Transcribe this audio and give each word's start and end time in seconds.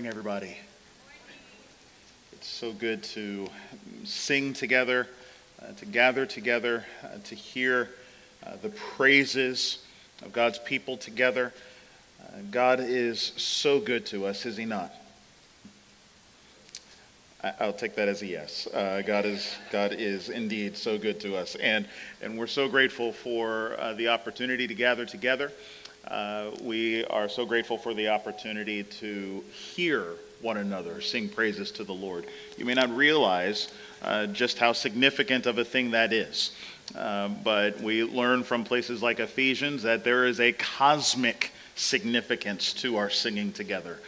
morning, 0.00 0.18
everybody. 0.18 0.56
It's 2.32 2.48
so 2.48 2.72
good 2.72 3.02
to 3.02 3.48
sing 4.04 4.54
together, 4.54 5.06
uh, 5.60 5.72
to 5.72 5.84
gather 5.84 6.24
together, 6.24 6.86
uh, 7.04 7.18
to 7.24 7.34
hear 7.34 7.90
uh, 8.46 8.52
the 8.62 8.70
praises 8.70 9.84
of 10.22 10.32
God's 10.32 10.58
people 10.58 10.96
together. 10.96 11.52
Uh, 12.18 12.38
God 12.50 12.80
is 12.80 13.32
so 13.36 13.78
good 13.78 14.06
to 14.06 14.24
us, 14.24 14.46
is 14.46 14.56
He 14.56 14.64
not? 14.64 14.90
I, 17.44 17.66
will 17.66 17.74
take 17.74 17.94
that 17.96 18.08
as 18.08 18.22
a 18.22 18.26
yes. 18.26 18.68
Uh, 18.68 19.02
God 19.06 19.26
is 19.26 19.54
God 19.70 19.92
is 19.92 20.30
indeed 20.30 20.78
so 20.78 20.96
good 20.96 21.20
to 21.20 21.36
us, 21.36 21.56
and 21.56 21.86
and 22.22 22.38
we're 22.38 22.46
so 22.46 22.68
grateful 22.70 23.12
for 23.12 23.76
uh, 23.78 23.92
the 23.92 24.08
opportunity 24.08 24.66
to 24.66 24.74
gather 24.74 25.04
together. 25.04 25.52
Uh, 26.06 26.50
we 26.62 27.04
are 27.04 27.28
so 27.28 27.44
grateful 27.44 27.76
for 27.76 27.94
the 27.94 28.08
opportunity 28.08 28.82
to 28.82 29.44
hear 29.52 30.04
one 30.40 30.56
another 30.56 31.00
sing 31.00 31.28
praises 31.28 31.70
to 31.72 31.84
the 31.84 31.92
Lord. 31.92 32.26
You 32.56 32.64
may 32.64 32.74
not 32.74 32.94
realize 32.96 33.68
uh, 34.02 34.26
just 34.26 34.58
how 34.58 34.72
significant 34.72 35.46
of 35.46 35.58
a 35.58 35.64
thing 35.64 35.90
that 35.90 36.12
is, 36.12 36.52
uh, 36.96 37.28
but 37.28 37.80
we 37.80 38.04
learn 38.04 38.42
from 38.42 38.64
places 38.64 39.02
like 39.02 39.20
Ephesians 39.20 39.82
that 39.82 40.02
there 40.02 40.26
is 40.26 40.40
a 40.40 40.52
cosmic 40.52 41.52
significance 41.76 42.72
to 42.74 42.96
our 42.96 43.10
singing 43.10 43.52
together. 43.52 43.98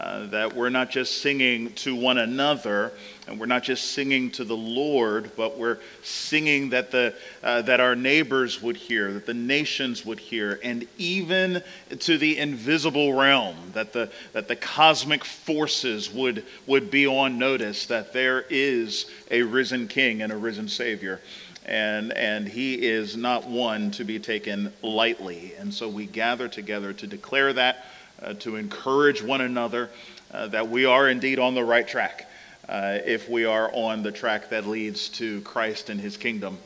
Uh, 0.00 0.24
that 0.28 0.56
we're 0.56 0.70
not 0.70 0.88
just 0.88 1.20
singing 1.20 1.70
to 1.74 1.94
one 1.94 2.16
another 2.16 2.90
and 3.28 3.38
we're 3.38 3.44
not 3.44 3.62
just 3.62 3.92
singing 3.92 4.30
to 4.30 4.44
the 4.44 4.56
Lord, 4.56 5.30
but 5.36 5.58
we're 5.58 5.76
singing 6.02 6.70
that, 6.70 6.90
the, 6.90 7.14
uh, 7.42 7.60
that 7.62 7.80
our 7.80 7.94
neighbors 7.94 8.62
would 8.62 8.78
hear, 8.78 9.12
that 9.12 9.26
the 9.26 9.34
nations 9.34 10.06
would 10.06 10.18
hear, 10.18 10.58
and 10.64 10.86
even 10.96 11.62
to 11.98 12.16
the 12.16 12.38
invisible 12.38 13.12
realm, 13.12 13.56
that 13.74 13.92
the, 13.92 14.10
that 14.32 14.48
the 14.48 14.56
cosmic 14.56 15.22
forces 15.22 16.10
would, 16.10 16.46
would 16.66 16.90
be 16.90 17.06
on 17.06 17.38
notice 17.38 17.84
that 17.84 18.14
there 18.14 18.46
is 18.48 19.04
a 19.30 19.42
risen 19.42 19.86
King 19.86 20.22
and 20.22 20.32
a 20.32 20.36
risen 20.36 20.66
Savior. 20.66 21.20
And, 21.66 22.14
and 22.14 22.48
he 22.48 22.74
is 22.88 23.18
not 23.18 23.46
one 23.46 23.90
to 23.92 24.04
be 24.04 24.18
taken 24.18 24.72
lightly. 24.80 25.52
And 25.58 25.74
so 25.74 25.90
we 25.90 26.06
gather 26.06 26.48
together 26.48 26.94
to 26.94 27.06
declare 27.06 27.52
that 27.52 27.84
uh, 28.22 28.34
to 28.34 28.56
encourage 28.56 29.22
one 29.22 29.40
another 29.40 29.90
uh, 30.32 30.46
that 30.48 30.68
we 30.68 30.84
are 30.84 31.08
indeed 31.08 31.38
on 31.38 31.54
the 31.54 31.64
right 31.64 31.86
track 31.86 32.28
uh, 32.68 32.98
if 33.04 33.28
we 33.28 33.44
are 33.44 33.70
on 33.74 34.02
the 34.02 34.12
track 34.12 34.50
that 34.50 34.66
leads 34.66 35.08
to 35.08 35.40
Christ 35.42 35.90
and 35.90 36.00
his 36.00 36.16
kingdom. 36.16 36.58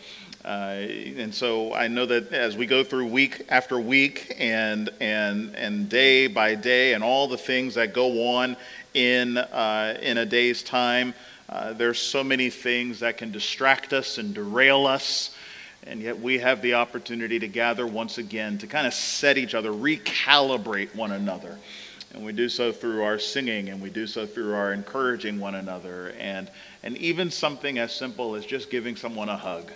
Uh, 0.45 0.49
and 1.17 1.35
so 1.35 1.73
I 1.73 1.89
know 1.89 2.05
that 2.05 2.33
as 2.33 2.57
we 2.57 2.67
go 2.67 2.85
through 2.85 3.07
week 3.07 3.47
after 3.49 3.81
week 3.81 4.35
and, 4.39 4.91
and, 5.01 5.55
and 5.57 5.89
day 5.89 6.27
by 6.27 6.55
day 6.55 6.93
and 6.93 7.03
all 7.03 7.29
the 7.29 7.39
things 7.39 7.77
that 7.77 7.95
go 7.95 8.35
on 8.35 8.57
in, 8.93 9.39
uh, 9.39 9.99
in 10.03 10.19
a 10.19 10.27
day's 10.27 10.63
time, 10.63 11.15
there's 11.77 11.99
so 11.99 12.23
many 12.23 12.51
things 12.51 13.01
that 13.01 13.17
can 13.17 13.31
distract 13.31 13.93
us 13.93 14.19
and 14.19 14.35
derail 14.35 14.87
us. 14.87 15.35
And 15.87 16.01
yet 16.01 16.19
we 16.19 16.39
have 16.39 16.63
the 16.63 16.75
opportunity 16.75 17.39
to 17.39 17.49
gather 17.49 17.87
once 17.87 18.19
again 18.19 18.59
to 18.59 18.67
kind 18.67 18.87
of 18.87 18.95
set 18.95 19.37
each 19.37 19.55
other, 19.55 19.71
recalibrate 19.71 20.95
one 20.95 21.13
another. 21.13 21.59
And 22.15 22.25
we 22.25 22.33
do 22.33 22.49
so 22.49 22.73
through 22.73 23.03
our 23.03 23.19
singing 23.19 23.69
and 23.69 23.83
we 23.83 23.91
do 23.91 24.07
so 24.07 24.25
through 24.25 24.55
our 24.55 24.73
encouraging 24.73 25.41
one 25.41 25.57
another 25.57 26.15
and, 26.19 26.49
and 26.83 26.97
even 26.99 27.31
something 27.31 27.79
as 27.79 27.93
simple 27.93 28.35
as 28.35 28.47
just 28.47 28.71
giving 28.71 28.97
someone 28.97 29.29
a 29.29 29.37
hug 29.37 29.71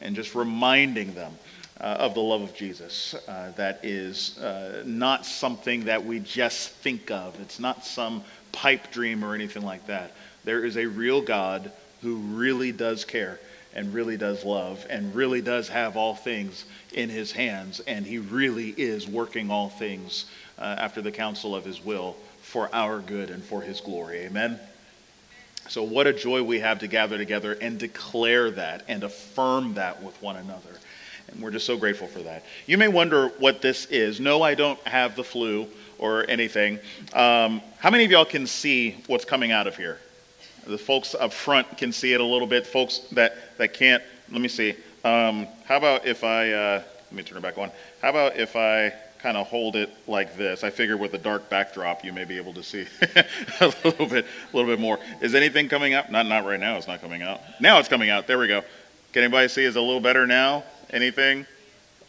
and 0.00 0.14
just 0.14 0.34
reminding 0.34 1.14
them 1.14 1.32
uh, 1.80 1.96
of 1.98 2.14
the 2.14 2.20
love 2.20 2.42
of 2.42 2.54
Jesus. 2.54 3.14
Uh, 3.26 3.52
that 3.56 3.80
is 3.82 4.38
uh, 4.38 4.82
not 4.86 5.24
something 5.24 5.84
that 5.86 6.04
we 6.04 6.20
just 6.20 6.70
think 6.70 7.10
of, 7.10 7.40
it's 7.40 7.58
not 7.58 7.84
some 7.84 8.22
pipe 8.52 8.92
dream 8.92 9.24
or 9.24 9.34
anything 9.34 9.62
like 9.62 9.86
that. 9.86 10.12
There 10.44 10.64
is 10.64 10.76
a 10.76 10.86
real 10.86 11.22
God 11.22 11.72
who 12.02 12.16
really 12.16 12.70
does 12.70 13.04
care 13.04 13.40
and 13.74 13.92
really 13.94 14.16
does 14.16 14.44
love 14.44 14.86
and 14.90 15.14
really 15.14 15.40
does 15.40 15.68
have 15.68 15.96
all 15.96 16.14
things 16.14 16.64
in 16.92 17.08
his 17.08 17.32
hands, 17.32 17.80
and 17.80 18.06
he 18.06 18.18
really 18.18 18.74
is 18.76 19.08
working 19.08 19.50
all 19.50 19.68
things 19.68 20.26
uh, 20.58 20.76
after 20.78 21.00
the 21.00 21.10
counsel 21.12 21.54
of 21.54 21.64
his 21.64 21.84
will 21.84 22.16
for 22.42 22.68
our 22.74 23.00
good 23.00 23.30
and 23.30 23.42
for 23.42 23.62
his 23.62 23.80
glory. 23.80 24.20
Amen. 24.20 24.58
So, 25.68 25.82
what 25.82 26.06
a 26.06 26.12
joy 26.12 26.42
we 26.42 26.60
have 26.60 26.80
to 26.80 26.86
gather 26.86 27.16
together 27.16 27.52
and 27.52 27.78
declare 27.78 28.50
that 28.50 28.84
and 28.88 29.04
affirm 29.04 29.74
that 29.74 30.02
with 30.02 30.20
one 30.20 30.36
another. 30.36 30.70
And 31.28 31.40
we're 31.40 31.52
just 31.52 31.66
so 31.66 31.76
grateful 31.76 32.08
for 32.08 32.18
that. 32.20 32.44
You 32.66 32.76
may 32.76 32.88
wonder 32.88 33.28
what 33.38 33.62
this 33.62 33.86
is. 33.86 34.20
No, 34.20 34.42
I 34.42 34.54
don't 34.54 34.78
have 34.80 35.16
the 35.16 35.24
flu 35.24 35.68
or 35.98 36.28
anything. 36.28 36.78
Um, 37.12 37.62
how 37.78 37.90
many 37.90 38.04
of 38.04 38.10
y'all 38.10 38.24
can 38.24 38.46
see 38.46 38.96
what's 39.06 39.24
coming 39.24 39.52
out 39.52 39.66
of 39.66 39.76
here? 39.76 39.98
The 40.66 40.78
folks 40.78 41.14
up 41.14 41.32
front 41.32 41.78
can 41.78 41.92
see 41.92 42.12
it 42.12 42.20
a 42.20 42.24
little 42.24 42.46
bit. 42.46 42.66
Folks 42.66 42.98
that, 43.12 43.51
that 43.62 43.74
can't, 43.74 44.02
let 44.32 44.40
me 44.40 44.48
see. 44.48 44.74
Um, 45.04 45.46
how 45.66 45.76
about 45.76 46.04
if 46.04 46.24
I, 46.24 46.50
uh, 46.50 46.82
let 47.06 47.12
me 47.12 47.22
turn 47.22 47.38
it 47.38 47.42
back 47.42 47.58
on. 47.58 47.70
How 48.00 48.10
about 48.10 48.36
if 48.36 48.56
I 48.56 48.92
kind 49.20 49.36
of 49.36 49.46
hold 49.46 49.76
it 49.76 49.88
like 50.08 50.36
this? 50.36 50.64
I 50.64 50.70
figure 50.70 50.96
with 50.96 51.14
a 51.14 51.18
dark 51.18 51.48
backdrop, 51.48 52.04
you 52.04 52.12
may 52.12 52.24
be 52.24 52.36
able 52.38 52.54
to 52.54 52.62
see 52.64 52.86
a 53.60 53.72
little 53.84 54.06
bit, 54.06 54.26
a 54.52 54.56
little 54.56 54.68
bit 54.68 54.80
more. 54.80 54.98
Is 55.20 55.36
anything 55.36 55.68
coming 55.68 55.94
up? 55.94 56.10
Not, 56.10 56.26
not 56.26 56.44
right 56.44 56.58
now. 56.58 56.76
It's 56.76 56.88
not 56.88 57.00
coming 57.00 57.22
out. 57.22 57.40
Now 57.60 57.78
it's 57.78 57.88
coming 57.88 58.10
out. 58.10 58.26
There 58.26 58.36
we 58.36 58.48
go. 58.48 58.62
Can 59.12 59.22
anybody 59.22 59.46
see? 59.46 59.62
Is 59.62 59.76
a 59.76 59.80
little 59.80 60.00
better 60.00 60.26
now? 60.26 60.64
Anything? 60.90 61.46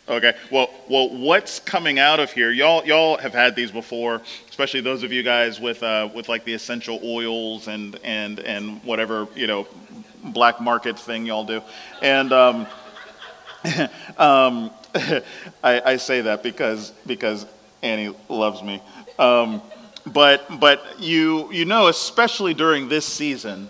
Okay. 0.09 0.33
Well, 0.51 0.71
well, 0.89 1.09
what's 1.15 1.59
coming 1.59 1.99
out 1.99 2.19
of 2.19 2.31
here? 2.31 2.49
Y'all, 2.49 2.83
y'all 2.83 3.17
have 3.17 3.33
had 3.33 3.55
these 3.55 3.71
before, 3.71 4.21
especially 4.49 4.81
those 4.81 5.03
of 5.03 5.13
you 5.13 5.21
guys 5.21 5.61
with, 5.61 5.83
uh, 5.83 6.09
with 6.15 6.27
like 6.27 6.45
the 6.45 6.53
essential 6.53 6.99
oils 7.03 7.67
and 7.67 7.97
and 8.03 8.39
and 8.39 8.83
whatever 8.83 9.27
you 9.35 9.47
know, 9.47 9.67
black 10.23 10.61
market 10.61 10.97
thing 10.97 11.25
y'all 11.25 11.45
do, 11.45 11.61
and 12.01 12.31
um, 12.31 12.67
um, 14.17 14.71
I, 15.63 15.81
I, 15.85 15.97
say 15.97 16.21
that 16.21 16.43
because 16.43 16.91
because 17.05 17.45
Annie 17.81 18.13
loves 18.29 18.61
me, 18.61 18.81
um, 19.19 19.61
but 20.05 20.59
but 20.59 20.99
you 20.99 21.51
you 21.51 21.65
know, 21.65 21.87
especially 21.87 22.53
during 22.53 22.89
this 22.89 23.05
season, 23.05 23.69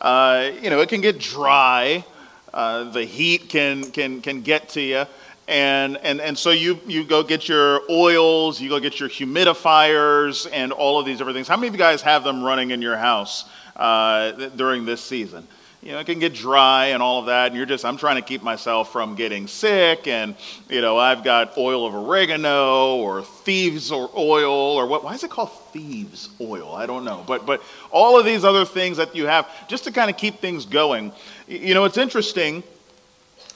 uh, 0.00 0.50
you 0.60 0.70
know, 0.70 0.80
it 0.80 0.88
can 0.88 1.00
get 1.00 1.18
dry. 1.18 2.04
Uh, 2.52 2.84
the 2.84 3.04
heat 3.04 3.48
can 3.48 3.90
can 3.90 4.20
can 4.20 4.42
get 4.42 4.68
to 4.70 4.80
you 4.80 5.04
and, 5.48 5.96
and, 6.02 6.20
and 6.20 6.36
so 6.36 6.50
you, 6.50 6.78
you 6.86 7.04
go 7.04 7.22
get 7.22 7.48
your 7.48 7.80
oils, 7.90 8.60
you 8.60 8.68
go 8.68 8.78
get 8.78 9.00
your 9.00 9.08
humidifiers, 9.08 10.46
and 10.52 10.72
all 10.72 11.00
of 11.00 11.06
these 11.06 11.16
different 11.16 11.36
things. 11.36 11.48
How 11.48 11.56
many 11.56 11.68
of 11.68 11.74
you 11.74 11.78
guys 11.78 12.02
have 12.02 12.22
them 12.22 12.44
running 12.44 12.70
in 12.70 12.82
your 12.82 12.98
house 12.98 13.46
uh, 13.74 14.32
during 14.56 14.84
this 14.84 15.00
season? 15.00 15.48
You 15.80 15.92
know, 15.92 16.00
it 16.00 16.06
can 16.06 16.18
get 16.18 16.34
dry 16.34 16.86
and 16.86 17.00
all 17.00 17.20
of 17.20 17.26
that, 17.26 17.48
and 17.48 17.56
you're 17.56 17.64
just, 17.64 17.84
I'm 17.84 17.96
trying 17.96 18.16
to 18.16 18.22
keep 18.22 18.42
myself 18.42 18.92
from 18.92 19.14
getting 19.14 19.46
sick, 19.46 20.08
and, 20.08 20.34
you 20.68 20.80
know, 20.80 20.98
I've 20.98 21.22
got 21.22 21.56
oil 21.56 21.86
of 21.86 21.94
oregano 21.94 22.96
or 22.96 23.22
thieves 23.22 23.92
or 23.92 24.10
oil, 24.16 24.52
or 24.52 24.86
what, 24.86 25.04
why 25.04 25.14
is 25.14 25.22
it 25.22 25.30
called 25.30 25.52
thieves 25.72 26.30
oil? 26.40 26.74
I 26.74 26.86
don't 26.86 27.04
know. 27.04 27.22
But, 27.28 27.46
but 27.46 27.62
all 27.92 28.18
of 28.18 28.24
these 28.24 28.44
other 28.44 28.64
things 28.64 28.96
that 28.96 29.14
you 29.14 29.26
have 29.26 29.48
just 29.68 29.84
to 29.84 29.92
kind 29.92 30.10
of 30.10 30.16
keep 30.16 30.40
things 30.40 30.64
going. 30.64 31.12
You 31.46 31.74
know, 31.74 31.84
it's 31.84 31.98
interesting 31.98 32.64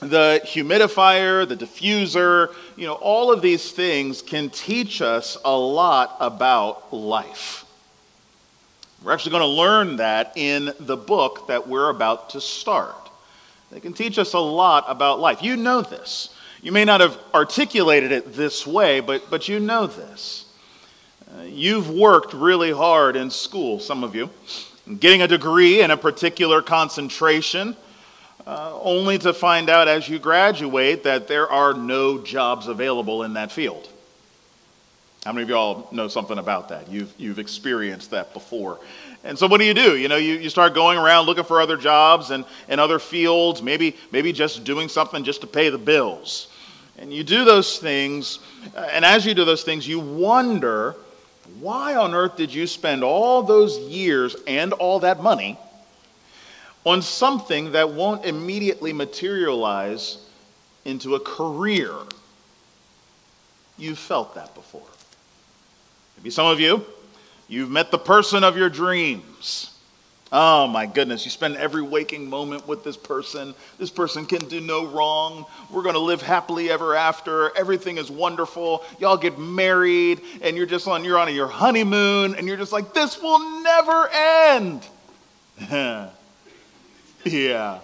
the 0.09 0.41
humidifier, 0.43 1.47
the 1.47 1.55
diffuser, 1.55 2.53
you 2.75 2.85
know, 2.85 2.93
all 2.93 3.31
of 3.31 3.41
these 3.41 3.71
things 3.71 4.21
can 4.21 4.49
teach 4.49 5.01
us 5.01 5.37
a 5.45 5.55
lot 5.55 6.17
about 6.19 6.93
life. 6.93 7.62
We're 9.03 9.11
actually 9.11 9.31
going 9.31 9.41
to 9.41 9.47
learn 9.47 9.97
that 9.97 10.31
in 10.37 10.71
the 10.79 10.95
book 10.95 11.47
that 11.47 11.67
we're 11.67 11.89
about 11.89 12.29
to 12.31 12.41
start. 12.41 13.09
They 13.69 13.81
can 13.81 13.91
teach 13.91 14.17
us 14.17 14.33
a 14.33 14.39
lot 14.39 14.85
about 14.87 15.19
life. 15.19 15.43
You 15.43 15.57
know 15.57 15.81
this. 15.81 16.33
You 16.61 16.71
may 16.71 16.85
not 16.85 17.01
have 17.01 17.17
articulated 17.33 18.13
it 18.13 18.33
this 18.33 18.65
way, 18.65 19.01
but, 19.01 19.29
but 19.29 19.49
you 19.49 19.59
know 19.59 19.87
this. 19.87 20.45
Uh, 21.27 21.41
you've 21.41 21.89
worked 21.89 22.33
really 22.33 22.71
hard 22.71 23.17
in 23.17 23.29
school, 23.29 23.81
some 23.81 24.05
of 24.05 24.15
you, 24.15 24.29
getting 24.99 25.21
a 25.21 25.27
degree 25.27 25.81
in 25.81 25.91
a 25.91 25.97
particular 25.97 26.61
concentration 26.61 27.75
uh, 28.47 28.77
only 28.81 29.17
to 29.17 29.33
find 29.33 29.69
out 29.69 29.89
as 29.89 30.07
you 30.07 30.19
graduate 30.19 31.03
that 31.03 31.27
there 31.27 31.49
are 31.49 31.73
no 31.73 32.19
jobs 32.19 32.67
available 32.67 33.23
in 33.23 33.33
that 33.33 33.51
field. 33.51 33.89
How 35.25 35.31
many 35.31 35.43
of 35.43 35.49
y'all 35.49 35.87
know 35.91 36.09
something 36.09 36.37
about 36.37 36.69
that? 36.69 36.89
You've, 36.89 37.13
you've 37.17 37.39
experienced 37.39 38.11
that 38.11 38.33
before. 38.33 38.79
And 39.23 39.39
so 39.39 39.47
what 39.47 39.59
do 39.59 39.65
you 39.65 39.73
do? 39.73 39.97
You 39.97 40.09
know, 40.09 40.17
you, 40.17 40.33
you 40.33 40.49
start 40.49 40.73
going 40.73 40.97
around 40.97 41.27
looking 41.27 41.45
for 41.45 41.61
other 41.61 41.77
jobs 41.77 42.29
and, 42.31 42.43
and 42.67 42.81
other 42.81 42.99
fields, 42.99 43.61
maybe, 43.61 43.95
maybe 44.11 44.33
just 44.33 44.65
doing 44.65 44.89
something 44.89 45.23
just 45.23 45.41
to 45.41 45.47
pay 45.47 45.69
the 45.69 45.77
bills. 45.77 46.49
And 46.97 47.13
you 47.13 47.23
do 47.23 47.45
those 47.45 47.79
things, 47.79 48.39
uh, 48.75 48.87
and 48.91 49.05
as 49.05 49.25
you 49.25 49.33
do 49.33 49.45
those 49.45 49.63
things, 49.63 49.87
you 49.87 49.99
wonder 49.99 50.95
why 51.59 51.95
on 51.95 52.13
earth 52.13 52.35
did 52.35 52.53
you 52.53 52.67
spend 52.67 53.03
all 53.03 53.43
those 53.43 53.79
years 53.79 54.35
and 54.45 54.73
all 54.73 54.99
that 54.99 55.23
money 55.23 55.57
on 56.85 57.01
something 57.01 57.71
that 57.71 57.91
won't 57.91 58.25
immediately 58.25 58.91
materialize 58.91 60.17
into 60.85 61.15
a 61.15 61.19
career. 61.19 61.91
You've 63.77 63.99
felt 63.99 64.35
that 64.35 64.53
before. 64.53 64.81
Maybe 66.23 66.31
some 66.31 66.47
of 66.47 66.59
you, 66.59 66.85
You've 67.53 67.69
met 67.69 67.91
the 67.91 67.99
person 67.99 68.43
of 68.43 68.57
your 68.57 68.69
dreams. 68.69 69.77
Oh 70.31 70.65
my 70.65 70.87
goodness, 70.87 71.23
you 71.23 71.29
spend 71.29 71.55
every 71.57 71.83
waking 71.83 72.27
moment 72.27 72.67
with 72.67 72.83
this 72.83 72.97
person. 72.97 73.53
This 73.77 73.91
person 73.91 74.25
can 74.25 74.47
do 74.47 74.59
no 74.59 74.87
wrong. 74.87 75.45
We're 75.69 75.83
going 75.83 75.93
to 75.93 75.99
live 75.99 76.23
happily 76.23 76.71
ever 76.71 76.95
after. 76.95 77.55
Everything 77.55 77.99
is 77.99 78.09
wonderful. 78.09 78.83
Y'all 78.99 79.17
get 79.17 79.37
married 79.37 80.21
and 80.41 80.57
you're 80.57 80.65
just 80.65 80.87
on 80.87 81.05
you're 81.05 81.19
on 81.19 81.31
your 81.35 81.47
honeymoon 81.47 82.33
and 82.33 82.47
you're 82.47 82.57
just 82.57 82.71
like 82.71 82.95
this 82.95 83.21
will 83.21 83.61
never 83.61 84.09
end. 84.09 84.87
yeah. 87.23 87.79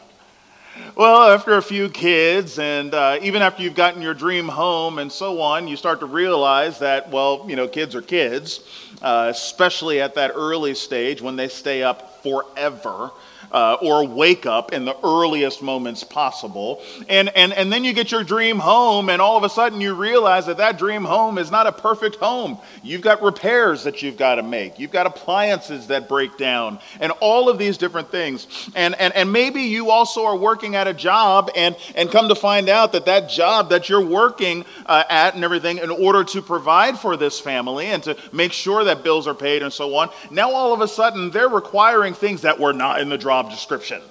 Well, 0.96 1.32
after 1.32 1.54
a 1.54 1.62
few 1.62 1.90
kids, 1.90 2.60
and 2.60 2.94
uh, 2.94 3.20
even 3.22 3.42
after 3.42 3.64
you've 3.64 3.76
gotten 3.76 4.02
your 4.02 4.14
dream 4.14 4.48
home 4.48 5.00
and 5.00 5.12
so 5.12 5.42
on, 5.42 5.68
you 5.68 5.78
start 5.78 6.02
to 6.02 6.06
realize 6.06 6.80
that, 6.80 7.10
well, 7.10 7.46
you 7.48 7.56
know, 7.56 7.68
kids 7.68 7.96
are 7.96 8.02
kids, 8.02 8.62
uh, 9.02 9.28
especially 9.30 10.02
at 10.02 10.16
that 10.16 10.32
early 10.36 10.74
stage 10.74 11.22
when 11.22 11.36
they 11.36 11.48
stay 11.48 11.84
up 11.84 12.22
forever 12.22 13.12
uh, 13.52 13.78
or 13.82 14.08
wake 14.08 14.46
up 14.46 14.74
in 14.74 14.86
the 14.86 14.96
earliest 15.04 15.62
moments 15.62 16.04
possible. 16.04 16.82
And, 17.08 17.30
and, 17.36 17.54
and 17.54 17.72
then 17.72 17.84
you 17.84 17.94
get 17.94 18.12
your 18.12 18.24
dream 18.24 18.60
home, 18.60 19.10
and 19.10 19.22
all 19.22 19.38
of 19.38 19.44
a 19.44 19.50
sudden 19.50 19.82
you 19.82 19.94
realize 19.94 20.46
that 20.48 20.58
that 20.58 20.78
dream 20.78 21.04
home 21.04 21.38
is 21.38 21.52
not 21.52 21.68
a 21.68 21.72
perfect 21.72 22.18
home. 22.18 22.60
You've 22.84 23.02
got 23.02 23.22
repairs 23.22 23.84
that 23.84 24.02
you've 24.02 24.18
got 24.18 24.36
to 24.36 24.44
make, 24.44 24.80
you've 24.80 24.92
got 24.92 25.06
appliances 25.06 25.88
that 25.88 26.08
break 26.08 26.38
down, 26.38 26.80
and 27.00 27.12
all 27.20 27.50
of 27.50 27.58
these 27.58 27.78
different 27.78 28.12
things. 28.12 28.70
And, 28.76 28.96
and, 29.00 29.14
and 29.16 29.32
maybe 29.32 29.64
you 29.64 29.92
also 29.92 30.26
are 30.26 30.36
working 30.36 30.76
at 30.76 30.88
a 30.88 30.94
job 30.94 31.52
and, 31.56 31.76
and 31.96 32.12
come 32.12 32.30
to 32.30 32.36
find 32.36 32.70
out 32.70 32.92
that 32.92 33.06
that 33.06 33.30
job 33.30 33.70
that 33.70 33.90
you're 33.90 34.06
working 34.06 34.66
uh, 34.86 35.04
at 35.10 35.36
and 35.36 35.44
everything 35.44 35.78
in 35.80 35.90
order 35.90 36.24
to 36.24 36.42
provide 36.42 37.00
for 37.00 37.18
this 37.18 37.40
family 37.40 37.88
and 37.88 38.04
to 38.04 38.18
make 38.32 38.54
sure 38.54 38.84
that 38.84 39.04
bills 39.04 39.28
are 39.28 39.34
paid 39.34 39.64
and 39.64 39.72
so 39.72 39.96
on, 39.96 40.10
now 40.32 40.52
all 40.52 40.74
of 40.74 40.82
a 40.82 40.88
sudden 40.88 41.32
they're 41.32 41.50
requiring 41.50 42.14
things 42.14 42.42
that 42.42 42.60
were 42.60 42.74
not 42.74 43.02
in 43.02 43.10
the 43.10 43.18
job 43.18 43.39
job 43.42 43.52
description. 43.52 44.02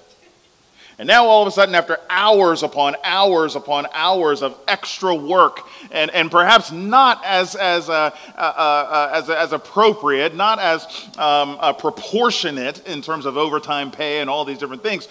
And 1.01 1.07
now, 1.07 1.27
all 1.27 1.43
of 1.43 1.49
a 1.49 1.53
sudden, 1.53 1.77
after 1.77 2.01
hours 2.11 2.65
upon 2.65 2.97
hours 3.05 3.55
upon 3.55 3.87
hours 3.93 4.43
of 4.43 4.59
extra 4.67 5.15
work, 5.15 5.61
and, 5.93 6.11
and 6.11 6.29
perhaps 6.29 6.73
not 6.73 7.25
as, 7.25 7.55
as, 7.55 7.89
uh, 7.89 8.11
uh, 8.37 8.41
uh, 8.41 9.11
as, 9.15 9.31
as 9.31 9.53
appropriate, 9.53 10.35
not 10.35 10.59
as 10.59 11.09
um, 11.17 11.57
proportionate 11.77 12.85
in 12.89 13.01
terms 13.01 13.27
of 13.27 13.37
overtime 13.37 13.93
pay 13.93 14.19
and 14.19 14.29
all 14.29 14.45
these 14.45 14.59
different 14.59 14.83
things, 14.83 15.07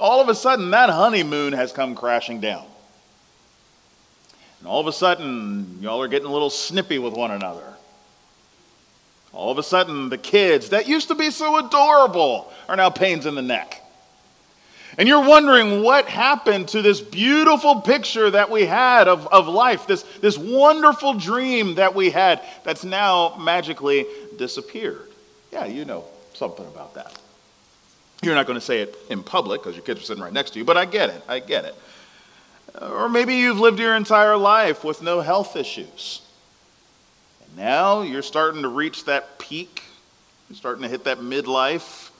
all 0.00 0.20
of 0.20 0.28
a 0.28 0.34
sudden, 0.34 0.72
that 0.72 0.90
honeymoon 0.90 1.52
has 1.52 1.72
come 1.72 1.94
crashing 1.94 2.40
down. 2.40 2.64
And 4.58 4.66
all 4.68 4.80
of 4.80 4.88
a 4.88 4.92
sudden, 4.92 5.78
y'all 5.80 6.02
are 6.02 6.08
getting 6.08 6.26
a 6.26 6.32
little 6.32 6.50
snippy 6.50 6.98
with 6.98 7.12
one 7.12 7.30
another. 7.30 7.77
All 9.32 9.50
of 9.50 9.58
a 9.58 9.62
sudden, 9.62 10.08
the 10.08 10.18
kids 10.18 10.70
that 10.70 10.88
used 10.88 11.08
to 11.08 11.14
be 11.14 11.30
so 11.30 11.64
adorable 11.64 12.52
are 12.68 12.76
now 12.76 12.90
pains 12.90 13.26
in 13.26 13.34
the 13.34 13.42
neck. 13.42 13.84
And 14.96 15.08
you're 15.08 15.24
wondering 15.24 15.82
what 15.82 16.08
happened 16.08 16.68
to 16.68 16.82
this 16.82 17.00
beautiful 17.00 17.80
picture 17.82 18.30
that 18.30 18.50
we 18.50 18.66
had 18.66 19.06
of, 19.06 19.28
of 19.28 19.46
life, 19.46 19.86
this, 19.86 20.02
this 20.20 20.36
wonderful 20.36 21.14
dream 21.14 21.76
that 21.76 21.94
we 21.94 22.10
had 22.10 22.42
that's 22.64 22.84
now 22.84 23.36
magically 23.38 24.06
disappeared. 24.36 25.08
Yeah, 25.52 25.66
you 25.66 25.84
know 25.84 26.04
something 26.34 26.66
about 26.66 26.94
that. 26.94 27.16
You're 28.22 28.34
not 28.34 28.46
going 28.46 28.58
to 28.58 28.64
say 28.64 28.80
it 28.80 28.96
in 29.08 29.22
public 29.22 29.62
because 29.62 29.76
your 29.76 29.84
kids 29.84 30.00
are 30.00 30.04
sitting 30.04 30.22
right 30.22 30.32
next 30.32 30.54
to 30.54 30.58
you, 30.58 30.64
but 30.64 30.76
I 30.76 30.84
get 30.84 31.10
it. 31.10 31.22
I 31.28 31.38
get 31.38 31.64
it. 31.64 31.76
Or 32.82 33.08
maybe 33.08 33.36
you've 33.36 33.60
lived 33.60 33.78
your 33.78 33.94
entire 33.94 34.36
life 34.36 34.82
with 34.82 35.00
no 35.00 35.20
health 35.20 35.54
issues. 35.54 36.22
Now 37.58 38.02
you're 38.02 38.22
starting 38.22 38.62
to 38.62 38.68
reach 38.68 39.06
that 39.06 39.40
peak. 39.40 39.82
You're 40.48 40.56
starting 40.56 40.82
to 40.82 40.88
hit 40.88 41.02
that 41.04 41.18
midlife. 41.18 42.10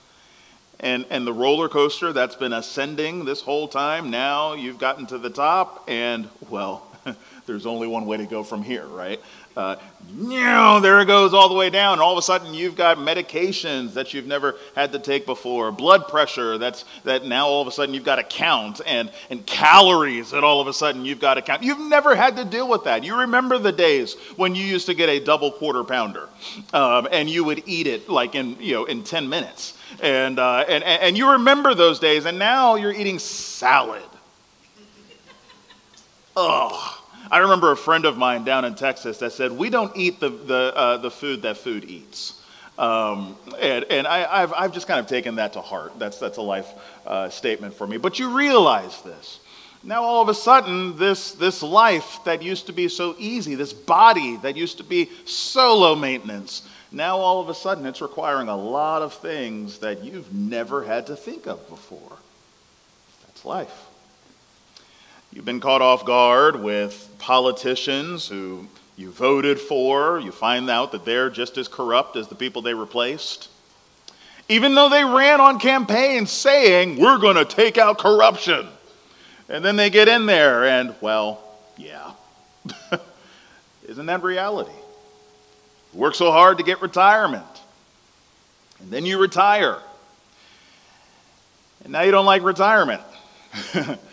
And, 0.81 1.05
and 1.09 1.25
the 1.25 1.31
roller 1.31 1.69
coaster 1.69 2.11
that's 2.11 2.35
been 2.35 2.51
ascending 2.51 3.23
this 3.23 3.39
whole 3.39 3.69
time, 3.69 4.09
now 4.09 4.51
you've 4.51 4.79
gotten 4.79 5.05
to 5.07 5.17
the 5.17 5.29
top, 5.29 5.85
and 5.87 6.27
well, 6.49 6.85
there's 7.45 7.65
only 7.65 7.87
one 7.87 8.05
way 8.05 8.17
to 8.17 8.25
go 8.25 8.43
from 8.43 8.63
here, 8.63 8.85
right? 8.85 9.21
Uh, 9.59 10.79
there 10.79 11.01
it 11.01 11.05
goes 11.05 11.33
all 11.33 11.49
the 11.49 11.55
way 11.55 11.69
down. 11.69 11.93
And 11.93 12.01
all 12.01 12.13
of 12.13 12.17
a 12.17 12.21
sudden, 12.21 12.53
you've 12.53 12.75
got 12.75 12.97
medications 12.97 13.93
that 13.93 14.13
you've 14.13 14.25
never 14.25 14.55
had 14.73 14.93
to 14.93 14.99
take 14.99 15.25
before, 15.25 15.71
blood 15.71 16.07
pressure 16.07 16.57
that's 16.57 16.85
that 17.03 17.25
now 17.25 17.47
all 17.47 17.61
of 17.61 17.67
a 17.67 17.71
sudden 17.71 17.93
you've 17.93 18.05
got 18.05 18.15
to 18.15 18.23
count, 18.23 18.79
and, 18.85 19.11
and 19.29 19.45
calories 19.45 20.31
that 20.31 20.43
all 20.43 20.61
of 20.61 20.67
a 20.67 20.73
sudden 20.73 21.03
you've 21.03 21.19
got 21.19 21.33
to 21.35 21.41
count. 21.41 21.61
You've 21.61 21.79
never 21.79 22.15
had 22.15 22.37
to 22.37 22.45
deal 22.45 22.69
with 22.69 22.85
that. 22.85 23.03
You 23.03 23.19
remember 23.19 23.57
the 23.57 23.73
days 23.73 24.15
when 24.37 24.55
you 24.55 24.63
used 24.63 24.85
to 24.85 24.93
get 24.93 25.09
a 25.09 25.19
double 25.19 25.51
quarter 25.51 25.83
pounder, 25.83 26.29
um, 26.73 27.07
and 27.11 27.29
you 27.29 27.43
would 27.43 27.63
eat 27.65 27.85
it 27.85 28.07
like 28.07 28.35
in 28.35 28.55
you 28.61 28.75
know 28.75 28.85
in 28.85 29.03
10 29.03 29.27
minutes, 29.27 29.77
and, 30.01 30.39
uh, 30.39 30.65
and 30.69 30.83
and 30.83 31.17
you 31.17 31.33
remember 31.33 31.75
those 31.75 31.99
days, 31.99 32.25
and 32.25 32.39
now 32.39 32.75
you're 32.75 32.93
eating 32.93 33.19
salad. 33.19 34.01
Ugh. 36.37 36.98
I 37.31 37.39
remember 37.39 37.71
a 37.71 37.77
friend 37.77 38.05
of 38.05 38.17
mine 38.17 38.43
down 38.43 38.65
in 38.65 38.75
Texas 38.75 39.19
that 39.19 39.33
said, 39.33 39.51
We 39.51 39.69
don't 39.69 39.95
eat 39.95 40.19
the, 40.19 40.29
the, 40.29 40.73
uh, 40.75 40.97
the 40.97 41.11
food 41.11 41.43
that 41.43 41.57
food 41.57 41.85
eats. 41.85 42.41
Um, 42.77 43.35
and 43.59 43.83
and 43.85 44.07
I, 44.07 44.39
have 44.39 44.53
I've 44.53 44.73
just 44.73 44.87
kind 44.87 45.01
of 45.01 45.07
taken 45.07 45.35
that 45.35 45.53
to 45.53 45.61
heart. 45.61 45.99
That's, 45.99 46.17
that's 46.17 46.37
a 46.37 46.41
life 46.41 46.67
uh, 47.05 47.29
statement 47.29 47.73
for 47.73 47.85
me. 47.85 47.97
But 47.97 48.19
you 48.19 48.35
realize 48.35 49.01
this. 49.01 49.41
Now, 49.83 50.03
all 50.03 50.21
of 50.21 50.29
a 50.29 50.33
sudden, 50.33 50.97
this, 50.97 51.31
this 51.33 51.63
life 51.63 52.19
that 52.25 52.41
used 52.41 52.67
to 52.67 52.73
be 52.73 52.89
so 52.89 53.15
easy, 53.17 53.55
this 53.55 53.71
body 53.71 54.37
that 54.37 54.57
used 54.57 54.77
to 54.77 54.83
be 54.83 55.09
so 55.25 55.77
low 55.77 55.95
maintenance, 55.95 56.67
now 56.91 57.17
all 57.17 57.39
of 57.39 57.47
a 57.49 57.53
sudden 57.53 57.85
it's 57.85 58.01
requiring 58.01 58.49
a 58.49 58.57
lot 58.57 59.01
of 59.01 59.13
things 59.13 59.79
that 59.79 60.03
you've 60.03 60.33
never 60.33 60.83
had 60.83 61.07
to 61.07 61.15
think 61.15 61.47
of 61.47 61.67
before. 61.69 62.17
That's 63.25 63.45
life. 63.45 63.88
You've 65.31 65.45
been 65.45 65.59
caught 65.59 65.83
off 65.83 66.05
guard 66.05 66.61
with 66.61 67.15
politicians 67.19 68.27
who 68.27 68.67
you 68.97 69.11
voted 69.11 69.59
for. 69.59 70.19
You 70.19 70.31
find 70.31 70.67
out 70.71 70.91
that 70.91 71.05
they're 71.05 71.29
just 71.29 71.57
as 71.59 71.67
corrupt 71.67 72.15
as 72.15 72.27
the 72.27 72.35
people 72.35 72.63
they 72.63 72.73
replaced. 72.73 73.47
Even 74.47 74.73
though 74.73 74.89
they 74.89 75.05
ran 75.05 75.39
on 75.39 75.59
campaigns 75.59 76.31
saying, 76.31 76.99
we're 76.99 77.19
going 77.19 77.35
to 77.35 77.45
take 77.45 77.77
out 77.77 77.99
corruption. 77.99 78.67
And 79.47 79.63
then 79.63 79.75
they 79.75 79.91
get 79.91 80.07
in 80.07 80.25
there 80.25 80.65
and, 80.65 80.95
well, 80.99 81.39
yeah. 81.77 82.11
Isn't 83.87 84.07
that 84.07 84.23
reality? 84.23 84.73
Work 85.93 86.15
so 86.15 86.31
hard 86.31 86.57
to 86.57 86.63
get 86.63 86.81
retirement. 86.81 87.45
And 88.79 88.89
then 88.89 89.05
you 89.05 89.19
retire. 89.19 89.77
And 91.83 91.93
now 91.93 92.01
you 92.01 92.11
don't 92.11 92.25
like 92.25 92.41
retirement. 92.41 93.01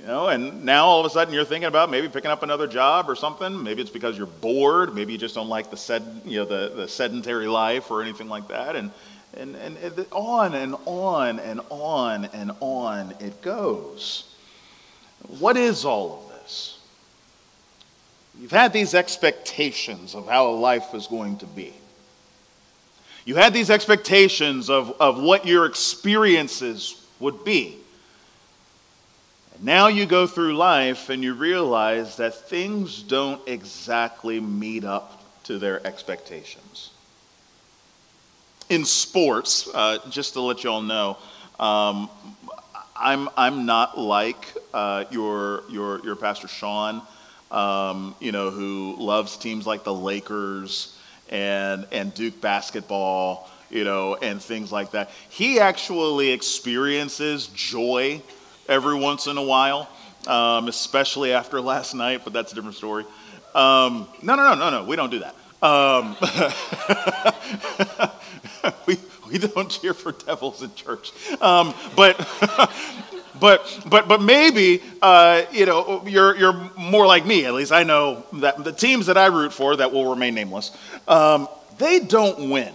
You 0.00 0.06
know, 0.06 0.28
and 0.28 0.64
now 0.64 0.86
all 0.86 1.00
of 1.00 1.06
a 1.06 1.10
sudden 1.10 1.32
you're 1.32 1.44
thinking 1.44 1.68
about 1.68 1.90
maybe 1.90 2.08
picking 2.08 2.30
up 2.30 2.42
another 2.42 2.66
job 2.66 3.08
or 3.08 3.16
something. 3.16 3.62
Maybe 3.62 3.80
it's 3.82 3.90
because 3.90 4.16
you're 4.16 4.26
bored. 4.26 4.94
Maybe 4.94 5.12
you 5.12 5.18
just 5.18 5.34
don't 5.34 5.48
like 5.48 5.70
the 5.70 5.76
sed, 5.76 6.22
you 6.24 6.38
know, 6.38 6.44
the, 6.44 6.74
the 6.74 6.88
sedentary 6.88 7.48
life 7.48 7.90
or 7.90 8.02
anything 8.02 8.28
like 8.28 8.48
that. 8.48 8.76
And, 8.76 8.90
and, 9.34 9.56
and 9.56 10.06
on 10.12 10.54
and 10.54 10.76
on 10.84 11.38
and 11.40 11.60
on 11.70 12.26
and 12.26 12.52
on 12.60 13.14
it 13.20 13.40
goes. 13.42 14.32
What 15.38 15.56
is 15.56 15.84
all 15.84 16.22
of 16.24 16.42
this? 16.42 16.78
You've 18.40 18.52
had 18.52 18.72
these 18.72 18.94
expectations 18.94 20.14
of 20.14 20.28
how 20.28 20.50
life 20.50 20.94
is 20.94 21.06
going 21.06 21.38
to 21.38 21.46
be. 21.46 21.72
You 23.24 23.34
had 23.34 23.52
these 23.52 23.70
expectations 23.70 24.70
of, 24.70 24.94
of 25.00 25.20
what 25.20 25.46
your 25.46 25.66
experiences 25.66 27.02
would 27.18 27.44
be. 27.44 27.76
Now 29.60 29.88
you 29.88 30.04
go 30.04 30.26
through 30.26 30.54
life 30.56 31.08
and 31.08 31.22
you 31.22 31.32
realize 31.32 32.16
that 32.16 32.34
things 32.34 33.02
don't 33.02 33.40
exactly 33.48 34.38
meet 34.38 34.84
up 34.84 35.22
to 35.44 35.58
their 35.58 35.84
expectations. 35.86 36.90
In 38.68 38.84
sports, 38.84 39.68
uh, 39.72 39.98
just 40.10 40.34
to 40.34 40.40
let 40.40 40.62
you 40.62 40.70
all 40.70 40.82
know, 40.82 41.16
um, 41.58 42.10
I'm, 42.94 43.28
I'm 43.36 43.64
not 43.64 43.98
like 43.98 44.54
uh, 44.74 45.04
your, 45.10 45.62
your, 45.70 46.04
your 46.04 46.16
Pastor 46.16 46.48
Sean, 46.48 47.00
um, 47.50 48.14
you 48.20 48.32
know, 48.32 48.50
who 48.50 48.96
loves 48.98 49.36
teams 49.36 49.66
like 49.66 49.84
the 49.84 49.94
Lakers 49.94 50.98
and, 51.30 51.86
and 51.92 52.12
Duke 52.12 52.40
basketball, 52.40 53.48
you 53.70 53.84
know, 53.84 54.16
and 54.16 54.42
things 54.42 54.70
like 54.70 54.90
that. 54.90 55.10
He 55.30 55.60
actually 55.60 56.32
experiences 56.32 57.46
joy 57.48 58.20
every 58.68 58.94
once 58.94 59.26
in 59.26 59.36
a 59.36 59.42
while, 59.42 59.88
um, 60.26 60.68
especially 60.68 61.32
after 61.32 61.60
last 61.60 61.94
night, 61.94 62.22
but 62.24 62.32
that's 62.32 62.52
a 62.52 62.54
different 62.54 62.76
story. 62.76 63.04
Um, 63.54 64.08
no, 64.22 64.34
no, 64.34 64.54
no, 64.54 64.54
no, 64.54 64.70
no, 64.70 64.84
we 64.84 64.96
don't 64.96 65.10
do 65.10 65.20
that. 65.20 65.34
Um, 65.62 66.16
we, 68.86 68.98
we 69.30 69.38
don't 69.38 69.70
cheer 69.70 69.94
for 69.94 70.12
devils 70.12 70.62
in 70.62 70.74
church. 70.74 71.12
Um, 71.40 71.74
but, 71.96 72.18
but, 73.40 73.80
but, 73.86 74.08
but 74.08 74.20
maybe, 74.20 74.82
uh, 75.00 75.42
you 75.52 75.66
know, 75.66 76.04
you're, 76.06 76.36
you're 76.36 76.70
more 76.76 77.06
like 77.06 77.24
me, 77.24 77.46
at 77.46 77.54
least 77.54 77.72
I 77.72 77.82
know 77.82 78.26
that 78.34 78.62
the 78.62 78.72
teams 78.72 79.06
that 79.06 79.16
I 79.16 79.26
root 79.26 79.52
for 79.52 79.76
that 79.76 79.92
will 79.92 80.10
remain 80.10 80.34
nameless, 80.34 80.76
um, 81.08 81.48
they 81.78 82.00
don't 82.00 82.50
win 82.50 82.72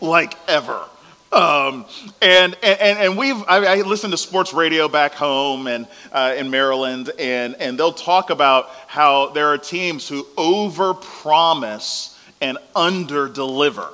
like 0.00 0.36
ever. 0.48 0.84
Um, 1.32 1.84
and, 2.22 2.56
and, 2.62 2.98
and 2.98 3.18
we've, 3.18 3.36
I, 3.48 3.66
I 3.66 3.74
listen 3.82 4.10
to 4.12 4.16
sports 4.16 4.54
radio 4.54 4.88
back 4.88 5.12
home 5.12 5.66
and 5.66 5.86
uh, 6.12 6.34
in 6.36 6.50
Maryland, 6.50 7.10
and, 7.18 7.56
and 7.56 7.78
they'll 7.78 7.92
talk 7.92 8.30
about 8.30 8.70
how 8.86 9.30
there 9.30 9.48
are 9.48 9.58
teams 9.58 10.08
who 10.08 10.24
overpromise 10.36 12.16
and 12.40 12.58
underdeliver. 12.74 13.90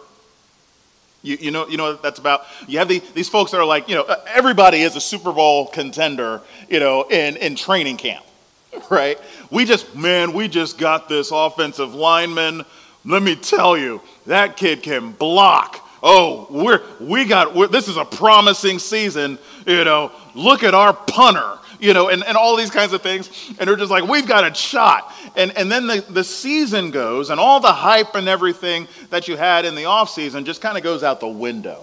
You, 1.22 1.36
you, 1.40 1.50
know, 1.52 1.68
you 1.68 1.76
know 1.76 1.94
that's 1.94 2.18
about? 2.18 2.42
You 2.66 2.78
have 2.78 2.88
the, 2.88 3.00
these 3.14 3.28
folks 3.28 3.52
that 3.52 3.58
are 3.58 3.64
like, 3.64 3.88
you 3.88 3.94
know, 3.94 4.04
everybody 4.26 4.82
is 4.82 4.96
a 4.96 5.00
Super 5.00 5.32
Bowl 5.32 5.68
contender, 5.68 6.40
you 6.68 6.80
know, 6.80 7.04
in, 7.08 7.36
in 7.36 7.54
training 7.54 7.96
camp, 7.96 8.24
right? 8.90 9.18
We 9.50 9.64
just, 9.64 9.94
man, 9.94 10.32
we 10.32 10.48
just 10.48 10.78
got 10.78 11.08
this 11.08 11.30
offensive 11.30 11.94
lineman. 11.94 12.64
Let 13.04 13.22
me 13.22 13.36
tell 13.36 13.76
you, 13.76 14.02
that 14.26 14.56
kid 14.56 14.82
can 14.82 15.12
block. 15.12 15.81
Oh, 16.02 16.48
we're, 16.50 16.82
we 17.00 17.24
got, 17.24 17.54
we're, 17.54 17.68
this 17.68 17.88
is 17.88 17.96
a 17.96 18.04
promising 18.04 18.78
season, 18.78 19.38
you 19.66 19.84
know, 19.84 20.10
look 20.34 20.64
at 20.64 20.74
our 20.74 20.92
punter 20.92 21.58
you 21.82 21.92
know, 21.92 22.08
and, 22.08 22.22
and 22.24 22.36
all 22.36 22.56
these 22.56 22.70
kinds 22.70 22.92
of 22.92 23.02
things. 23.02 23.28
And 23.58 23.68
they're 23.68 23.76
just 23.76 23.90
like, 23.90 24.04
we've 24.04 24.26
got 24.26 24.50
a 24.50 24.54
shot. 24.54 25.12
And, 25.34 25.54
and 25.58 25.70
then 25.70 25.88
the, 25.88 26.04
the 26.08 26.22
season 26.22 26.92
goes, 26.92 27.28
and 27.28 27.40
all 27.40 27.58
the 27.58 27.72
hype 27.72 28.14
and 28.14 28.28
everything 28.28 28.86
that 29.10 29.26
you 29.26 29.36
had 29.36 29.64
in 29.64 29.74
the 29.74 29.82
offseason 29.82 30.44
just 30.44 30.60
kind 30.60 30.78
of 30.78 30.84
goes 30.84 31.02
out 31.02 31.18
the 31.18 31.26
window. 31.26 31.82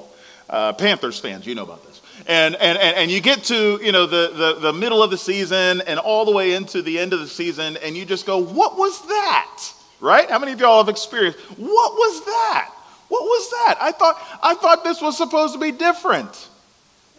Uh, 0.50 0.72
Panthers 0.72 1.20
fans, 1.20 1.46
you 1.46 1.54
know 1.54 1.64
about 1.64 1.86
this. 1.86 2.02
And, 2.28 2.56
and, 2.56 2.78
and, 2.78 2.96
and 2.96 3.12
you 3.12 3.20
get 3.20 3.44
to, 3.46 3.78
you 3.84 3.92
know, 3.92 4.06
the, 4.06 4.32
the, 4.34 4.72
the 4.72 4.74
middle 4.74 5.04
of 5.04 5.12
the 5.12 5.18
season 5.18 5.82
and 5.82 6.00
all 6.00 6.24
the 6.24 6.32
way 6.32 6.54
into 6.54 6.82
the 6.82 6.98
end 6.98 7.12
of 7.12 7.20
the 7.20 7.28
season, 7.28 7.78
and 7.78 7.98
you 7.98 8.06
just 8.06 8.26
go, 8.26 8.38
what 8.38 8.78
was 8.78 9.06
that? 9.08 9.74
Right? 10.00 10.30
How 10.30 10.40
many 10.40 10.54
of 10.54 10.62
y'all 10.62 10.78
have 10.78 10.90
experienced, 10.90 11.40
what 11.58 11.94
was 11.94 12.26
that? 12.26 12.74
What 13.10 13.24
was 13.24 13.50
that? 13.50 13.78
I 13.82 13.92
thought, 13.92 14.22
I 14.42 14.54
thought 14.56 14.84
this 14.84 15.02
was 15.02 15.18
supposed 15.18 15.54
to 15.54 15.60
be 15.60 15.72
different. 15.72 16.48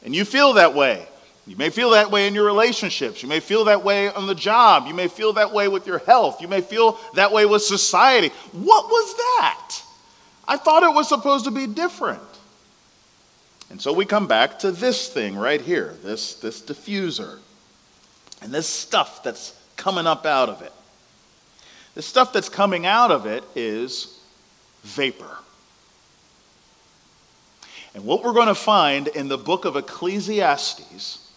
And 0.03 0.15
you 0.15 0.25
feel 0.25 0.55
that 0.55 0.75
way. 0.75 1.07
You 1.47 1.57
may 1.57 1.71
feel 1.71 1.91
that 1.91 2.11
way 2.11 2.29
in 2.29 2.35
your 2.35 2.45
relationships. 2.45 3.23
You 3.23 3.29
may 3.29 3.41
feel 3.41 3.65
that 3.65 3.83
way 3.83 4.09
on 4.09 4.27
the 4.27 4.35
job. 4.35 4.87
You 4.87 4.95
may 4.95 5.09
feel 5.09 5.33
that 5.35 5.53
way 5.53 5.67
with 5.69 5.87
your 5.87 5.99
health. 5.99 6.41
You 6.41 6.49
may 6.49 6.61
feel 6.61 6.99
that 7.15 7.33
way 7.33 7.45
with 7.45 7.63
society. 7.63 8.29
What 8.53 8.87
was 8.87 9.15
that? 9.17 9.83
I 10.47 10.57
thought 10.57 10.85
it 10.85 10.95
was 10.95 11.09
supposed 11.09 11.45
to 11.47 11.51
be 11.51 11.67
different. 11.67 12.23
And 13.69 13.81
so 13.81 13.93
we 13.93 14.05
come 14.05 14.27
back 14.27 14.61
to 14.61 14.71
this 14.71 15.09
thing 15.09 15.37
right 15.37 15.61
here, 15.61 15.97
this, 16.05 16.35
this 16.35 16.61
diffuser, 16.61 17.39
and 18.43 18.53
this 18.53 18.67
stuff 18.67 19.23
that's 19.23 19.55
coming 19.77 20.07
up 20.07 20.27
out 20.27 20.49
of 20.49 20.63
it. 20.63 20.73
The 21.95 22.03
stuff 22.03 22.33
that's 22.33 22.49
coming 22.49 22.87
out 22.87 23.11
of 23.11 23.27
it 23.27 23.45
is 23.55 24.19
vapor. 24.83 25.39
And 27.95 28.05
what 28.05 28.23
we're 28.23 28.33
going 28.33 28.47
to 28.49 28.55
find 28.55 29.09
in 29.09 29.29
the 29.29 29.39
book 29.39 29.65
of 29.65 29.77
Ecclesiastes 29.77 31.31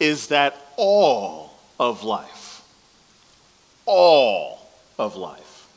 is 0.00 0.28
that 0.28 0.56
all 0.76 1.54
of 1.78 2.02
life, 2.02 2.62
all 3.84 4.70
of 4.98 5.16
life, 5.16 5.68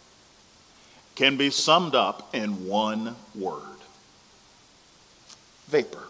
can 1.16 1.36
be 1.36 1.50
summed 1.50 1.96
up 1.96 2.34
in 2.34 2.66
one 2.66 3.16
word 3.36 3.62
vapor. 5.68 6.04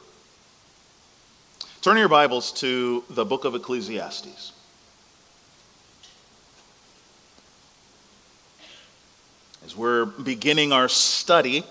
Turn 1.81 1.97
your 1.97 2.09
Bibles 2.09 2.51
to 2.53 3.03
the 3.09 3.25
book 3.25 3.43
of 3.43 3.55
Ecclesiastes. 3.55 4.51
As 9.65 9.75
we're 9.75 10.05
beginning 10.05 10.71
our 10.71 10.87
study 10.87 11.63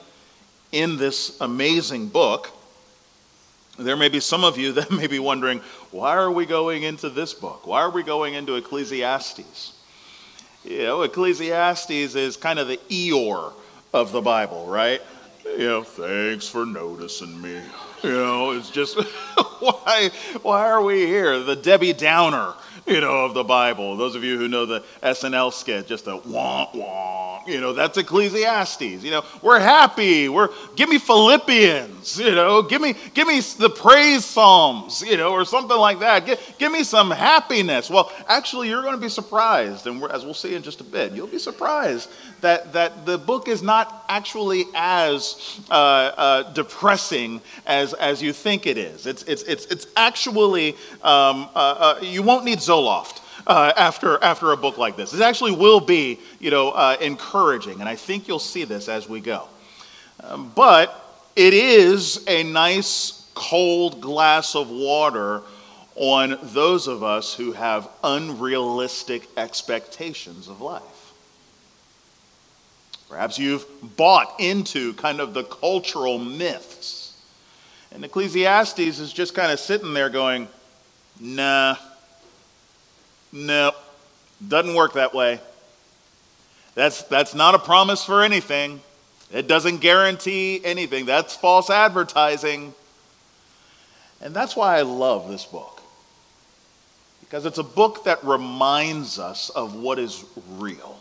in 0.72 0.96
this 0.96 1.40
amazing 1.40 2.08
book, 2.08 2.50
there 3.78 3.96
may 3.96 4.08
be 4.08 4.20
some 4.20 4.44
of 4.44 4.58
you 4.58 4.72
that 4.74 4.90
may 4.90 5.06
be 5.06 5.18
wondering, 5.18 5.60
why 5.90 6.16
are 6.16 6.30
we 6.30 6.46
going 6.46 6.82
into 6.82 7.08
this 7.08 7.34
book? 7.34 7.66
Why 7.66 7.80
are 7.80 7.90
we 7.90 8.02
going 8.02 8.34
into 8.34 8.54
Ecclesiastes? 8.56 9.74
You 10.64 10.82
know, 10.82 11.02
Ecclesiastes 11.02 11.90
is 11.90 12.36
kind 12.36 12.58
of 12.58 12.68
the 12.68 12.76
Eeyore 12.88 13.52
of 13.94 14.12
the 14.12 14.20
Bible, 14.20 14.66
right? 14.66 15.00
You 15.44 15.66
know, 15.66 15.82
thanks 15.82 16.46
for 16.46 16.66
noticing 16.66 17.40
me. 17.40 17.60
You 18.02 18.10
know, 18.10 18.50
it's 18.52 18.70
just 18.70 18.96
why 19.60 20.10
why 20.42 20.66
are 20.66 20.82
we 20.82 21.06
here? 21.06 21.40
The 21.40 21.56
Debbie 21.56 21.92
Downer, 21.92 22.54
you 22.86 23.00
know, 23.00 23.24
of 23.24 23.34
the 23.34 23.44
Bible. 23.44 23.96
Those 23.96 24.14
of 24.14 24.22
you 24.22 24.38
who 24.38 24.48
know 24.48 24.66
the 24.66 24.84
SNL 25.02 25.52
skit, 25.52 25.86
just 25.86 26.06
a 26.06 26.16
wah 26.16 26.68
wah. 26.74 27.29
You 27.46 27.60
know, 27.60 27.72
that's 27.72 27.96
Ecclesiastes. 27.98 29.02
You 29.02 29.10
know, 29.10 29.24
we're 29.42 29.60
happy. 29.60 30.28
We're 30.28 30.48
give 30.76 30.88
me 30.88 30.98
Philippians. 30.98 32.18
You 32.18 32.34
know, 32.34 32.62
give 32.62 32.80
me 32.80 32.94
give 33.14 33.26
me 33.26 33.40
the 33.40 33.70
praise 33.70 34.24
psalms. 34.24 35.02
You 35.02 35.16
know, 35.16 35.32
or 35.32 35.44
something 35.44 35.76
like 35.76 36.00
that. 36.00 36.26
Give, 36.26 36.54
give 36.58 36.72
me 36.72 36.84
some 36.84 37.10
happiness. 37.10 37.90
Well, 37.90 38.12
actually, 38.28 38.68
you're 38.68 38.82
going 38.82 38.94
to 38.94 39.00
be 39.00 39.08
surprised, 39.08 39.86
and 39.86 40.02
as 40.04 40.24
we'll 40.24 40.34
see 40.34 40.54
in 40.54 40.62
just 40.62 40.80
a 40.80 40.84
bit, 40.84 41.12
you'll 41.12 41.26
be 41.26 41.38
surprised 41.38 42.10
that, 42.40 42.72
that 42.72 43.06
the 43.06 43.18
book 43.18 43.48
is 43.48 43.62
not 43.62 44.04
actually 44.08 44.64
as 44.74 45.60
uh, 45.70 45.74
uh, 45.74 46.52
depressing 46.52 47.40
as, 47.66 47.94
as 47.94 48.22
you 48.22 48.32
think 48.32 48.66
it 48.66 48.78
is. 48.78 49.06
It's, 49.06 49.22
it's, 49.24 49.42
it's, 49.44 49.66
it's 49.66 49.86
actually, 49.96 50.72
um, 51.02 51.48
uh, 51.54 51.54
uh 51.54 51.98
you 52.02 52.22
won't 52.22 52.44
need 52.44 52.58
Zoloft. 52.58 53.20
Uh, 53.50 53.72
after, 53.76 54.22
after 54.22 54.52
a 54.52 54.56
book 54.56 54.78
like 54.78 54.94
this. 54.94 55.12
It 55.12 55.22
actually 55.22 55.50
will 55.50 55.80
be, 55.80 56.20
you 56.38 56.52
know, 56.52 56.70
uh, 56.70 56.96
encouraging, 57.00 57.80
and 57.80 57.88
I 57.88 57.96
think 57.96 58.28
you'll 58.28 58.38
see 58.38 58.62
this 58.62 58.88
as 58.88 59.08
we 59.08 59.18
go. 59.18 59.48
Um, 60.22 60.52
but 60.54 61.26
it 61.34 61.52
is 61.52 62.24
a 62.28 62.44
nice 62.44 63.28
cold 63.34 64.00
glass 64.00 64.54
of 64.54 64.70
water 64.70 65.42
on 65.96 66.38
those 66.54 66.86
of 66.86 67.02
us 67.02 67.34
who 67.34 67.50
have 67.50 67.88
unrealistic 68.04 69.26
expectations 69.36 70.46
of 70.46 70.60
life. 70.60 71.12
Perhaps 73.08 73.36
you've 73.36 73.66
bought 73.96 74.32
into 74.38 74.94
kind 74.94 75.18
of 75.20 75.34
the 75.34 75.42
cultural 75.42 76.20
myths. 76.20 77.20
And 77.90 78.04
Ecclesiastes 78.04 78.78
is 78.78 79.12
just 79.12 79.34
kind 79.34 79.50
of 79.50 79.58
sitting 79.58 79.92
there 79.92 80.08
going, 80.08 80.46
nah, 81.18 81.74
no, 83.32 83.72
doesn't 84.46 84.74
work 84.74 84.94
that 84.94 85.14
way. 85.14 85.40
That's, 86.74 87.02
that's 87.04 87.34
not 87.34 87.54
a 87.54 87.58
promise 87.58 88.04
for 88.04 88.22
anything. 88.22 88.80
It 89.32 89.46
doesn't 89.46 89.78
guarantee 89.78 90.60
anything. 90.64 91.06
That's 91.06 91.36
false 91.36 91.70
advertising. 91.70 92.74
And 94.20 94.34
that's 94.34 94.56
why 94.56 94.78
I 94.78 94.82
love 94.82 95.28
this 95.28 95.44
book. 95.44 95.82
Because 97.20 97.46
it's 97.46 97.58
a 97.58 97.64
book 97.64 98.04
that 98.04 98.22
reminds 98.24 99.18
us 99.18 99.50
of 99.50 99.74
what 99.74 99.98
is 99.98 100.24
real 100.48 101.00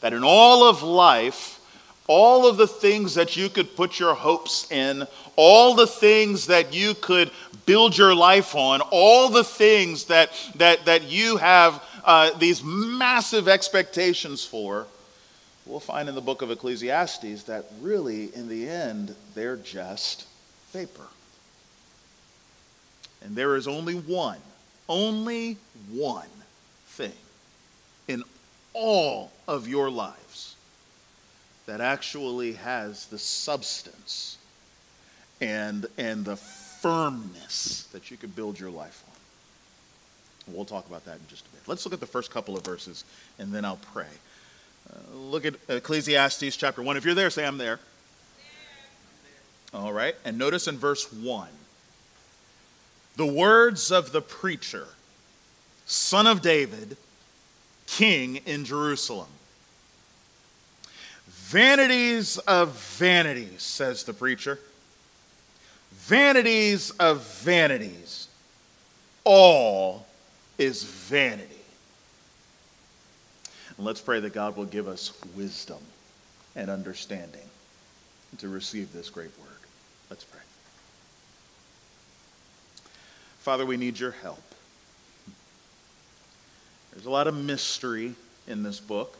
that 0.00 0.12
in 0.12 0.24
all 0.24 0.68
of 0.68 0.82
life, 0.82 1.60
all 2.06 2.48
of 2.48 2.56
the 2.56 2.66
things 2.66 3.14
that 3.14 3.36
you 3.36 3.48
could 3.48 3.76
put 3.76 3.98
your 3.98 4.14
hopes 4.14 4.70
in, 4.72 5.06
all 5.42 5.74
the 5.74 5.86
things 5.86 6.48
that 6.48 6.74
you 6.74 6.92
could 6.92 7.30
build 7.64 7.96
your 7.96 8.14
life 8.14 8.54
on, 8.54 8.82
all 8.90 9.30
the 9.30 9.42
things 9.42 10.04
that, 10.04 10.30
that, 10.56 10.84
that 10.84 11.04
you 11.04 11.38
have 11.38 11.82
uh, 12.04 12.30
these 12.36 12.62
massive 12.62 13.48
expectations 13.48 14.44
for, 14.44 14.86
we'll 15.64 15.80
find 15.80 16.10
in 16.10 16.14
the 16.14 16.20
book 16.20 16.42
of 16.42 16.50
Ecclesiastes 16.50 17.44
that 17.44 17.64
really, 17.80 18.24
in 18.34 18.48
the 18.48 18.68
end, 18.68 19.14
they're 19.34 19.56
just 19.56 20.26
vapor. 20.72 21.08
And 23.22 23.34
there 23.34 23.56
is 23.56 23.66
only 23.66 23.94
one, 23.94 24.40
only 24.90 25.56
one 25.90 26.28
thing 26.84 27.12
in 28.08 28.22
all 28.74 29.32
of 29.48 29.66
your 29.66 29.88
lives 29.88 30.54
that 31.64 31.80
actually 31.80 32.52
has 32.52 33.06
the 33.06 33.18
substance 33.18 34.36
and, 35.40 35.86
and 35.96 36.24
the 36.24 36.36
firmness 36.36 37.88
that 37.92 38.10
you 38.10 38.16
could 38.16 38.34
build 38.34 38.58
your 38.58 38.70
life 38.70 39.04
on. 39.06 40.54
We'll 40.54 40.64
talk 40.64 40.86
about 40.88 41.04
that 41.04 41.16
in 41.16 41.26
just 41.28 41.46
a 41.46 41.50
bit. 41.50 41.62
Let's 41.66 41.84
look 41.84 41.92
at 41.92 42.00
the 42.00 42.06
first 42.06 42.30
couple 42.30 42.56
of 42.56 42.64
verses 42.64 43.04
and 43.38 43.52
then 43.52 43.64
I'll 43.64 43.80
pray. 43.92 44.06
Uh, 44.90 45.16
look 45.16 45.44
at 45.44 45.54
Ecclesiastes 45.68 46.56
chapter 46.56 46.82
1. 46.82 46.96
If 46.96 47.04
you're 47.04 47.14
there, 47.14 47.30
say, 47.30 47.46
I'm 47.46 47.58
there. 47.58 47.78
All 49.72 49.92
right. 49.92 50.16
And 50.24 50.38
notice 50.38 50.66
in 50.66 50.78
verse 50.78 51.12
1 51.12 51.48
the 53.16 53.26
words 53.26 53.92
of 53.92 54.12
the 54.12 54.22
preacher, 54.22 54.86
son 55.84 56.26
of 56.26 56.40
David, 56.40 56.96
king 57.86 58.36
in 58.46 58.64
Jerusalem. 58.64 59.28
Vanities 61.26 62.38
of 62.38 62.72
vanities, 62.96 63.62
says 63.62 64.04
the 64.04 64.14
preacher. 64.14 64.58
Vanities 66.10 66.90
of 66.98 67.22
vanities. 67.22 68.26
All 69.22 70.08
is 70.58 70.82
vanity. 70.82 71.46
And 73.76 73.86
let's 73.86 74.00
pray 74.00 74.18
that 74.18 74.32
God 74.32 74.56
will 74.56 74.64
give 74.64 74.88
us 74.88 75.12
wisdom 75.36 75.78
and 76.56 76.68
understanding 76.68 77.48
to 78.38 78.48
receive 78.48 78.92
this 78.92 79.08
great 79.08 79.30
word. 79.38 79.60
Let's 80.10 80.24
pray. 80.24 80.40
Father, 83.38 83.64
we 83.64 83.76
need 83.76 84.00
your 84.00 84.10
help. 84.10 84.42
There's 86.90 87.06
a 87.06 87.10
lot 87.10 87.28
of 87.28 87.36
mystery 87.36 88.16
in 88.48 88.64
this 88.64 88.80
book. 88.80 89.16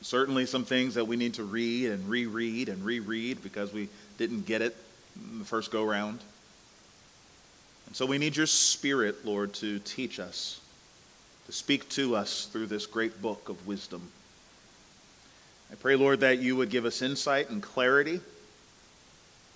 Certainly, 0.00 0.46
some 0.46 0.64
things 0.64 0.94
that 0.94 1.04
we 1.04 1.16
need 1.16 1.34
to 1.34 1.44
read 1.44 1.90
and 1.90 2.08
reread 2.08 2.70
and 2.70 2.82
reread 2.82 3.42
because 3.42 3.70
we 3.70 3.90
didn't 4.16 4.46
get 4.46 4.62
it 4.62 4.74
the 5.38 5.44
first 5.44 5.70
go 5.70 5.84
round. 5.84 6.20
And 7.86 7.96
so 7.96 8.06
we 8.06 8.18
need 8.18 8.36
your 8.36 8.46
spirit, 8.46 9.24
Lord, 9.24 9.52
to 9.54 9.78
teach 9.80 10.18
us, 10.18 10.60
to 11.46 11.52
speak 11.52 11.88
to 11.90 12.16
us 12.16 12.46
through 12.46 12.66
this 12.66 12.86
great 12.86 13.22
book 13.22 13.48
of 13.48 13.66
wisdom. 13.66 14.02
I 15.70 15.74
pray, 15.76 15.96
Lord, 15.96 16.20
that 16.20 16.38
you 16.38 16.56
would 16.56 16.70
give 16.70 16.84
us 16.84 17.02
insight 17.02 17.50
and 17.50 17.62
clarity. 17.62 18.20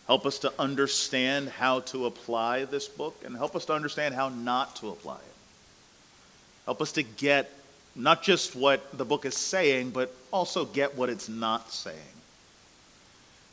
Help 0.07 0.26
us 0.26 0.40
to 0.40 0.52
understand 0.59 1.49
how 1.49 1.81
to 1.81 2.07
apply 2.07 2.64
this 2.64 2.88
book 2.88 3.23
and 3.25 3.37
help 3.37 3.55
us 3.55 3.64
to 3.67 3.73
understand 3.73 4.14
how 4.14 4.29
not 4.29 4.76
to 4.76 4.88
apply 4.88 5.17
it. 5.17 5.35
Help 6.64 6.83
us 6.83 6.93
to 6.93 7.02
get 7.02 7.52
not 7.95 8.23
just 8.23 8.57
what 8.57 8.97
the 8.97 9.05
book 9.05 9.25
is 9.25 9.37
saying, 9.37 9.90
but 9.90 10.14
also 10.33 10.64
get 10.64 10.97
what 10.97 11.09
it's 11.09 11.29
not 11.29 11.71
saying. 11.71 11.97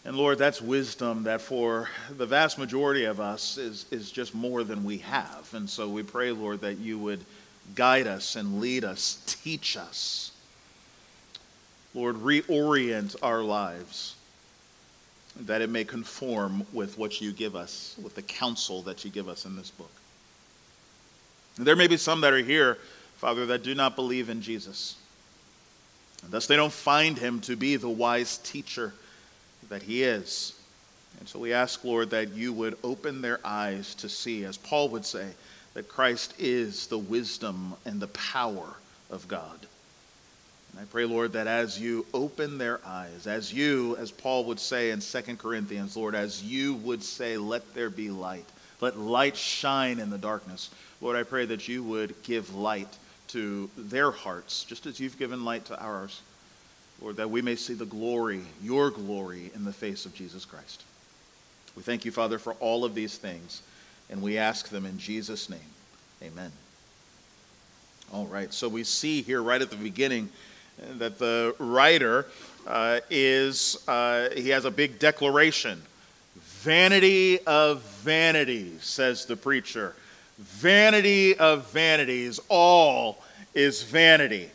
And 0.07 0.15
Lord, 0.15 0.37
that's 0.37 0.61
wisdom 0.61 1.23
that 1.23 1.41
for 1.41 1.89
the 2.09 2.25
vast 2.25 2.57
majority 2.57 3.03
of 3.03 3.19
us 3.19 3.57
is, 3.57 3.85
is 3.91 4.09
just 4.09 4.33
more 4.33 4.63
than 4.63 4.85
we 4.85 4.99
have. 4.99 5.49
And 5.53 5.69
so 5.69 5.89
we 5.89 6.01
pray, 6.01 6.31
Lord, 6.31 6.61
that 6.61 6.77
you 6.77 6.97
would 6.97 7.25
guide 7.75 8.07
us 8.07 8.37
and 8.37 8.61
lead 8.61 8.85
us, 8.85 9.21
teach 9.27 9.75
us. 9.75 10.31
Lord, 11.93 12.15
reorient 12.15 13.17
our 13.21 13.43
lives 13.43 14.15
that 15.41 15.61
it 15.61 15.69
may 15.69 15.83
conform 15.83 16.65
with 16.71 16.97
what 16.97 17.19
you 17.19 17.33
give 17.33 17.55
us, 17.55 17.97
with 18.01 18.15
the 18.15 18.21
counsel 18.21 18.81
that 18.83 19.03
you 19.03 19.11
give 19.11 19.27
us 19.27 19.45
in 19.45 19.57
this 19.57 19.71
book. 19.71 19.91
There 21.57 21.75
may 21.75 21.87
be 21.87 21.97
some 21.97 22.21
that 22.21 22.31
are 22.31 22.37
here 22.37 22.77
Father, 23.17 23.47
that 23.47 23.63
do 23.63 23.73
not 23.73 23.95
believe 23.95 24.29
in 24.29 24.41
Jesus. 24.41 24.95
And 26.23 26.31
thus 26.31 26.47
they 26.47 26.55
don't 26.55 26.71
find 26.71 27.17
him 27.17 27.41
to 27.41 27.55
be 27.55 27.75
the 27.75 27.89
wise 27.89 28.37
teacher 28.37 28.93
that 29.69 29.83
he 29.83 30.03
is. 30.03 30.53
And 31.19 31.27
so 31.27 31.39
we 31.39 31.53
ask, 31.53 31.83
Lord, 31.83 32.11
that 32.11 32.33
you 32.33 32.53
would 32.53 32.77
open 32.83 33.21
their 33.21 33.39
eyes 33.43 33.95
to 33.95 34.09
see, 34.09 34.43
as 34.45 34.57
Paul 34.57 34.89
would 34.89 35.05
say, 35.05 35.27
that 35.73 35.87
Christ 35.87 36.33
is 36.39 36.87
the 36.87 36.97
wisdom 36.97 37.73
and 37.85 37.99
the 37.99 38.07
power 38.07 38.67
of 39.09 39.27
God. 39.27 39.67
And 40.71 40.81
I 40.81 40.85
pray, 40.85 41.05
Lord, 41.05 41.33
that 41.33 41.47
as 41.47 41.79
you 41.79 42.05
open 42.13 42.57
their 42.57 42.79
eyes, 42.85 43.25
as 43.25 43.51
you, 43.51 43.95
as 43.97 44.11
Paul 44.11 44.45
would 44.45 44.59
say 44.59 44.91
in 44.91 44.99
2 44.99 45.21
Corinthians, 45.37 45.97
Lord, 45.97 46.13
as 46.13 46.43
you 46.43 46.75
would 46.75 47.03
say, 47.03 47.37
let 47.37 47.73
there 47.73 47.89
be 47.89 48.09
light, 48.09 48.45
let 48.79 48.97
light 48.97 49.35
shine 49.35 49.99
in 49.99 50.09
the 50.09 50.17
darkness. 50.17 50.69
Lord, 51.01 51.15
I 51.15 51.23
pray 51.23 51.45
that 51.45 51.67
you 51.67 51.83
would 51.83 52.15
give 52.23 52.53
light 52.53 52.95
to 53.29 53.69
their 53.77 54.11
hearts, 54.11 54.63
just 54.63 54.85
as 54.85 54.99
you've 54.99 55.17
given 55.17 55.45
light 55.45 55.65
to 55.65 55.81
ours. 55.81 56.21
Lord, 57.01 57.17
that 57.17 57.29
we 57.29 57.41
may 57.41 57.55
see 57.55 57.73
the 57.73 57.85
glory, 57.85 58.41
your 58.61 58.89
glory, 58.89 59.51
in 59.53 59.63
the 59.63 59.73
face 59.73 60.05
of 60.05 60.15
Jesus 60.15 60.45
Christ. 60.45 60.83
We 61.75 61.83
thank 61.83 62.05
you, 62.05 62.11
Father, 62.11 62.39
for 62.39 62.53
all 62.53 62.83
of 62.85 62.95
these 62.95 63.17
things, 63.17 63.61
and 64.09 64.21
we 64.21 64.37
ask 64.37 64.69
them 64.69 64.85
in 64.85 64.97
Jesus' 64.97 65.49
name. 65.49 65.59
Amen. 66.23 66.51
All 68.11 68.25
right, 68.25 68.51
so 68.51 68.67
we 68.67 68.83
see 68.83 69.21
here 69.21 69.43
right 69.43 69.61
at 69.61 69.69
the 69.69 69.75
beginning 69.75 70.29
that 70.97 71.19
the 71.19 71.55
writer 71.59 72.25
uh, 72.65 72.99
is, 73.09 73.83
uh, 73.87 74.29
he 74.35 74.49
has 74.49 74.65
a 74.65 74.71
big 74.71 74.97
declaration. 74.97 75.81
Vanity 76.35 77.39
of 77.45 77.81
vanities, 78.01 78.83
says 78.83 79.25
the 79.25 79.35
preacher. 79.35 79.95
Vanity 80.37 81.37
of 81.37 81.69
vanities, 81.71 82.39
all 82.49 83.23
is 83.53 83.83
vanity. 83.83 84.49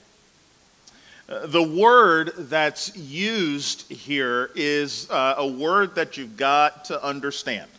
Uh, 1.29 1.47
the 1.47 1.63
word 1.63 2.33
that's 2.37 2.97
used 2.97 3.91
here 3.91 4.51
is 4.55 5.09
uh, 5.11 5.35
a 5.39 5.47
word 5.47 5.95
that 5.95 6.17
you've 6.17 6.37
got 6.37 6.85
to 6.87 7.03
understand, 7.03 7.71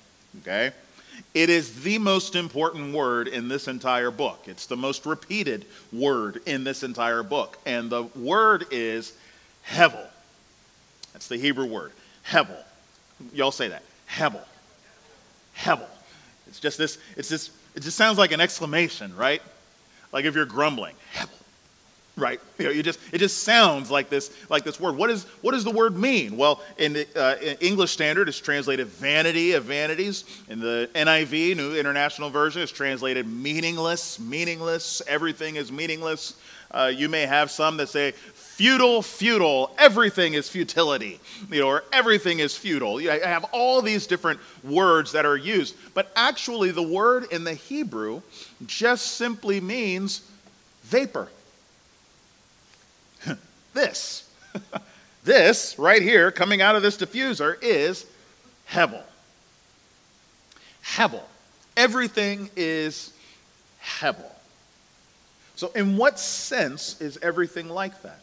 okay? 0.41 0.71
It 1.33 1.49
is 1.49 1.83
the 1.83 1.97
most 1.97 2.35
important 2.35 2.93
word 2.93 3.27
in 3.27 3.47
this 3.47 3.67
entire 3.67 4.11
book. 4.11 4.43
It's 4.45 4.65
the 4.65 4.77
most 4.77 5.05
repeated 5.05 5.65
word 5.91 6.41
in 6.45 6.63
this 6.63 6.83
entire 6.83 7.23
book. 7.23 7.57
And 7.65 7.89
the 7.89 8.03
word 8.03 8.67
is 8.71 9.13
hevel. 9.67 10.05
That's 11.11 11.27
the 11.27 11.37
Hebrew 11.37 11.65
word. 11.65 11.91
Hevel. 12.27 12.57
Y'all 13.33 13.51
say 13.51 13.67
that. 13.69 13.83
Hevel. 14.09 14.41
Hevel. 15.57 15.87
It's 16.47 16.59
just 16.59 16.77
this, 16.77 16.97
it's 17.17 17.29
this 17.29 17.49
it 17.75 17.81
just 17.81 17.97
sounds 17.97 18.17
like 18.17 18.31
an 18.31 18.41
exclamation, 18.41 19.15
right? 19.15 19.41
Like 20.11 20.25
if 20.25 20.35
you're 20.35 20.45
grumbling, 20.45 20.95
right? 22.15 22.39
You 22.59 22.65
know, 22.65 22.71
you 22.71 22.83
just 22.83 22.99
it 23.11 23.17
just 23.17 23.43
sounds 23.43 23.89
like 23.89 24.09
this 24.09 24.31
like 24.49 24.63
this 24.63 24.79
word. 24.79 24.95
What 24.95 25.09
is 25.09 25.23
what 25.41 25.51
does 25.51 25.63
the 25.63 25.71
word 25.71 25.97
mean? 25.97 26.37
Well, 26.37 26.61
in 26.77 26.93
the 26.93 27.07
uh, 27.15 27.55
English 27.59 27.91
Standard, 27.91 28.29
it's 28.29 28.39
translated 28.39 28.87
vanity 28.87 29.53
of 29.53 29.65
vanities. 29.65 30.23
In 30.49 30.59
the 30.59 30.89
NIV, 30.93 31.57
New 31.57 31.75
International 31.75 32.29
Version, 32.29 32.61
it's 32.61 32.71
translated 32.71 33.27
meaningless, 33.27 34.19
meaningless. 34.19 35.01
Everything 35.07 35.55
is 35.55 35.71
meaningless. 35.71 36.35
Uh, 36.71 36.91
you 36.93 37.07
may 37.07 37.25
have 37.25 37.51
some 37.51 37.77
that 37.77 37.89
say 37.89 38.11
futile, 38.11 39.01
futile, 39.01 39.71
everything 39.77 40.35
is 40.35 40.47
futility, 40.47 41.19
you 41.51 41.59
know, 41.59 41.67
or 41.67 41.83
everything 41.91 42.39
is 42.39 42.55
futile. 42.55 43.01
You 43.01 43.09
have 43.09 43.45
all 43.45 43.81
these 43.81 44.07
different 44.07 44.39
words 44.63 45.11
that 45.11 45.25
are 45.25 45.37
used, 45.37 45.75
but 45.93 46.11
actually 46.15 46.71
the 46.71 46.83
word 46.83 47.25
in 47.31 47.43
the 47.43 47.53
Hebrew 47.53 48.21
just 48.65 49.13
simply 49.17 49.59
means 49.59 50.27
vapor. 50.83 51.29
This, 53.73 54.29
this 55.23 55.77
right 55.77 56.01
here 56.01 56.31
coming 56.31 56.61
out 56.61 56.75
of 56.75 56.81
this 56.81 56.97
diffuser 56.97 57.57
is 57.61 58.05
Hevel. 58.69 59.03
Hevel. 60.83 61.21
Everything 61.75 62.49
is 62.55 63.13
Hevel. 63.83 64.31
So, 65.55 65.71
in 65.75 65.97
what 65.97 66.19
sense 66.19 66.99
is 66.99 67.17
everything 67.21 67.69
like 67.69 68.01
that? 68.01 68.19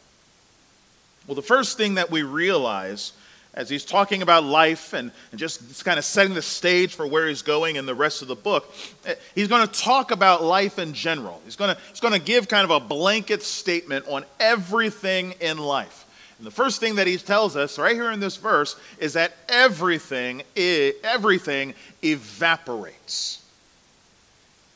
Well, 1.27 1.35
the 1.35 1.41
first 1.41 1.77
thing 1.77 1.95
that 1.95 2.11
we 2.11 2.23
realize 2.23 3.13
as 3.53 3.69
he's 3.69 3.83
talking 3.83 4.21
about 4.21 4.43
life 4.43 4.93
and, 4.93 5.11
and 5.31 5.39
just 5.39 5.83
kind 5.83 5.99
of 5.99 6.05
setting 6.05 6.33
the 6.33 6.41
stage 6.41 6.95
for 6.95 7.05
where 7.05 7.27
he's 7.27 7.41
going 7.41 7.75
in 7.75 7.85
the 7.85 7.95
rest 7.95 8.21
of 8.21 8.27
the 8.27 8.35
book, 8.35 8.73
eh, 9.05 9.15
he's 9.35 9.47
going 9.47 9.67
to 9.67 9.73
talk 9.79 10.11
about 10.11 10.43
life 10.43 10.79
in 10.79 10.93
general. 10.93 11.41
He's 11.43 11.55
going 11.55 11.75
to, 11.75 11.81
he's 11.89 11.99
going 11.99 12.13
to 12.13 12.19
give 12.19 12.47
kind 12.47 12.63
of 12.63 12.71
a 12.71 12.79
blanket 12.79 13.43
statement 13.43 14.05
on 14.07 14.25
everything 14.39 15.33
in 15.41 15.57
life. 15.57 16.05
And 16.37 16.47
the 16.47 16.51
first 16.51 16.79
thing 16.79 16.95
that 16.95 17.07
he 17.07 17.17
tells 17.17 17.55
us 17.55 17.77
right 17.77 17.95
here 17.95 18.11
in 18.11 18.19
this 18.19 18.37
verse 18.37 18.75
is 18.97 19.13
that 19.13 19.33
everything, 19.49 20.43
everything 20.55 21.73
evaporates. 22.03 23.45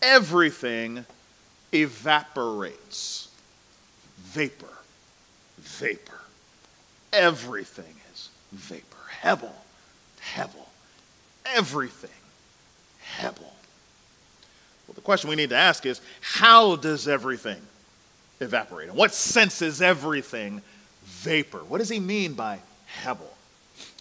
Everything 0.01 1.05
evaporates. 1.73 3.29
Vapor. 4.17 4.67
Vapor 5.57 6.15
everything 7.15 7.85
vapor. 8.55 8.95
Hevel, 9.21 9.51
Hevel, 10.35 10.67
everything, 11.45 12.09
Hevel. 13.19 13.39
Well, 13.41 14.93
the 14.93 15.01
question 15.01 15.29
we 15.29 15.35
need 15.35 15.49
to 15.49 15.57
ask 15.57 15.85
is 15.85 16.01
how 16.21 16.75
does 16.75 17.07
everything 17.07 17.59
evaporate? 18.39 18.89
In 18.89 18.95
what 18.95 19.13
sense 19.13 19.61
is 19.61 19.81
everything 19.81 20.61
vapor? 21.03 21.59
What 21.59 21.79
does 21.79 21.89
he 21.89 21.99
mean 21.99 22.33
by 22.33 22.59
Hevel? 23.03 23.29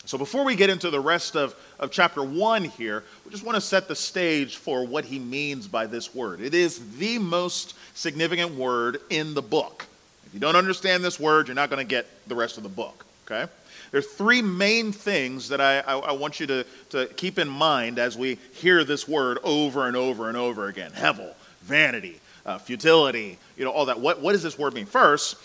So, 0.07 0.19
before 0.19 0.45
we 0.45 0.55
get 0.55 0.69
into 0.69 0.91
the 0.91 1.01
rest 1.01 1.35
of, 1.35 1.55
of 1.79 1.91
chapter 1.91 2.23
one 2.23 2.65
here, 2.65 3.05
we 3.25 3.31
just 3.31 3.43
want 3.45 3.55
to 3.55 3.61
set 3.61 3.89
the 3.89 3.97
stage 3.97 4.57
for 4.57 4.87
what 4.87 5.07
he 5.07 5.19
means 5.19 5.67
by 5.67 5.87
this 5.87 6.15
word. 6.15 6.43
It 6.43 6.53
is 6.53 6.99
the 6.99 7.19
most 7.19 7.75
significant 7.95 8.55
word 8.55 8.99
in 9.09 9.33
the 9.33 9.41
book. 9.41 9.87
If 10.27 10.35
you 10.35 10.41
don't 10.41 10.57
understand 10.57 11.03
this 11.03 11.19
word, 11.19 11.49
you're 11.49 11.55
not 11.55 11.71
going 11.71 11.81
to 11.81 11.89
get 11.89 12.07
the 12.29 12.35
rest 12.35 12.59
of 12.59 12.63
the 12.63 12.69
book 12.69 13.05
okay? 13.25 13.51
There 13.95 14.01
are 14.01 14.03
three 14.03 14.43
main 14.43 14.91
things 14.91 15.51
that 15.51 15.61
I, 15.61 15.79
I, 15.79 15.97
I, 15.97 16.13
want 16.15 16.41
you 16.41 16.49
to, 16.49 16.67
to 16.91 17.07
keep 17.15 17.39
in 17.39 17.47
mind 17.47 18.01
as 18.01 18.19
we 18.19 18.39
hear 18.55 18.83
this 18.83 19.07
word 19.07 19.39
over 19.45 19.87
and 19.87 19.97
over 19.97 20.27
and 20.27 20.37
over 20.37 20.67
again 20.67 20.91
Hevel, 20.91 21.33
vanity, 21.63 22.19
uh, 22.45 22.59
futility, 22.59 23.39
you 23.57 23.65
know, 23.65 23.71
all 23.71 23.87
that. 23.87 24.01
What, 24.01 24.21
what 24.21 24.33
does 24.33 24.43
this 24.43 24.59
word 24.59 24.75
mean? 24.75 24.87
First, 24.87 25.37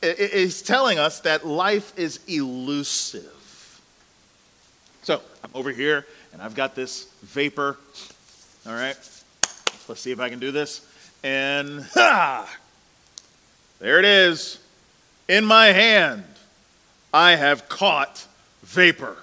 it, 0.00 0.16
it's 0.18 0.62
telling 0.62 0.98
us 0.98 1.20
that 1.20 1.46
life 1.46 1.92
is 1.98 2.20
elusive. 2.28 3.28
So 5.02 5.20
I'm 5.44 5.50
over 5.52 5.70
here 5.70 6.06
and 6.32 6.40
I've 6.40 6.54
got 6.54 6.74
this 6.74 7.12
vapor. 7.20 7.76
All 8.66 8.72
right, 8.72 8.96
let's 9.86 10.00
see 10.00 10.12
if 10.12 10.18
I 10.18 10.30
can 10.30 10.38
do 10.38 10.50
this. 10.50 10.80
And 11.22 11.82
ha! 11.92 12.56
There 13.80 13.98
it 13.98 14.06
is 14.06 14.60
in 15.28 15.44
my 15.44 15.66
hand. 15.66 16.24
I 17.12 17.36
have 17.36 17.68
caught 17.68 18.26
vapor. 18.62 19.16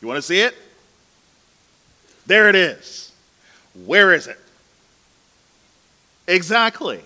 You 0.00 0.08
want 0.08 0.18
to 0.18 0.22
see 0.22 0.40
it? 0.40 0.54
There 2.26 2.48
it 2.48 2.54
is. 2.54 3.12
Where 3.84 4.12
is 4.12 4.26
it? 4.26 4.38
Exactly. 6.26 7.00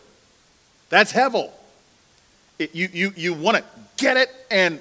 That's 0.90 1.12
Hevel. 1.12 1.50
It, 2.58 2.74
you 2.74 2.88
you, 2.92 3.12
you 3.16 3.34
want 3.34 3.56
to 3.56 3.64
get 3.96 4.16
it, 4.16 4.30
and 4.50 4.80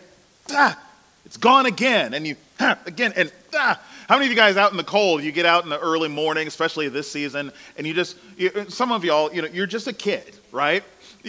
ah, 0.52 0.80
it's 1.26 1.38
gone 1.38 1.66
again, 1.66 2.13
and 2.13 2.26
you 2.26 2.36
ah, 2.60 2.78
again, 2.86 3.13
and 3.16 3.32
ah. 3.56 3.80
How 4.08 4.16
many 4.16 4.28
of 4.28 4.32
you 4.32 4.38
guys 4.38 4.56
out 4.56 4.72
in 4.72 4.78
the 4.78 4.86
cold, 4.86 5.22
you 5.22 5.34
get 5.34 5.46
out 5.46 5.66
in 5.66 5.70
the 5.70 5.80
early 5.80 6.08
morning, 6.08 6.48
especially 6.48 6.88
this 6.88 7.12
season, 7.12 7.52
and 7.78 7.86
you 7.86 7.94
just, 7.94 8.16
you, 8.38 8.52
some 8.70 8.94
of 8.94 9.04
y'all, 9.04 9.34
you 9.34 9.42
know, 9.42 9.50
you're 9.50 9.68
just 9.68 9.88
a 9.88 9.92
kid, 9.92 10.34
right? 10.54 10.82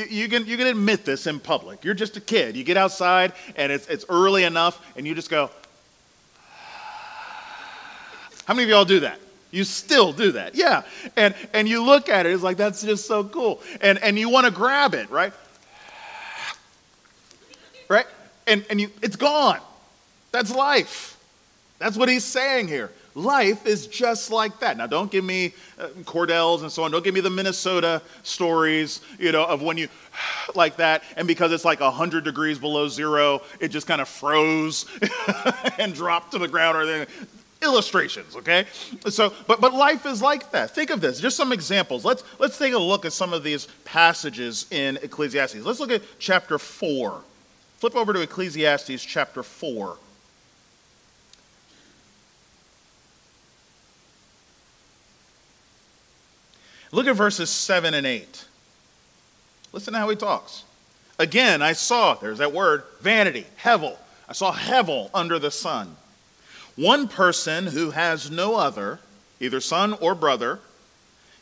You, 0.06 0.28
can, 0.28 0.46
you 0.46 0.56
can 0.56 0.66
admit 0.68 1.04
this 1.04 1.26
in 1.26 1.40
public. 1.40 1.84
You're 1.84 1.94
just 1.94 2.16
a 2.16 2.20
kid. 2.20 2.56
You 2.56 2.62
get 2.62 2.76
outside, 2.76 3.32
and 3.56 3.72
it's, 3.72 3.88
it's 3.88 4.04
early 4.08 4.44
enough, 4.44 4.80
and 4.96 5.06
you 5.06 5.14
just 5.14 5.28
go, 5.28 5.50
how 8.44 8.54
many 8.54 8.62
of 8.64 8.68
y'all 8.68 8.84
do 8.84 9.00
that? 9.00 9.18
You 9.50 9.64
still 9.64 10.12
do 10.12 10.32
that. 10.32 10.54
Yeah. 10.54 10.82
And 11.16 11.34
and 11.54 11.66
you 11.66 11.82
look 11.82 12.08
at 12.08 12.26
it, 12.26 12.32
it's 12.32 12.42
like 12.42 12.58
that's 12.58 12.82
just 12.82 13.06
so 13.06 13.24
cool. 13.24 13.62
And 13.80 13.98
and 14.02 14.18
you 14.18 14.28
want 14.28 14.44
to 14.46 14.52
grab 14.52 14.94
it, 14.94 15.10
right? 15.10 15.32
Right? 17.88 18.06
And 18.46 18.64
and 18.68 18.78
you 18.78 18.90
it's 19.00 19.16
gone. 19.16 19.60
That's 20.32 20.54
life. 20.54 21.18
That's 21.78 21.96
what 21.96 22.10
he's 22.10 22.24
saying 22.24 22.68
here. 22.68 22.92
Life 23.18 23.66
is 23.66 23.88
just 23.88 24.30
like 24.30 24.60
that. 24.60 24.76
Now, 24.76 24.86
don't 24.86 25.10
give 25.10 25.24
me 25.24 25.52
uh, 25.76 25.88
Cordell's 26.04 26.62
and 26.62 26.70
so 26.70 26.84
on. 26.84 26.92
Don't 26.92 27.02
give 27.02 27.14
me 27.14 27.20
the 27.20 27.28
Minnesota 27.28 28.00
stories, 28.22 29.00
you 29.18 29.32
know, 29.32 29.44
of 29.44 29.60
when 29.60 29.76
you 29.76 29.88
like 30.54 30.76
that, 30.76 31.02
and 31.16 31.26
because 31.26 31.50
it's 31.50 31.64
like 31.64 31.80
100 31.80 32.22
degrees 32.22 32.60
below 32.60 32.86
zero, 32.86 33.42
it 33.58 33.68
just 33.68 33.88
kind 33.88 34.00
of 34.00 34.08
froze 34.08 34.86
and 35.78 35.94
dropped 35.94 36.30
to 36.30 36.38
the 36.38 36.46
ground. 36.46 36.76
Or 36.76 36.86
then 36.86 37.06
illustrations, 37.60 38.36
okay? 38.36 38.66
So, 39.08 39.34
but, 39.48 39.60
but 39.60 39.74
life 39.74 40.06
is 40.06 40.22
like 40.22 40.52
that. 40.52 40.72
Think 40.72 40.90
of 40.90 41.00
this, 41.00 41.20
just 41.20 41.36
some 41.36 41.52
examples. 41.52 42.04
Let's, 42.04 42.22
let's 42.38 42.56
take 42.56 42.72
a 42.72 42.78
look 42.78 43.04
at 43.04 43.12
some 43.12 43.32
of 43.32 43.42
these 43.42 43.66
passages 43.84 44.66
in 44.70 44.96
Ecclesiastes. 44.98 45.64
Let's 45.64 45.80
look 45.80 45.90
at 45.90 46.02
chapter 46.20 46.56
4. 46.56 47.20
Flip 47.78 47.96
over 47.96 48.12
to 48.12 48.20
Ecclesiastes 48.20 49.04
chapter 49.04 49.42
4. 49.42 49.96
Look 56.92 57.06
at 57.06 57.16
verses 57.16 57.50
7 57.50 57.94
and 57.94 58.06
8. 58.06 58.44
Listen 59.72 59.92
to 59.92 59.98
how 59.98 60.08
he 60.08 60.16
talks. 60.16 60.64
Again, 61.18 61.62
I 61.62 61.72
saw, 61.72 62.14
there's 62.14 62.38
that 62.38 62.52
word, 62.52 62.84
vanity, 63.00 63.46
hevel. 63.62 63.96
I 64.28 64.32
saw 64.32 64.52
hevel 64.52 65.10
under 65.12 65.38
the 65.38 65.50
sun 65.50 65.96
one 66.78 67.08
person 67.08 67.66
who 67.66 67.90
has 67.90 68.30
no 68.30 68.54
other, 68.54 69.00
either 69.40 69.58
son 69.60 69.94
or 69.94 70.14
brother, 70.14 70.60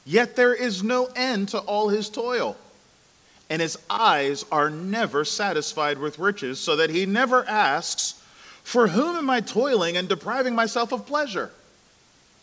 yet 0.07 0.35
there 0.35 0.55
is 0.55 0.83
no 0.83 1.11
end 1.15 1.51
to 1.51 1.59
all 1.59 1.91
his 1.91 2.09
toil. 2.09 2.57
And 3.51 3.61
his 3.61 3.79
eyes 3.91 4.47
are 4.51 4.71
never 4.71 5.27
satisfied 5.27 5.99
with 5.99 6.19
riches, 6.19 6.59
so 6.59 6.77
that 6.77 6.89
he 6.89 7.05
never 7.05 7.45
asks, 7.45 8.15
For 8.63 8.89
whom 8.89 9.15
am 9.15 9.29
I 9.29 9.43
toiling 9.43 9.99
and 9.99 10.09
depriving 10.09 10.55
myself 10.55 10.91
of 10.91 11.07
pleasure? 11.07 11.51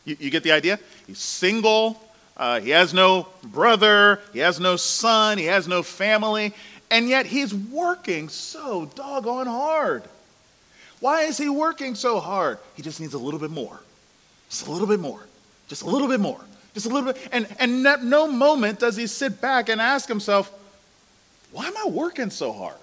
You, 0.05 0.15
you 0.19 0.29
get 0.29 0.43
the 0.43 0.51
idea? 0.51 0.79
He's 1.07 1.17
single, 1.17 1.99
uh, 2.35 2.59
he 2.59 2.71
has 2.71 2.93
no 2.93 3.27
brother, 3.43 4.19
he 4.31 4.39
has 4.39 4.59
no 4.59 4.75
son, 4.75 5.37
he 5.37 5.45
has 5.45 5.67
no 5.67 5.83
family, 5.83 6.53
and 6.89 7.07
yet 7.07 7.25
he's 7.25 7.53
working 7.53 8.29
so 8.29 8.85
doggone 8.95 9.47
hard. 9.47 10.03
Why 10.99 11.23
is 11.23 11.37
he 11.37 11.49
working 11.49 11.95
so 11.95 12.19
hard? 12.19 12.59
He 12.75 12.81
just 12.81 13.01
needs 13.01 13.13
a 13.13 13.19
little 13.19 13.39
bit 13.39 13.51
more. 13.51 13.79
Just 14.49 14.67
a 14.67 14.71
little 14.71 14.87
bit 14.87 14.99
more. 14.99 15.19
Just 15.67 15.81
a 15.81 15.85
little 15.85 16.07
bit 16.07 16.19
more. 16.19 16.39
Just 16.73 16.85
a 16.85 16.89
little 16.89 17.11
bit. 17.11 17.21
And, 17.31 17.47
and 17.59 17.83
no 17.83 18.27
moment 18.27 18.79
does 18.79 18.95
he 18.95 19.07
sit 19.07 19.41
back 19.41 19.69
and 19.69 19.81
ask 19.81 20.07
himself, 20.07 20.51
why 21.51 21.67
am 21.67 21.73
I 21.77 21.89
working 21.89 22.29
so 22.29 22.51
hard? 22.51 22.77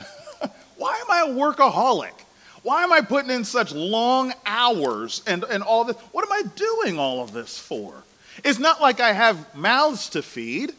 why 0.76 0.98
am 1.00 1.10
I 1.10 1.30
a 1.30 1.34
workaholic? 1.34 2.12
Why 2.62 2.82
am 2.82 2.92
I 2.92 3.00
putting 3.00 3.30
in 3.30 3.44
such 3.44 3.72
long 3.72 4.32
hours 4.46 5.22
and, 5.26 5.44
and 5.44 5.62
all 5.62 5.84
this? 5.84 5.96
What 6.12 6.24
am 6.24 6.32
I 6.32 6.42
doing 6.54 6.98
all 6.98 7.22
of 7.22 7.32
this 7.32 7.58
for? 7.58 7.94
It's 8.44 8.58
not 8.58 8.80
like 8.80 9.00
I 9.00 9.12
have 9.12 9.54
mouths 9.54 10.10
to 10.10 10.22
feed. 10.22 10.72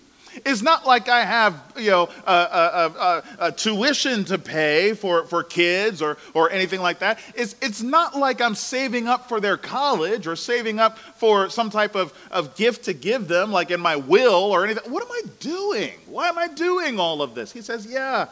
It's 0.45 0.61
not 0.61 0.85
like 0.85 1.09
I 1.09 1.25
have, 1.25 1.73
you 1.77 1.89
know, 1.89 2.09
a, 2.25 2.31
a, 2.31 2.93
a, 2.99 3.23
a, 3.47 3.51
tuition 3.51 4.25
to 4.25 4.37
pay 4.37 4.93
for, 4.93 5.25
for 5.25 5.43
kids 5.43 6.01
or, 6.01 6.17
or 6.33 6.51
anything 6.51 6.81
like 6.81 6.99
that. 6.99 7.19
It's, 7.35 7.55
it's 7.61 7.81
not 7.81 8.15
like 8.15 8.39
I'm 8.39 8.55
saving 8.55 9.07
up 9.07 9.27
for 9.27 9.39
their 9.39 9.57
college 9.57 10.27
or 10.27 10.35
saving 10.35 10.79
up 10.79 10.97
for 10.97 11.49
some 11.49 11.69
type 11.69 11.95
of, 11.95 12.13
of 12.31 12.55
gift 12.55 12.85
to 12.85 12.93
give 12.93 13.27
them, 13.27 13.51
like 13.51 13.71
in 13.71 13.79
my 13.79 13.95
will 13.95 14.51
or 14.51 14.65
anything. 14.65 14.91
What 14.91 15.03
am 15.03 15.11
I 15.11 15.21
doing? 15.39 15.93
Why 16.07 16.27
am 16.27 16.37
I 16.37 16.47
doing 16.47 16.99
all 16.99 17.21
of 17.21 17.35
this? 17.35 17.51
He 17.51 17.61
says, 17.61 17.85
yeah, 17.85 18.27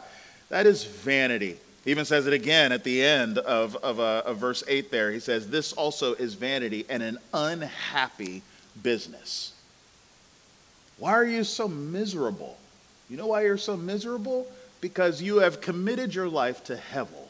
that 0.50 0.66
is 0.66 0.84
vanity. 0.84 1.56
He 1.84 1.90
even 1.90 2.04
says 2.04 2.26
it 2.26 2.32
again 2.32 2.72
at 2.72 2.84
the 2.84 3.02
end 3.02 3.38
of, 3.38 3.76
of, 3.76 3.98
uh, 3.98 4.22
of 4.24 4.38
verse 4.38 4.62
8 4.68 4.90
there. 4.90 5.10
He 5.10 5.20
says, 5.20 5.48
This 5.48 5.72
also 5.72 6.14
is 6.14 6.34
vanity 6.34 6.84
and 6.88 7.02
an 7.02 7.18
unhappy 7.32 8.42
business. 8.82 9.52
Why 10.98 11.12
are 11.12 11.24
you 11.24 11.44
so 11.44 11.68
miserable? 11.68 12.58
You 13.08 13.16
know 13.16 13.28
why 13.28 13.42
you're 13.42 13.56
so 13.56 13.76
miserable? 13.76 14.46
Because 14.80 15.22
you 15.22 15.38
have 15.38 15.60
committed 15.60 16.14
your 16.14 16.28
life 16.28 16.64
to 16.64 16.76
Hevel. 16.76 17.28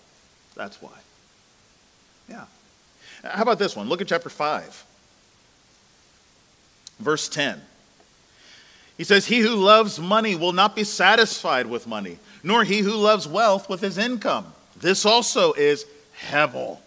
That's 0.55 0.81
why. 0.83 0.91
Yeah. 2.29 2.45
How 3.25 3.43
about 3.43 3.59
this 3.59 3.77
one? 3.77 3.89
Look 3.89 4.01
at 4.01 4.09
chapter 4.09 4.29
5, 4.29 4.85
verse 6.99 7.29
10. 7.29 7.61
He 8.97 9.05
says, 9.05 9.27
He 9.27 9.39
who 9.39 9.55
loves 9.55 9.99
money 9.99 10.35
will 10.35 10.53
not 10.53 10.77
be 10.77 10.85
satisfied 10.85 11.67
with 11.67 11.87
money, 11.87 12.19
nor 12.43 12.65
he 12.65 12.81
who 12.81 12.93
loves 12.93 13.27
wealth 13.27 13.69
with 13.69 13.81
his 13.81 13.97
income. 13.99 14.53
This 14.77 15.07
also 15.07 15.53
is 15.53 15.87
Hevel. 16.31 16.79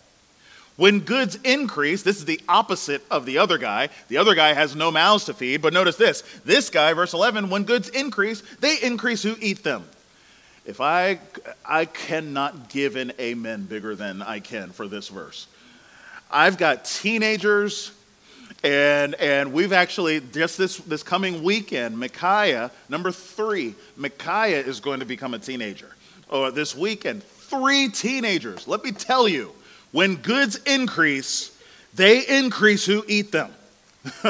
When 0.77 1.01
goods 1.01 1.37
increase, 1.43 2.01
this 2.01 2.17
is 2.17 2.25
the 2.25 2.41
opposite 2.47 3.03
of 3.11 3.25
the 3.25 3.37
other 3.37 3.57
guy. 3.57 3.89
The 4.07 4.17
other 4.17 4.35
guy 4.35 4.53
has 4.53 4.75
no 4.75 4.91
mouths 4.91 5.25
to 5.25 5.33
feed, 5.33 5.61
but 5.61 5.73
notice 5.73 5.95
this. 5.95 6.23
This 6.45 6.69
guy, 6.69 6.93
verse 6.93 7.13
11, 7.13 7.49
when 7.49 7.63
goods 7.63 7.89
increase, 7.89 8.41
they 8.59 8.77
increase 8.81 9.21
who 9.21 9.35
eat 9.39 9.63
them. 9.63 9.83
If 10.65 10.79
I 10.79 11.19
I 11.65 11.85
cannot 11.85 12.69
give 12.69 12.95
an 12.95 13.13
amen 13.19 13.65
bigger 13.65 13.95
than 13.95 14.21
I 14.21 14.39
can 14.39 14.69
for 14.69 14.87
this 14.87 15.07
verse. 15.07 15.47
I've 16.29 16.57
got 16.57 16.85
teenagers 16.85 17.91
and 18.63 19.15
and 19.15 19.53
we've 19.53 19.73
actually 19.73 20.19
just 20.19 20.57
this 20.57 20.77
this 20.77 21.01
coming 21.03 21.43
weekend, 21.43 21.97
Micaiah, 21.97 22.71
number 22.89 23.11
3, 23.11 23.73
Micaiah 23.97 24.63
is 24.63 24.79
going 24.79 24.99
to 24.99 25.05
become 25.05 25.33
a 25.33 25.39
teenager. 25.39 25.95
Oh, 26.29 26.49
this 26.51 26.75
weekend, 26.75 27.23
three 27.23 27.89
teenagers. 27.89 28.67
Let 28.67 28.83
me 28.83 28.91
tell 28.91 29.27
you, 29.27 29.51
when 29.91 30.15
goods 30.17 30.57
increase, 30.65 31.57
they 31.93 32.25
increase 32.25 32.85
who 32.85 33.03
eat 33.07 33.31
them. 33.31 33.51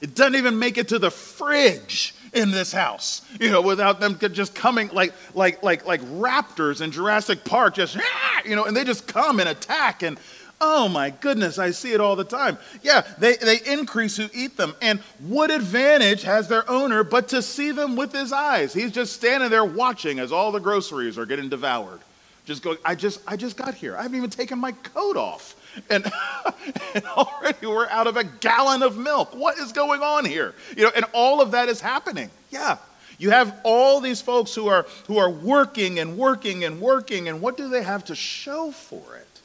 it 0.00 0.14
doesn't 0.14 0.36
even 0.36 0.58
make 0.58 0.78
it 0.78 0.88
to 0.88 0.98
the 0.98 1.10
fridge 1.10 2.14
in 2.34 2.50
this 2.50 2.72
house, 2.72 3.22
you 3.40 3.50
know, 3.50 3.62
without 3.62 4.00
them 4.00 4.18
just 4.18 4.54
coming 4.54 4.88
like 4.92 5.14
like 5.34 5.62
like 5.62 5.86
like 5.86 6.02
raptors 6.02 6.82
in 6.82 6.90
Jurassic 6.90 7.44
Park, 7.44 7.74
just 7.76 7.96
ah! 7.98 8.42
you 8.44 8.54
know, 8.54 8.64
and 8.64 8.76
they 8.76 8.84
just 8.84 9.06
come 9.06 9.40
and 9.40 9.48
attack 9.48 10.02
and 10.02 10.18
oh 10.60 10.88
my 10.88 11.10
goodness, 11.10 11.58
I 11.58 11.70
see 11.70 11.92
it 11.92 12.00
all 12.00 12.16
the 12.16 12.24
time. 12.24 12.58
Yeah, 12.82 13.06
they, 13.18 13.36
they 13.36 13.60
increase 13.64 14.16
who 14.16 14.28
eat 14.34 14.56
them. 14.56 14.74
And 14.82 14.98
what 15.20 15.50
advantage 15.52 16.22
has 16.22 16.48
their 16.48 16.68
owner 16.68 17.04
but 17.04 17.28
to 17.28 17.42
see 17.42 17.70
them 17.70 17.94
with 17.94 18.12
his 18.12 18.32
eyes? 18.32 18.74
He's 18.74 18.90
just 18.90 19.12
standing 19.12 19.50
there 19.50 19.64
watching 19.64 20.18
as 20.18 20.32
all 20.32 20.50
the 20.50 20.58
groceries 20.58 21.16
are 21.16 21.26
getting 21.26 21.48
devoured 21.48 22.00
just 22.48 22.62
going, 22.62 22.78
I 22.82 22.94
just, 22.94 23.20
I 23.26 23.36
just 23.36 23.58
got 23.58 23.74
here. 23.74 23.94
I 23.94 24.02
haven't 24.02 24.16
even 24.16 24.30
taken 24.30 24.58
my 24.58 24.72
coat 24.72 25.18
off. 25.18 25.54
And, 25.90 26.10
and 26.94 27.04
already 27.04 27.66
we're 27.66 27.86
out 27.88 28.06
of 28.06 28.16
a 28.16 28.24
gallon 28.24 28.82
of 28.82 28.96
milk. 28.96 29.34
What 29.34 29.58
is 29.58 29.70
going 29.72 30.00
on 30.00 30.24
here? 30.24 30.54
You 30.74 30.84
know, 30.84 30.90
and 30.96 31.04
all 31.12 31.42
of 31.42 31.50
that 31.50 31.68
is 31.68 31.82
happening. 31.82 32.30
Yeah. 32.50 32.78
You 33.18 33.30
have 33.30 33.60
all 33.64 34.00
these 34.00 34.22
folks 34.22 34.54
who 34.54 34.68
are 34.68 34.86
who 35.08 35.18
are 35.18 35.28
working 35.28 35.98
and 35.98 36.16
working 36.16 36.64
and 36.64 36.80
working, 36.80 37.28
and 37.28 37.42
what 37.42 37.56
do 37.56 37.68
they 37.68 37.82
have 37.82 38.04
to 38.06 38.14
show 38.14 38.70
for 38.70 39.16
it? 39.16 39.40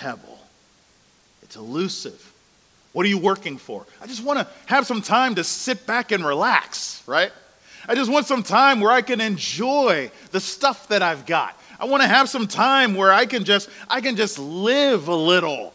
Hevel. 0.00 0.38
It's 1.42 1.56
elusive. 1.56 2.32
What 2.92 3.04
are 3.04 3.08
you 3.08 3.18
working 3.18 3.56
for? 3.56 3.84
I 4.00 4.06
just 4.06 4.22
want 4.22 4.38
to 4.38 4.46
have 4.66 4.86
some 4.86 5.02
time 5.02 5.34
to 5.36 5.44
sit 5.44 5.86
back 5.86 6.12
and 6.12 6.24
relax, 6.24 7.02
right? 7.06 7.32
I 7.88 7.94
just 7.94 8.10
want 8.10 8.26
some 8.26 8.42
time 8.42 8.80
where 8.80 8.92
I 8.92 9.02
can 9.02 9.20
enjoy 9.20 10.10
the 10.30 10.40
stuff 10.40 10.88
that 10.88 11.02
I've 11.02 11.26
got. 11.26 11.58
I 11.80 11.84
want 11.86 12.02
to 12.02 12.08
have 12.08 12.28
some 12.28 12.46
time 12.46 12.94
where 12.94 13.12
I 13.12 13.26
can 13.26 13.44
just 13.44 13.68
I 13.88 14.00
can 14.00 14.14
just 14.16 14.38
live 14.38 15.08
a 15.08 15.14
little. 15.14 15.74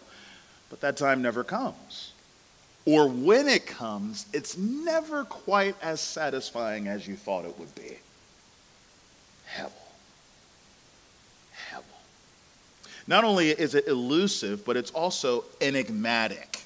But 0.70 0.82
that 0.82 0.98
time 0.98 1.22
never 1.22 1.44
comes. 1.44 2.12
Or 2.86 3.10
when 3.10 3.50
it 3.50 3.66
comes, 3.66 4.26
it's 4.32 4.58
never 4.58 5.26
quite 5.26 5.76
as 5.82 6.00
satisfying 6.00 6.88
as 6.88 7.06
you 7.06 7.18
thought 7.18 7.44
it 7.44 7.60
would 7.60 7.76
be. 7.76 7.98
Hevel. 9.54 9.72
Hevel. 11.70 11.84
not 13.06 13.26
only 13.26 13.50
is 13.50 13.76
it 13.76 13.88
elusive, 13.88 14.64
but 14.64 14.78
it's 14.78 14.92
also 14.92 15.44
enigmatic. 15.60 16.62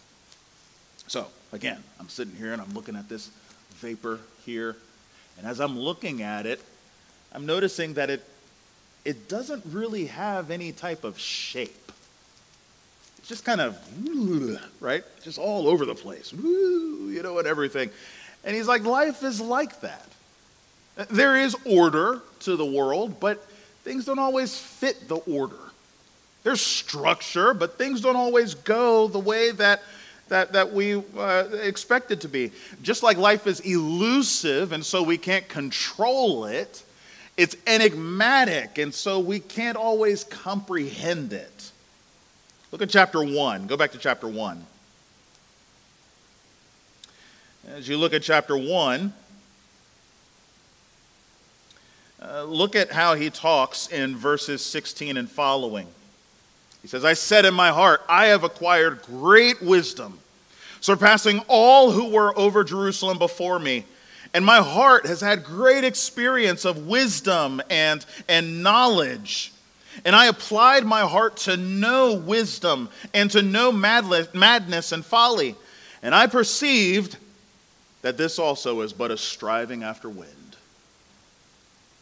So, 1.07 1.25
again, 1.51 1.83
I'm 1.99 2.09
sitting 2.09 2.35
here 2.35 2.53
and 2.53 2.61
I'm 2.61 2.73
looking 2.73 2.95
at 2.95 3.09
this 3.09 3.31
vapor 3.77 4.19
here. 4.45 4.75
And 5.37 5.47
as 5.47 5.59
I'm 5.59 5.77
looking 5.77 6.21
at 6.21 6.45
it, 6.45 6.61
I'm 7.33 7.45
noticing 7.45 7.95
that 7.95 8.09
it, 8.09 8.23
it 9.05 9.29
doesn't 9.29 9.63
really 9.65 10.05
have 10.07 10.51
any 10.51 10.71
type 10.71 11.03
of 11.03 11.17
shape. 11.17 11.91
It's 13.19 13.29
just 13.29 13.45
kind 13.45 13.61
of, 13.61 13.77
right? 14.79 15.03
Just 15.23 15.37
all 15.37 15.67
over 15.67 15.85
the 15.85 15.95
place, 15.95 16.33
you 16.33 17.21
know, 17.23 17.37
and 17.39 17.47
everything. 17.47 17.89
And 18.43 18.55
he's 18.55 18.67
like, 18.67 18.83
life 18.83 19.23
is 19.23 19.39
like 19.39 19.81
that. 19.81 20.07
There 21.09 21.37
is 21.37 21.55
order 21.65 22.21
to 22.41 22.55
the 22.55 22.65
world, 22.65 23.19
but 23.19 23.43
things 23.83 24.05
don't 24.05 24.19
always 24.19 24.57
fit 24.57 25.07
the 25.07 25.17
order. 25.17 25.55
There's 26.43 26.61
structure, 26.61 27.53
but 27.53 27.77
things 27.77 28.01
don't 28.01 28.15
always 28.15 28.55
go 28.55 29.07
the 29.07 29.19
way 29.19 29.51
that, 29.51 29.83
that, 30.31 30.53
that 30.53 30.71
we 30.71 30.95
uh, 31.17 31.43
expect 31.61 32.09
it 32.09 32.21
to 32.21 32.29
be. 32.29 32.51
Just 32.81 33.03
like 33.03 33.17
life 33.17 33.47
is 33.47 33.59
elusive, 33.59 34.71
and 34.71 34.83
so 34.83 35.03
we 35.03 35.17
can't 35.17 35.47
control 35.49 36.45
it, 36.45 36.83
it's 37.35 37.57
enigmatic, 37.67 38.77
and 38.77 38.93
so 38.93 39.19
we 39.19 39.39
can't 39.39 39.75
always 39.75 40.23
comprehend 40.23 41.33
it. 41.33 41.71
Look 42.71 42.81
at 42.81 42.89
chapter 42.89 43.21
1. 43.21 43.67
Go 43.67 43.75
back 43.75 43.91
to 43.91 43.97
chapter 43.97 44.27
1. 44.27 44.65
As 47.67 47.89
you 47.89 47.97
look 47.97 48.13
at 48.13 48.23
chapter 48.23 48.55
1, 48.55 49.13
uh, 52.21 52.43
look 52.43 52.77
at 52.77 52.91
how 52.91 53.15
he 53.15 53.29
talks 53.29 53.87
in 53.87 54.15
verses 54.15 54.65
16 54.65 55.17
and 55.17 55.29
following. 55.29 55.87
He 56.81 56.87
says, 56.87 57.05
I 57.05 57.13
said 57.13 57.45
in 57.45 57.53
my 57.53 57.69
heart, 57.69 58.01
I 58.09 58.27
have 58.27 58.43
acquired 58.43 59.03
great 59.03 59.61
wisdom, 59.61 60.19
surpassing 60.81 61.39
all 61.47 61.91
who 61.91 62.09
were 62.09 62.37
over 62.37 62.63
Jerusalem 62.63 63.17
before 63.17 63.59
me. 63.59 63.85
And 64.33 64.45
my 64.45 64.57
heart 64.57 65.05
has 65.05 65.21
had 65.21 65.43
great 65.43 65.83
experience 65.83 66.65
of 66.65 66.87
wisdom 66.87 67.61
and, 67.69 68.05
and 68.27 68.63
knowledge. 68.63 69.53
And 70.05 70.15
I 70.15 70.27
applied 70.27 70.85
my 70.85 71.01
heart 71.01 71.37
to 71.37 71.57
know 71.57 72.13
wisdom 72.13 72.89
and 73.13 73.29
to 73.31 73.41
know 73.41 73.71
madness 73.71 74.91
and 74.91 75.05
folly. 75.05 75.55
And 76.01 76.15
I 76.15 76.27
perceived 76.27 77.17
that 78.01 78.17
this 78.17 78.39
also 78.39 78.81
is 78.81 78.93
but 78.93 79.11
a 79.11 79.17
striving 79.17 79.83
after 79.83 80.09
wind. 80.09 80.29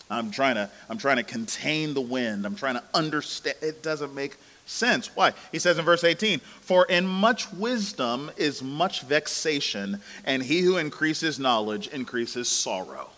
I'm 0.09 0.31
trying 0.31 0.55
to, 0.55 0.69
I'm 0.89 0.97
trying 0.97 1.17
to 1.17 1.23
contain 1.23 1.93
the 1.93 2.01
wind. 2.01 2.45
I'm 2.45 2.55
trying 2.55 2.75
to 2.75 2.83
understand. 2.93 3.57
It 3.61 3.83
doesn't 3.83 4.15
make 4.15 4.37
sense. 4.69 5.09
Why? 5.15 5.33
He 5.51 5.59
says 5.59 5.77
in 5.77 5.85
verse 5.85 6.03
18, 6.03 6.39
For 6.39 6.85
in 6.85 7.05
much 7.05 7.51
wisdom 7.51 8.31
is 8.37 8.61
much 8.61 9.01
vexation, 9.01 10.01
and 10.25 10.43
he 10.43 10.61
who 10.61 10.77
increases 10.77 11.39
knowledge 11.39 11.87
increases 11.87 12.47
sorrow. 12.47 13.09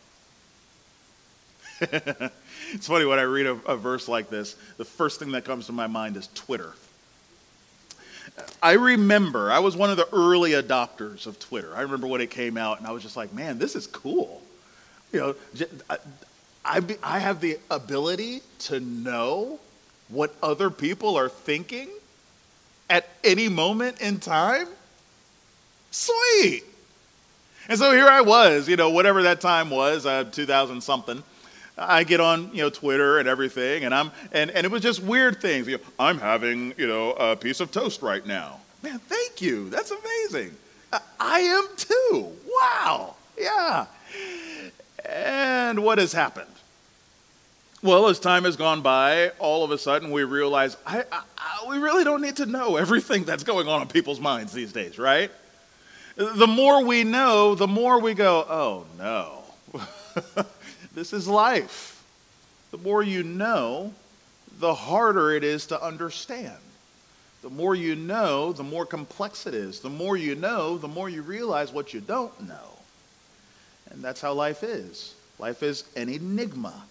it's 1.81 2.87
funny 2.87 3.05
when 3.05 3.19
I 3.19 3.23
read 3.23 3.47
a, 3.47 3.53
a 3.65 3.75
verse 3.75 4.07
like 4.07 4.29
this, 4.29 4.55
the 4.77 4.85
first 4.85 5.19
thing 5.19 5.31
that 5.31 5.45
comes 5.45 5.65
to 5.65 5.71
my 5.71 5.87
mind 5.87 6.15
is 6.15 6.27
Twitter. 6.33 6.73
I 8.63 8.73
remember, 8.73 9.51
I 9.51 9.59
was 9.59 9.75
one 9.75 9.89
of 9.89 9.97
the 9.97 10.07
early 10.13 10.51
adopters 10.51 11.25
of 11.27 11.39
Twitter. 11.39 11.75
I 11.75 11.81
remember 11.81 12.07
when 12.07 12.21
it 12.21 12.29
came 12.29 12.55
out, 12.55 12.79
and 12.79 12.87
I 12.87 12.91
was 12.91 13.03
just 13.03 13.17
like, 13.17 13.33
man, 13.33 13.59
this 13.59 13.75
is 13.75 13.87
cool. 13.87 14.41
You 15.11 15.19
know, 15.19 15.35
I, 16.63 16.79
be, 16.79 16.95
I 17.03 17.19
have 17.19 17.41
the 17.41 17.57
ability 17.69 18.41
to 18.59 18.79
know 18.79 19.59
what 20.11 20.35
other 20.43 20.69
people 20.69 21.17
are 21.17 21.29
thinking 21.29 21.89
at 22.89 23.07
any 23.23 23.47
moment 23.47 24.01
in 24.01 24.19
time. 24.19 24.67
Sweet. 25.91 26.63
And 27.69 27.79
so 27.79 27.91
here 27.91 28.07
I 28.07 28.21
was, 28.21 28.67
you 28.67 28.75
know, 28.75 28.89
whatever 28.89 29.23
that 29.23 29.39
time 29.39 29.69
was, 29.69 30.05
uh, 30.05 30.25
2000 30.25 30.81
something. 30.81 31.23
I 31.77 32.03
get 32.03 32.19
on, 32.19 32.53
you 32.53 32.61
know, 32.61 32.69
Twitter 32.69 33.17
and 33.17 33.27
everything, 33.27 33.85
and 33.85 33.95
I'm, 33.95 34.11
and, 34.33 34.51
and 34.51 34.65
it 34.65 34.71
was 34.71 34.81
just 34.81 35.01
weird 35.01 35.41
things. 35.41 35.67
You 35.67 35.77
know, 35.77 35.83
I'm 35.97 36.19
having, 36.19 36.73
you 36.77 36.85
know, 36.85 37.13
a 37.13 37.35
piece 37.35 37.59
of 37.59 37.71
toast 37.71 38.01
right 38.01 38.25
now. 38.25 38.59
Man, 38.83 38.99
thank 38.99 39.41
you. 39.41 39.69
That's 39.69 39.91
amazing. 39.91 40.55
I 41.19 41.39
am 41.39 41.67
too. 41.77 42.31
Wow. 42.45 43.15
Yeah. 43.39 43.85
And 45.05 45.83
what 45.83 45.97
has 45.97 46.11
happened? 46.11 46.47
Well, 47.83 48.09
as 48.09 48.19
time 48.19 48.43
has 48.43 48.57
gone 48.57 48.81
by, 48.81 49.29
all 49.39 49.63
of 49.63 49.71
a 49.71 49.77
sudden 49.77 50.11
we 50.11 50.23
realize 50.23 50.77
I, 50.85 51.03
I, 51.11 51.23
I, 51.35 51.65
we 51.67 51.79
really 51.79 52.03
don't 52.03 52.21
need 52.21 52.35
to 52.35 52.45
know 52.45 52.75
everything 52.75 53.23
that's 53.23 53.43
going 53.43 53.67
on 53.67 53.81
in 53.81 53.87
people's 53.87 54.19
minds 54.19 54.53
these 54.53 54.71
days, 54.71 54.99
right? 54.99 55.31
The 56.15 56.45
more 56.45 56.85
we 56.85 57.03
know, 57.03 57.55
the 57.55 57.67
more 57.67 57.99
we 57.99 58.13
go, 58.13 58.45
oh 58.47 58.85
no, 58.99 59.43
this 60.93 61.11
is 61.11 61.27
life. 61.27 62.05
The 62.69 62.77
more 62.77 63.01
you 63.01 63.23
know, 63.23 63.93
the 64.59 64.75
harder 64.75 65.31
it 65.31 65.43
is 65.43 65.65
to 65.67 65.83
understand. 65.83 66.57
The 67.41 67.49
more 67.49 67.73
you 67.73 67.95
know, 67.95 68.53
the 68.53 68.63
more 68.63 68.85
complex 68.85 69.47
it 69.47 69.55
is. 69.55 69.79
The 69.79 69.89
more 69.89 70.15
you 70.15 70.35
know, 70.35 70.77
the 70.77 70.87
more 70.87 71.09
you 71.09 71.23
realize 71.23 71.71
what 71.71 71.95
you 71.95 71.99
don't 71.99 72.47
know. 72.47 72.77
And 73.89 74.03
that's 74.03 74.21
how 74.21 74.33
life 74.33 74.61
is. 74.61 75.15
Life 75.39 75.63
is 75.63 75.85
an 75.95 76.09
enigma. 76.09 76.83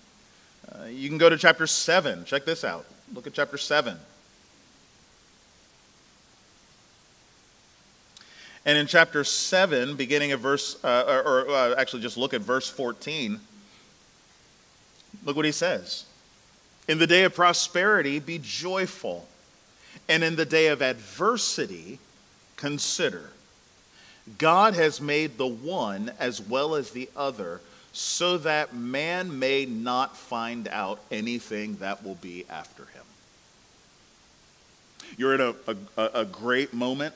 Uh, 0.72 0.84
you 0.84 1.08
can 1.08 1.18
go 1.18 1.28
to 1.28 1.36
chapter 1.36 1.66
7. 1.66 2.24
Check 2.24 2.44
this 2.44 2.64
out. 2.64 2.86
Look 3.12 3.26
at 3.26 3.32
chapter 3.32 3.58
7. 3.58 3.96
And 8.66 8.78
in 8.78 8.86
chapter 8.86 9.24
7, 9.24 9.96
beginning 9.96 10.32
of 10.32 10.40
verse, 10.40 10.82
uh, 10.84 11.04
or, 11.08 11.22
or 11.22 11.50
uh, 11.50 11.74
actually 11.76 12.02
just 12.02 12.16
look 12.16 12.34
at 12.34 12.42
verse 12.42 12.68
14, 12.68 13.40
look 15.24 15.34
what 15.34 15.44
he 15.44 15.52
says. 15.52 16.04
In 16.86 16.98
the 16.98 17.06
day 17.06 17.24
of 17.24 17.34
prosperity, 17.34 18.18
be 18.18 18.38
joyful. 18.38 19.26
And 20.08 20.22
in 20.22 20.36
the 20.36 20.44
day 20.44 20.68
of 20.68 20.82
adversity, 20.82 21.98
consider. 22.56 23.30
God 24.38 24.74
has 24.74 25.00
made 25.00 25.38
the 25.38 25.46
one 25.46 26.12
as 26.18 26.40
well 26.40 26.74
as 26.74 26.90
the 26.90 27.08
other 27.16 27.60
so 27.92 28.38
that 28.38 28.74
man 28.74 29.38
may 29.38 29.66
not 29.66 30.16
find 30.16 30.68
out 30.68 31.00
anything 31.10 31.76
that 31.76 32.04
will 32.04 32.14
be 32.16 32.44
after 32.48 32.84
him. 32.84 33.02
You're 35.16 35.34
in 35.34 35.40
a, 35.40 35.76
a, 35.96 36.20
a 36.20 36.24
great 36.24 36.72
moment. 36.72 37.14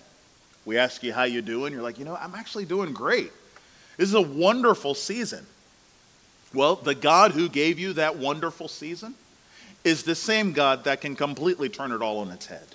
We 0.65 0.79
ask 0.79 1.03
you 1.03 1.13
how 1.13 1.25
you 1.25 1.43
doing. 1.43 1.73
You're 1.73 1.83
like, 1.83 1.99
you 1.99 2.05
know, 2.05 2.17
I'm 2.17 2.35
actually 2.35 2.65
doing 2.65 2.93
great. 2.93 3.31
This 3.97 4.09
is 4.09 4.15
a 4.15 4.21
wonderful 4.21 4.95
season. 4.95 5.47
Well, 6.53 6.77
the 6.77 6.95
God 6.95 7.33
who 7.33 7.49
gave 7.49 7.79
you 7.79 7.93
that 7.95 8.17
wonderful 8.17 8.69
season 8.69 9.15
is 9.85 10.03
the 10.03 10.15
same 10.15 10.53
God 10.53 10.85
that 10.85 11.01
can 11.01 11.15
completely 11.15 11.69
turn 11.69 11.93
it 11.93 12.01
all 12.03 12.19
on 12.19 12.31
its 12.31 12.47
head. 12.47 12.74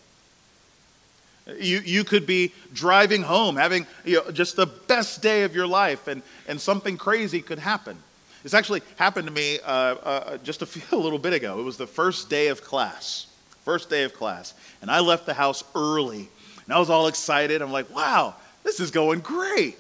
You, 1.60 1.80
you 1.80 2.04
could 2.04 2.26
be 2.26 2.54
driving 2.74 3.24
home, 3.24 3.56
having 3.56 3.88
you 4.04 4.18
know, 4.18 4.32
just 4.32 4.56
the 4.56 4.66
best 4.66 5.22
day 5.22 5.44
of 5.44 5.56
your 5.56 5.68
life, 5.68 6.08
and, 6.08 6.22
and 6.48 6.60
something 6.60 6.98
crazy 6.98 7.42
could 7.42 7.60
happen. 7.60 7.98
This 8.44 8.54
actually 8.54 8.82
happened 8.96 9.28
to 9.28 9.34
me 9.34 9.60
uh, 9.66 9.72
uh, 9.72 10.38
just 10.38 10.62
a, 10.62 10.66
few, 10.68 10.82
a 10.98 11.00
little 11.00 11.20
bit 11.20 11.34
ago. 11.34 11.60
It 11.60 11.64
was 11.64 11.78
the 11.78 11.88
first 11.88 12.30
day 12.30 12.48
of 12.48 12.64
class. 12.64 13.28
First 13.64 13.90
day 13.90 14.04
of 14.04 14.14
class. 14.14 14.54
And 14.82 14.90
I 14.90 15.00
left 15.00 15.26
the 15.26 15.34
house 15.34 15.64
early. 15.76 16.30
And 16.66 16.74
I 16.74 16.80
was 16.80 16.90
all 16.90 17.08
excited. 17.08 17.62
I'm 17.62 17.72
like, 17.72 17.94
wow, 17.94 18.36
this 18.64 18.80
is 18.80 18.92
going 18.92 19.20
great. 19.20 19.78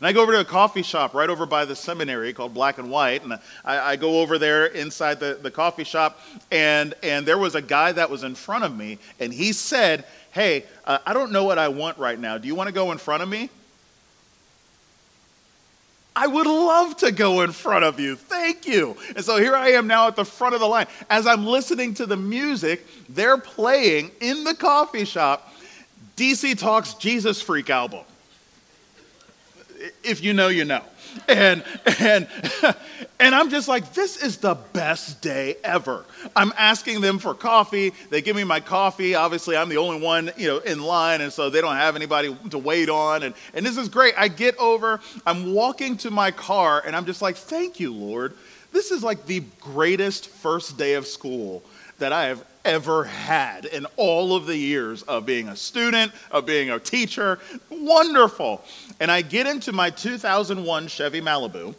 And 0.00 0.08
I 0.08 0.12
go 0.12 0.22
over 0.22 0.32
to 0.32 0.40
a 0.40 0.44
coffee 0.44 0.82
shop 0.82 1.14
right 1.14 1.30
over 1.30 1.46
by 1.46 1.64
the 1.64 1.76
seminary 1.76 2.32
called 2.32 2.52
Black 2.52 2.78
and 2.78 2.90
White. 2.90 3.22
And 3.22 3.34
I, 3.64 3.78
I, 3.78 3.96
go 3.96 4.20
over 4.20 4.38
there 4.38 4.66
inside 4.66 5.20
the, 5.20 5.38
the 5.40 5.50
coffee 5.50 5.84
shop, 5.84 6.20
and, 6.50 6.94
and 7.02 7.24
there 7.24 7.38
was 7.38 7.54
a 7.54 7.62
guy 7.62 7.92
that 7.92 8.10
was 8.10 8.24
in 8.24 8.34
front 8.34 8.64
of 8.64 8.76
me, 8.76 8.98
and 9.20 9.32
he 9.32 9.52
said, 9.52 10.04
Hey, 10.34 10.64
uh, 10.84 10.98
I 11.06 11.12
don't 11.12 11.30
know 11.30 11.44
what 11.44 11.60
I 11.60 11.68
want 11.68 11.96
right 11.96 12.18
now. 12.18 12.38
Do 12.38 12.48
you 12.48 12.56
want 12.56 12.66
to 12.66 12.74
go 12.74 12.90
in 12.90 12.98
front 12.98 13.22
of 13.22 13.28
me? 13.28 13.50
I 16.16 16.26
would 16.26 16.48
love 16.48 16.96
to 16.98 17.12
go 17.12 17.42
in 17.42 17.52
front 17.52 17.84
of 17.84 18.00
you. 18.00 18.16
Thank 18.16 18.66
you. 18.66 18.96
And 19.14 19.24
so 19.24 19.38
here 19.38 19.54
I 19.54 19.70
am 19.70 19.86
now 19.86 20.08
at 20.08 20.16
the 20.16 20.24
front 20.24 20.56
of 20.56 20.60
the 20.60 20.66
line. 20.66 20.88
As 21.08 21.28
I'm 21.28 21.46
listening 21.46 21.94
to 21.94 22.06
the 22.06 22.16
music, 22.16 22.84
they're 23.08 23.38
playing 23.38 24.10
in 24.20 24.42
the 24.42 24.54
coffee 24.54 25.04
shop 25.04 25.54
DC 26.16 26.58
Talk's 26.58 26.94
Jesus 26.94 27.40
Freak 27.40 27.70
album. 27.70 28.04
If 30.02 30.20
you 30.20 30.32
know, 30.32 30.48
you 30.48 30.64
know 30.64 30.82
and 31.28 31.64
and 32.00 32.28
and 33.20 33.34
I'm 33.34 33.50
just 33.50 33.68
like, 33.68 33.94
this 33.94 34.22
is 34.22 34.38
the 34.38 34.54
best 34.72 35.20
day 35.20 35.56
ever. 35.64 36.04
I'm 36.34 36.52
asking 36.56 37.00
them 37.00 37.18
for 37.18 37.34
coffee. 37.34 37.92
They 38.10 38.22
give 38.22 38.36
me 38.36 38.44
my 38.44 38.60
coffee. 38.60 39.14
Obviously, 39.14 39.56
I'm 39.56 39.68
the 39.68 39.76
only 39.78 40.00
one, 40.00 40.30
you 40.36 40.48
know, 40.48 40.58
in 40.58 40.82
line, 40.82 41.20
and 41.20 41.32
so 41.32 41.50
they 41.50 41.60
don't 41.60 41.76
have 41.76 41.96
anybody 41.96 42.36
to 42.50 42.58
wait 42.58 42.88
on. 42.88 43.22
And 43.22 43.34
and 43.54 43.64
this 43.64 43.76
is 43.76 43.88
great. 43.88 44.14
I 44.16 44.28
get 44.28 44.56
over. 44.58 45.00
I'm 45.26 45.52
walking 45.52 45.96
to 45.98 46.10
my 46.10 46.30
car, 46.30 46.82
and 46.84 46.94
I'm 46.96 47.06
just 47.06 47.22
like, 47.22 47.36
thank 47.36 47.80
you, 47.80 47.92
Lord. 47.92 48.34
This 48.72 48.90
is 48.90 49.02
like 49.04 49.26
the 49.26 49.44
greatest 49.60 50.28
first 50.28 50.76
day 50.76 50.94
of 50.94 51.06
school 51.06 51.62
that 51.98 52.12
I 52.12 52.26
have 52.26 52.44
ever 52.64 53.04
had 53.04 53.64
in 53.64 53.86
all 53.96 54.34
of 54.34 54.46
the 54.46 54.56
years 54.56 55.02
of 55.02 55.26
being 55.26 55.48
a 55.48 55.56
student, 55.56 56.12
of 56.30 56.46
being 56.46 56.70
a 56.70 56.78
teacher. 56.78 57.38
Wonderful. 57.70 58.64
And 59.00 59.10
I 59.10 59.22
get 59.22 59.46
into 59.46 59.72
my 59.72 59.90
2001 59.90 60.88
Chevy 60.88 61.20
Malibu, 61.20 61.74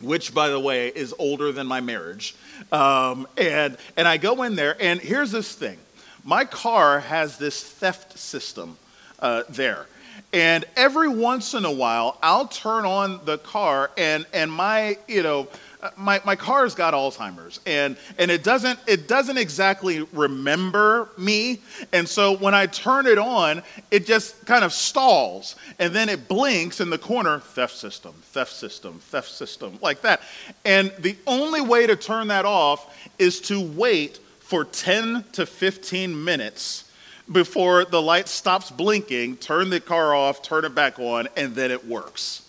which, 0.00 0.34
by 0.34 0.48
the 0.48 0.60
way, 0.60 0.88
is 0.88 1.14
older 1.18 1.52
than 1.52 1.66
my 1.66 1.80
marriage. 1.80 2.34
Um, 2.72 3.26
and, 3.36 3.76
and 3.96 4.08
I 4.08 4.16
go 4.16 4.42
in 4.42 4.56
there, 4.56 4.76
and 4.80 5.00
here's 5.00 5.30
this 5.30 5.54
thing 5.54 5.78
my 6.24 6.44
car 6.44 7.00
has 7.00 7.36
this 7.36 7.62
theft 7.62 8.18
system 8.18 8.78
uh, 9.20 9.42
there. 9.48 9.86
And 10.32 10.64
every 10.76 11.08
once 11.08 11.54
in 11.54 11.64
a 11.64 11.70
while, 11.70 12.18
I'll 12.22 12.48
turn 12.48 12.84
on 12.84 13.24
the 13.24 13.38
car, 13.38 13.90
and, 13.96 14.26
and 14.32 14.50
my, 14.50 14.98
you 15.06 15.22
know, 15.22 15.48
my, 15.96 16.20
my 16.24 16.36
car's 16.36 16.74
got 16.74 16.94
Alzheimer's 16.94 17.60
and, 17.66 17.96
and 18.18 18.30
it 18.30 18.42
doesn't 18.42 18.78
it 18.86 19.08
doesn't 19.08 19.36
exactly 19.38 20.02
remember 20.12 21.08
me. 21.18 21.60
And 21.92 22.08
so 22.08 22.36
when 22.36 22.54
I 22.54 22.66
turn 22.66 23.06
it 23.06 23.18
on, 23.18 23.62
it 23.90 24.06
just 24.06 24.46
kind 24.46 24.64
of 24.64 24.72
stalls 24.72 25.56
and 25.78 25.94
then 25.94 26.08
it 26.08 26.28
blinks 26.28 26.80
in 26.80 26.90
the 26.90 26.98
corner, 26.98 27.40
theft 27.40 27.76
system, 27.76 28.12
theft 28.22 28.52
system, 28.52 28.98
theft 28.98 29.30
system, 29.30 29.78
like 29.82 30.00
that. 30.02 30.20
And 30.64 30.92
the 30.98 31.16
only 31.26 31.60
way 31.60 31.86
to 31.86 31.96
turn 31.96 32.28
that 32.28 32.44
off 32.44 32.96
is 33.18 33.40
to 33.42 33.60
wait 33.60 34.18
for 34.40 34.64
10 34.64 35.24
to 35.32 35.46
15 35.46 36.24
minutes 36.24 36.90
before 37.30 37.84
the 37.84 38.02
light 38.02 38.28
stops 38.28 38.70
blinking, 38.70 39.38
turn 39.38 39.70
the 39.70 39.80
car 39.80 40.14
off, 40.14 40.42
turn 40.42 40.64
it 40.64 40.74
back 40.74 40.98
on, 40.98 41.26
and 41.36 41.54
then 41.54 41.70
it 41.70 41.86
works. 41.86 42.42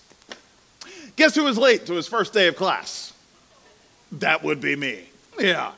Guess 1.15 1.35
who 1.35 1.43
was 1.43 1.57
late 1.57 1.85
to 1.85 1.93
his 1.93 2.07
first 2.07 2.33
day 2.33 2.47
of 2.47 2.57
class? 2.57 3.13
That 4.11 4.43
would 4.43 4.61
be 4.61 4.75
me. 4.75 5.03
Yeah. 5.39 5.71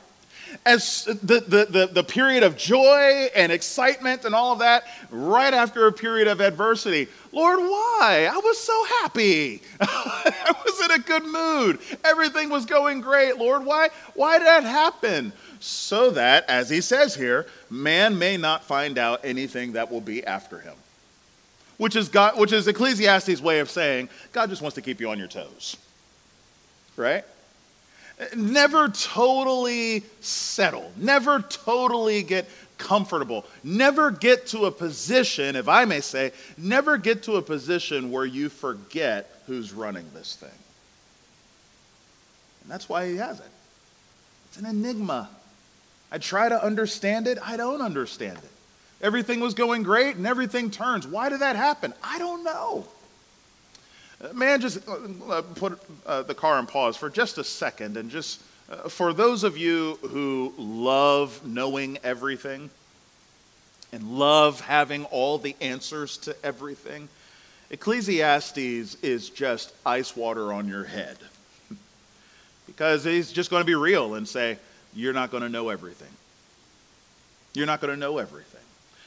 As 0.64 1.04
the, 1.04 1.40
the, 1.40 1.66
the, 1.66 1.86
the, 1.92 2.04
period 2.04 2.42
of 2.42 2.56
joy 2.56 3.28
and 3.34 3.52
excitement 3.52 4.24
and 4.24 4.34
all 4.34 4.52
of 4.52 4.60
that, 4.60 4.84
right 5.10 5.52
after 5.52 5.86
a 5.86 5.92
period 5.92 6.26
of 6.26 6.40
adversity. 6.40 7.08
Lord, 7.32 7.58
why? 7.58 8.30
I 8.32 8.36
was 8.42 8.58
so 8.58 8.84
happy. 9.02 9.60
I 9.80 10.54
was 10.64 10.80
in 10.80 10.90
a 10.92 10.98
good 11.00 11.24
mood. 11.24 11.80
Everything 12.02 12.48
was 12.48 12.64
going 12.64 13.02
great. 13.02 13.36
Lord, 13.36 13.64
why? 13.66 13.90
Why 14.14 14.38
did 14.38 14.46
that 14.46 14.64
happen? 14.64 15.32
So 15.60 16.10
that, 16.10 16.48
as 16.48 16.70
he 16.70 16.80
says 16.80 17.14
here, 17.14 17.46
man 17.68 18.18
may 18.18 18.36
not 18.36 18.64
find 18.64 18.96
out 18.96 19.20
anything 19.24 19.72
that 19.72 19.90
will 19.90 20.00
be 20.00 20.24
after 20.24 20.60
him. 20.60 20.74
Which 21.76 21.94
is, 21.94 22.08
God, 22.08 22.38
which 22.38 22.52
is 22.52 22.66
Ecclesiastes' 22.66 23.40
way 23.40 23.60
of 23.60 23.70
saying 23.70 24.08
God 24.32 24.50
just 24.50 24.62
wants 24.62 24.74
to 24.76 24.82
keep 24.82 25.00
you 25.00 25.10
on 25.10 25.18
your 25.18 25.28
toes. 25.28 25.76
Right? 26.96 27.24
Never 28.34 28.88
totally 28.88 30.02
settle. 30.20 30.90
Never 30.96 31.40
totally 31.40 32.22
get 32.22 32.48
comfortable. 32.78 33.44
Never 33.62 34.10
get 34.10 34.46
to 34.48 34.66
a 34.66 34.70
position, 34.70 35.56
if 35.56 35.68
I 35.68 35.84
may 35.84 36.00
say, 36.00 36.32
never 36.56 36.96
get 36.96 37.24
to 37.24 37.36
a 37.36 37.42
position 37.42 38.10
where 38.10 38.24
you 38.24 38.48
forget 38.48 39.42
who's 39.46 39.72
running 39.72 40.06
this 40.14 40.36
thing. 40.36 40.48
And 42.62 42.72
that's 42.72 42.88
why 42.88 43.08
he 43.08 43.16
has 43.16 43.40
it. 43.40 43.50
It's 44.48 44.58
an 44.58 44.66
enigma. 44.66 45.28
I 46.10 46.18
try 46.18 46.48
to 46.48 46.64
understand 46.64 47.26
it, 47.26 47.38
I 47.42 47.56
don't 47.56 47.82
understand 47.82 48.38
it. 48.38 48.50
Everything 49.00 49.40
was 49.40 49.54
going 49.54 49.82
great 49.82 50.16
and 50.16 50.26
everything 50.26 50.70
turns. 50.70 51.06
Why 51.06 51.28
did 51.28 51.40
that 51.40 51.56
happen? 51.56 51.94
I 52.02 52.18
don't 52.18 52.42
know. 52.42 52.86
Man, 54.34 54.60
just 54.60 54.86
uh, 54.88 54.96
uh, 55.28 55.42
put 55.42 55.78
uh, 56.04 56.22
the 56.22 56.34
car 56.34 56.56
on 56.56 56.66
pause 56.66 56.96
for 56.96 57.08
just 57.08 57.38
a 57.38 57.44
second 57.44 57.96
and 57.96 58.10
just 58.10 58.42
for 58.88 59.12
those 59.12 59.44
of 59.44 59.56
you 59.56 59.98
who 60.02 60.52
love 60.58 61.46
knowing 61.46 61.98
everything 62.02 62.68
and 63.92 64.18
love 64.18 64.60
having 64.60 65.04
all 65.06 65.38
the 65.38 65.56
answers 65.60 66.18
to 66.18 66.36
everything, 66.44 67.08
Ecclesiastes 67.70 68.96
is 69.02 69.30
just 69.30 69.72
ice 69.86 70.16
water 70.16 70.52
on 70.52 70.68
your 70.68 70.84
head. 70.84 71.16
because 72.66 73.04
he's 73.04 73.32
just 73.32 73.50
going 73.50 73.62
to 73.62 73.66
be 73.66 73.74
real 73.74 74.14
and 74.14 74.28
say, 74.28 74.58
You're 74.94 75.14
not 75.14 75.30
going 75.30 75.44
to 75.44 75.48
know 75.48 75.68
everything. 75.68 76.08
You're 77.54 77.66
not 77.66 77.80
going 77.80 77.92
to 77.94 77.98
know 77.98 78.18
everything. 78.18 78.60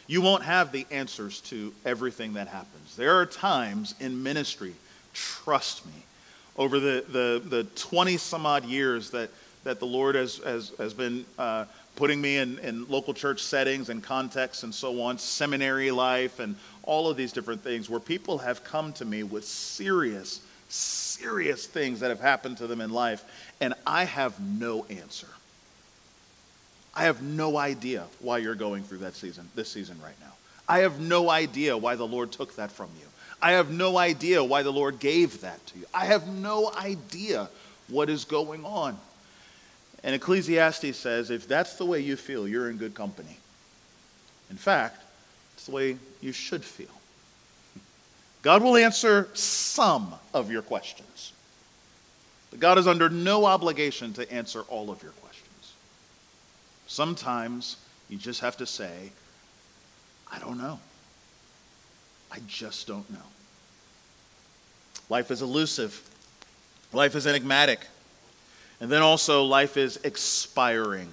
You 0.08 0.21
won't 0.21 0.43
have 0.43 0.71
the 0.71 0.88
answers 0.89 1.41
to 1.41 1.74
everything 1.86 2.34
that 2.34 2.47
happens. 2.47 2.95
There 2.95 3.19
are 3.19 3.26
times 3.26 3.93
in 4.00 4.24
ministry 4.24 4.74
trust 5.13 5.86
me. 5.86 5.93
Over 6.58 6.80
the, 6.80 7.06
the, 7.08 7.41
the 7.43 7.63
20 7.76 8.17
some 8.17 8.45
odd 8.45 8.65
years 8.65 9.12
that, 9.12 9.30
that 9.63 9.80
the 9.80 9.86
Lord 9.86 10.15
has, 10.15 10.38
has, 10.38 10.71
has 10.78 10.93
been 10.93 11.26
uh, 11.39 11.65
putting 11.95 12.21
me 12.21 12.38
in, 12.38 12.60
in 12.60 12.88
local 12.88 13.13
church 13.13 13.41
settings 13.41 13.89
and 13.89 14.04
contexts 14.04 14.63
and 14.63 14.74
so 14.74 15.02
on, 15.02 15.17
seminary 15.17 15.91
life, 15.91 16.39
and 16.39 16.56
all 16.84 17.10
of 17.10 17.17
these 17.17 17.32
different 17.32 17.63
things, 17.63 17.89
where 17.89 18.00
people 18.00 18.39
have 18.39 18.63
come 18.63 18.93
to 18.93 19.06
me 19.06 19.24
with 19.24 19.45
serious, 19.45 20.41
serious 20.67 21.67
things 21.67 22.00
that 22.00 22.10
have 22.10 22.19
happened 22.19 22.58
to 22.58 22.67
them 22.67 22.82
in 22.82 22.91
life, 22.91 23.24
and 23.60 23.74
I 23.86 24.06
have 24.06 24.39
no 24.39 24.86
answer. 24.86 25.28
I 26.95 27.04
have 27.04 27.21
no 27.21 27.58
idea 27.58 28.06
why 28.19 28.39
you're 28.39 28.56
going 28.56 28.84
through 28.84 29.00
that 29.00 29.15
season, 29.15 29.47
this 29.56 29.71
season 29.71 29.97
right 30.04 30.19
now. 30.21 30.34
I 30.67 30.80
have 30.80 31.00
no 31.00 31.30
idea 31.30 31.78
why 31.78 31.95
the 31.95 32.08
Lord 32.08 32.32
took 32.32 32.56
that 32.56 32.71
from 32.71 32.89
you. 33.00 33.08
I 33.41 33.54
have 33.54 33.71
no 33.71 33.97
idea 33.97 34.43
why 34.43 34.63
the 34.63 34.71
Lord 34.71 34.99
gave 34.99 35.41
that 35.41 35.65
to 35.67 35.80
you. 35.80 35.86
I 35.93 36.06
have 36.06 36.27
no 36.27 36.71
idea 36.73 37.49
what 37.88 38.10
is 38.10 38.25
going 38.25 38.63
on. 38.63 38.97
And 40.04 40.15
Ecclesiastes 40.15 40.97
says 40.97 41.30
if 41.32 41.47
that's 41.47 41.75
the 41.75 41.86
way 41.86 41.99
you 41.99 42.15
feel, 42.15 42.47
you're 42.47 42.69
in 42.69 42.77
good 42.77 42.93
company. 42.93 43.38
In 44.49 44.58
fact, 44.58 45.04
it's 45.56 45.65
the 45.65 45.71
way 45.71 45.97
you 46.21 46.32
should 46.32 46.63
feel. 46.63 46.88
God 48.41 48.63
will 48.63 48.75
answer 48.75 49.30
some 49.34 50.13
of 50.34 50.51
your 50.51 50.62
questions. 50.62 51.34
But 52.49 52.60
God 52.60 52.77
is 52.77 52.88
under 52.88 53.10
no 53.10 53.45
obligation 53.45 54.13
to 54.13 54.32
answer 54.32 54.62
all 54.62 54.89
of 54.89 55.01
your 55.01 55.13
questions. 55.13 55.73
Sometimes 56.88 57.77
you 58.10 58.17
just 58.17 58.41
have 58.41 58.58
to 58.58 58.65
say, 58.65 59.12
I 60.32 60.39
don't 60.39 60.58
know. 60.58 60.80
I 62.32 62.39
just 62.48 62.88
don't 62.88 63.10
know. 63.10 63.17
Life 65.10 65.32
is 65.32 65.41
elusive, 65.41 66.02
life 66.94 67.15
is 67.15 67.28
enigmatic, 67.28 67.86
and 68.80 68.89
then 68.89 69.02
also 69.02 69.44
life 69.44 69.76
is 69.76 69.98
expiring. 70.04 71.10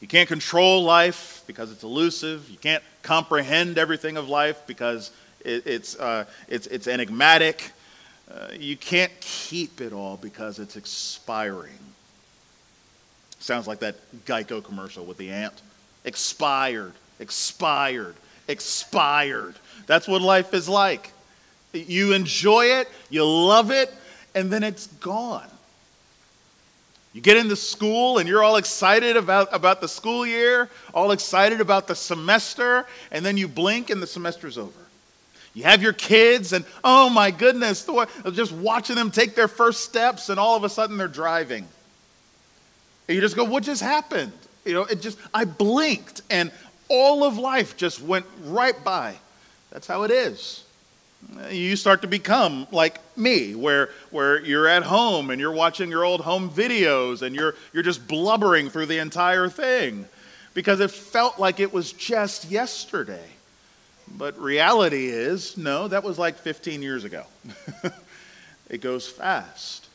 You 0.00 0.08
can't 0.08 0.28
control 0.28 0.82
life 0.82 1.44
because 1.46 1.70
it's 1.70 1.84
elusive. 1.84 2.50
You 2.50 2.58
can't 2.58 2.82
comprehend 3.04 3.78
everything 3.78 4.16
of 4.16 4.28
life 4.28 4.60
because 4.66 5.12
it, 5.44 5.64
it's, 5.64 5.96
uh, 5.96 6.24
it's, 6.48 6.66
it's 6.66 6.88
enigmatic. 6.88 7.70
Uh, 8.28 8.48
you 8.58 8.76
can't 8.76 9.12
keep 9.20 9.80
it 9.80 9.92
all 9.92 10.16
because 10.16 10.58
it's 10.58 10.76
expiring. 10.76 11.78
Sounds 13.38 13.68
like 13.68 13.78
that 13.78 13.96
Geico 14.24 14.62
commercial 14.62 15.04
with 15.04 15.18
the 15.18 15.30
ant. 15.30 15.62
Expired, 16.04 16.94
expired, 17.20 18.16
expired. 18.52 19.54
That's 19.86 20.06
what 20.06 20.22
life 20.22 20.54
is 20.54 20.68
like. 20.68 21.10
You 21.72 22.12
enjoy 22.12 22.66
it, 22.66 22.88
you 23.10 23.24
love 23.24 23.70
it, 23.70 23.92
and 24.34 24.50
then 24.50 24.62
it's 24.62 24.86
gone. 24.86 25.48
You 27.12 27.20
get 27.20 27.36
into 27.36 27.56
school 27.56 28.18
and 28.18 28.28
you're 28.28 28.42
all 28.42 28.56
excited 28.56 29.16
about, 29.16 29.48
about 29.52 29.80
the 29.80 29.88
school 29.88 30.26
year, 30.26 30.70
all 30.94 31.10
excited 31.10 31.60
about 31.60 31.86
the 31.86 31.94
semester, 31.94 32.86
and 33.10 33.24
then 33.24 33.36
you 33.36 33.48
blink 33.48 33.90
and 33.90 34.02
the 34.02 34.06
semester's 34.06 34.56
over. 34.56 34.78
You 35.54 35.64
have 35.64 35.82
your 35.82 35.92
kids, 35.92 36.54
and 36.54 36.64
oh 36.82 37.10
my 37.10 37.30
goodness, 37.30 37.86
just 38.32 38.52
watching 38.52 38.96
them 38.96 39.10
take 39.10 39.34
their 39.34 39.48
first 39.48 39.84
steps, 39.84 40.30
and 40.30 40.40
all 40.40 40.56
of 40.56 40.64
a 40.64 40.70
sudden 40.70 40.96
they're 40.96 41.08
driving. 41.08 41.68
And 43.06 43.14
you 43.14 43.20
just 43.20 43.36
go, 43.36 43.44
What 43.44 43.62
just 43.62 43.82
happened? 43.82 44.32
You 44.64 44.72
know, 44.74 44.84
it 44.84 45.02
just, 45.02 45.18
I 45.34 45.44
blinked, 45.44 46.22
and 46.30 46.50
all 46.92 47.24
of 47.24 47.38
life 47.38 47.76
just 47.76 48.02
went 48.02 48.26
right 48.44 48.84
by. 48.84 49.16
That's 49.70 49.86
how 49.86 50.02
it 50.02 50.10
is. 50.10 50.62
You 51.50 51.76
start 51.76 52.02
to 52.02 52.08
become 52.08 52.66
like 52.70 53.00
me, 53.16 53.54
where, 53.54 53.88
where 54.10 54.44
you're 54.44 54.68
at 54.68 54.82
home 54.82 55.30
and 55.30 55.40
you're 55.40 55.52
watching 55.52 55.88
your 55.88 56.04
old 56.04 56.20
home 56.20 56.50
videos 56.50 57.22
and 57.22 57.34
you're, 57.34 57.54
you're 57.72 57.82
just 57.82 58.06
blubbering 58.06 58.68
through 58.68 58.86
the 58.86 58.98
entire 58.98 59.48
thing 59.48 60.06
because 60.52 60.80
it 60.80 60.90
felt 60.90 61.38
like 61.38 61.60
it 61.60 61.72
was 61.72 61.92
just 61.92 62.50
yesterday. 62.50 63.24
But 64.18 64.38
reality 64.38 65.06
is, 65.06 65.56
no, 65.56 65.88
that 65.88 66.04
was 66.04 66.18
like 66.18 66.36
15 66.36 66.82
years 66.82 67.04
ago. 67.04 67.24
it 68.68 68.82
goes 68.82 69.08
fast, 69.08 69.88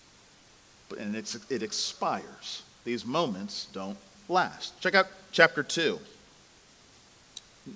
and 0.97 1.15
it 1.15 1.61
expires. 1.61 2.63
These 2.83 3.05
moments 3.05 3.67
don't 3.73 3.97
last. 4.29 4.79
Check 4.81 4.95
out 4.95 5.07
chapter 5.31 5.61
2. 5.61 5.99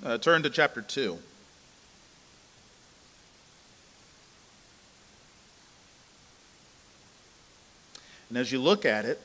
Uh, 0.03 0.17
turn 0.17 0.43
to 0.43 0.49
chapter 0.49 0.81
2. 0.81 1.17
And 8.29 8.37
as 8.37 8.51
you 8.51 8.61
look 8.61 8.85
at 8.85 9.03
it, 9.03 9.19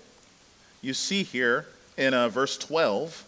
you 0.82 0.92
see 0.92 1.22
here 1.22 1.66
in 1.96 2.12
uh, 2.12 2.28
verse 2.28 2.58
12. 2.58 3.24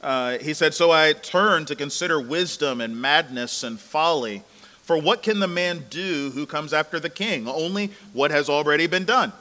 Uh, 0.00 0.38
he 0.38 0.54
said, 0.54 0.74
So 0.74 0.92
I 0.92 1.12
turned 1.12 1.66
to 1.68 1.74
consider 1.74 2.20
wisdom 2.20 2.80
and 2.80 3.00
madness 3.00 3.64
and 3.64 3.80
folly. 3.80 4.42
For 4.82 4.96
what 4.96 5.24
can 5.24 5.40
the 5.40 5.48
man 5.48 5.84
do 5.90 6.30
who 6.32 6.46
comes 6.46 6.72
after 6.72 7.00
the 7.00 7.10
king? 7.10 7.48
Only 7.48 7.90
what 8.12 8.30
has 8.30 8.48
already 8.48 8.86
been 8.86 9.04
done. 9.04 9.32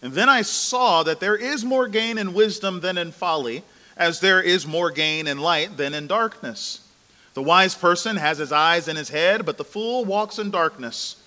And 0.00 0.12
then 0.12 0.28
I 0.28 0.42
saw 0.42 1.02
that 1.02 1.18
there 1.18 1.34
is 1.34 1.64
more 1.64 1.88
gain 1.88 2.18
in 2.18 2.32
wisdom 2.34 2.80
than 2.80 2.96
in 2.96 3.10
folly, 3.10 3.64
as 3.96 4.20
there 4.20 4.40
is 4.40 4.66
more 4.66 4.90
gain 4.90 5.26
in 5.26 5.38
light 5.38 5.76
than 5.76 5.94
in 5.94 6.06
darkness. 6.06 6.86
The 7.34 7.42
wise 7.42 7.74
person 7.74 8.16
has 8.16 8.38
his 8.38 8.52
eyes 8.52 8.88
in 8.88 8.96
his 8.96 9.08
head, 9.08 9.44
but 9.44 9.58
the 9.58 9.64
fool 9.64 10.04
walks 10.04 10.38
in 10.38 10.50
darkness. 10.50 11.22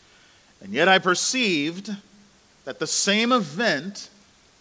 And 0.61 0.73
yet 0.73 0.87
I 0.87 0.99
perceived 0.99 1.95
that 2.65 2.79
the 2.79 2.87
same 2.87 3.31
event 3.31 4.09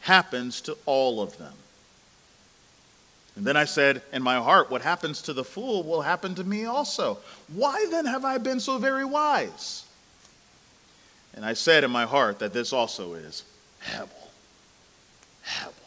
happens 0.00 0.60
to 0.62 0.76
all 0.86 1.20
of 1.20 1.36
them. 1.38 1.52
And 3.36 3.46
then 3.46 3.56
I 3.56 3.66
said 3.66 4.02
in 4.12 4.22
my 4.22 4.36
heart, 4.36 4.70
What 4.70 4.82
happens 4.82 5.22
to 5.22 5.32
the 5.32 5.44
fool 5.44 5.84
will 5.84 6.02
happen 6.02 6.34
to 6.34 6.44
me 6.44 6.64
also. 6.64 7.18
Why 7.52 7.86
then 7.90 8.04
have 8.06 8.24
I 8.24 8.38
been 8.38 8.60
so 8.60 8.78
very 8.78 9.04
wise? 9.04 9.84
And 11.34 11.44
I 11.44 11.52
said 11.52 11.84
in 11.84 11.90
my 11.90 12.04
heart 12.04 12.40
that 12.40 12.52
this 12.52 12.72
also 12.72 13.14
is 13.14 13.44
Hevel. 13.84 14.08
Hevel. 15.46 15.77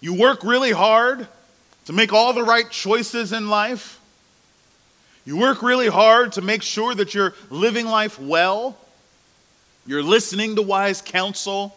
You 0.00 0.14
work 0.14 0.44
really 0.44 0.72
hard 0.72 1.26
to 1.86 1.92
make 1.92 2.12
all 2.12 2.32
the 2.32 2.42
right 2.42 2.70
choices 2.70 3.32
in 3.32 3.48
life. 3.48 4.00
You 5.24 5.36
work 5.36 5.62
really 5.62 5.88
hard 5.88 6.32
to 6.32 6.42
make 6.42 6.62
sure 6.62 6.94
that 6.94 7.14
you're 7.14 7.34
living 7.50 7.86
life 7.86 8.20
well. 8.20 8.76
You're 9.86 10.02
listening 10.02 10.56
to 10.56 10.62
wise 10.62 11.02
counsel. 11.02 11.76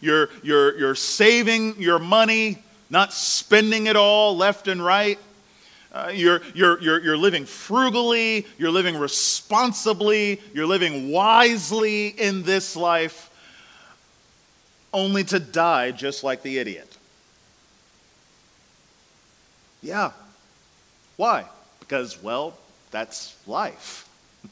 You're, 0.00 0.30
you're, 0.42 0.78
you're 0.78 0.94
saving 0.94 1.80
your 1.80 1.98
money 1.98 2.58
not 2.90 3.12
spending 3.12 3.86
it 3.86 3.96
all 3.96 4.36
left 4.36 4.66
and 4.68 4.84
right. 4.84 5.18
Uh, 5.92 6.10
you're, 6.12 6.40
you're, 6.54 6.80
you're, 6.80 7.00
you're 7.00 7.16
living 7.16 7.44
frugally, 7.44 8.46
you're 8.58 8.70
living 8.70 8.96
responsibly, 8.96 10.40
you're 10.52 10.66
living 10.66 11.10
wisely 11.10 12.08
in 12.08 12.42
this 12.42 12.76
life, 12.76 13.28
only 14.92 15.24
to 15.24 15.40
die 15.40 15.90
just 15.90 16.22
like 16.22 16.42
the 16.42 16.58
idiot. 16.58 16.89
Yeah. 19.82 20.12
Why? 21.16 21.44
Because, 21.80 22.22
well, 22.22 22.56
that's 22.90 23.36
life. 23.46 24.06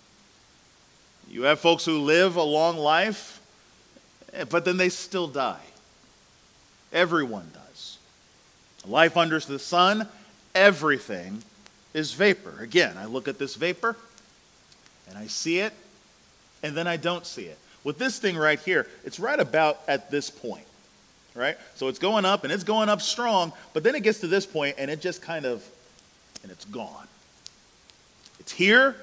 You 1.30 1.42
have 1.42 1.60
folks 1.60 1.84
who 1.84 1.98
live 1.98 2.36
a 2.36 2.42
long 2.42 2.78
life, 2.78 3.38
eh, 4.32 4.44
but 4.44 4.64
then 4.64 4.78
they 4.78 4.88
still 4.88 5.28
die. 5.28 5.60
Everyone 6.90 7.50
does. 7.52 7.98
Life 8.86 9.14
under 9.18 9.38
the 9.38 9.58
sun, 9.58 10.08
everything 10.54 11.42
is 11.92 12.12
vapor. 12.12 12.54
Again, 12.60 12.96
I 12.96 13.04
look 13.04 13.28
at 13.28 13.38
this 13.38 13.56
vapor 13.56 13.94
and 15.08 15.18
I 15.18 15.26
see 15.26 15.58
it 15.58 15.74
and 16.62 16.76
then 16.76 16.86
I 16.86 16.96
don't 16.96 17.26
see 17.26 17.44
it. 17.44 17.58
With 17.84 17.98
this 17.98 18.18
thing 18.18 18.36
right 18.36 18.58
here, 18.60 18.86
it's 19.04 19.20
right 19.20 19.38
about 19.38 19.80
at 19.86 20.10
this 20.10 20.30
point, 20.30 20.66
right? 21.38 21.56
So 21.76 21.88
it's 21.88 21.98
going 21.98 22.24
up 22.24 22.44
and 22.44 22.52
it's 22.52 22.64
going 22.64 22.88
up 22.88 23.00
strong, 23.00 23.52
but 23.72 23.82
then 23.82 23.94
it 23.94 24.02
gets 24.02 24.20
to 24.20 24.26
this 24.26 24.44
point 24.44 24.76
and 24.78 24.90
it 24.90 25.00
just 25.00 25.22
kind 25.22 25.46
of, 25.46 25.64
and 26.42 26.50
it's 26.50 26.64
gone. 26.66 27.06
It's 28.40 28.52
here 28.52 28.96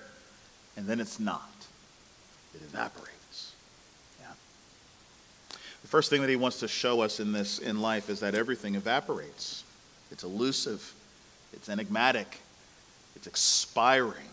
and 0.78 0.86
then 0.86 1.00
it's 1.00 1.20
not. 1.20 1.50
It 2.54 2.62
evaporates. 2.62 3.54
Yeah. 4.20 4.28
The 5.82 5.88
first 5.88 6.10
thing 6.10 6.22
that 6.22 6.30
he 6.30 6.36
wants 6.36 6.60
to 6.60 6.68
show 6.68 7.02
us 7.02 7.20
in 7.20 7.32
this 7.32 7.60
in 7.60 7.82
life 7.82 8.10
is 8.10 8.20
that 8.20 8.36
everything 8.36 8.76
evaporates. 8.76 9.64
It's 10.12 10.24
elusive, 10.24 10.94
it's 11.54 11.70
enigmatic, 11.70 12.40
it's 13.16 13.28
expiring. 13.28 14.30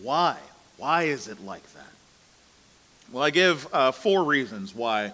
Why? 0.00 0.38
Why 0.76 1.04
is 1.04 1.28
it 1.28 1.44
like 1.44 1.70
that? 1.74 1.82
Well, 3.12 3.22
I 3.22 3.30
give 3.30 3.68
uh, 3.72 3.92
four 3.92 4.24
reasons 4.24 4.74
why 4.74 5.12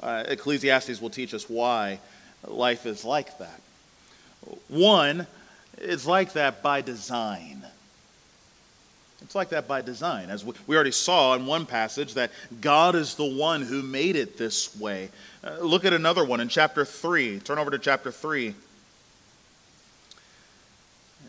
uh, 0.00 0.24
Ecclesiastes 0.26 1.00
will 1.00 1.10
teach 1.10 1.34
us 1.34 1.48
why 1.48 1.98
life 2.46 2.86
is 2.86 3.04
like 3.04 3.38
that. 3.38 3.60
One, 4.68 5.26
it's 5.78 6.06
like 6.06 6.32
that 6.34 6.62
by 6.62 6.80
design. 6.82 7.64
It's 9.22 9.34
like 9.34 9.48
that 9.48 9.66
by 9.66 9.82
design. 9.82 10.30
As 10.30 10.44
we 10.44 10.76
already 10.76 10.92
saw 10.92 11.34
in 11.34 11.46
one 11.46 11.66
passage, 11.66 12.14
that 12.14 12.30
God 12.60 12.94
is 12.94 13.14
the 13.14 13.24
one 13.24 13.62
who 13.62 13.82
made 13.82 14.14
it 14.14 14.38
this 14.38 14.78
way. 14.78 15.08
Uh, 15.42 15.56
look 15.60 15.84
at 15.84 15.92
another 15.92 16.24
one 16.24 16.40
in 16.40 16.48
chapter 16.48 16.84
3. 16.84 17.40
Turn 17.40 17.58
over 17.58 17.70
to 17.70 17.78
chapter 17.78 18.12
3. 18.12 18.54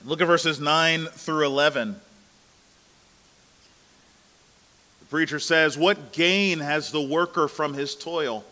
Look 0.05 0.21
at 0.21 0.27
verses 0.27 0.59
9 0.59 1.05
through 1.05 1.45
11. 1.45 1.95
The 4.99 5.05
preacher 5.05 5.39
says, 5.39 5.77
What 5.77 6.11
gain 6.11 6.59
has 6.59 6.91
the 6.91 7.01
worker 7.01 7.47
from 7.47 7.73
his 7.73 7.95
toil? 7.95 8.43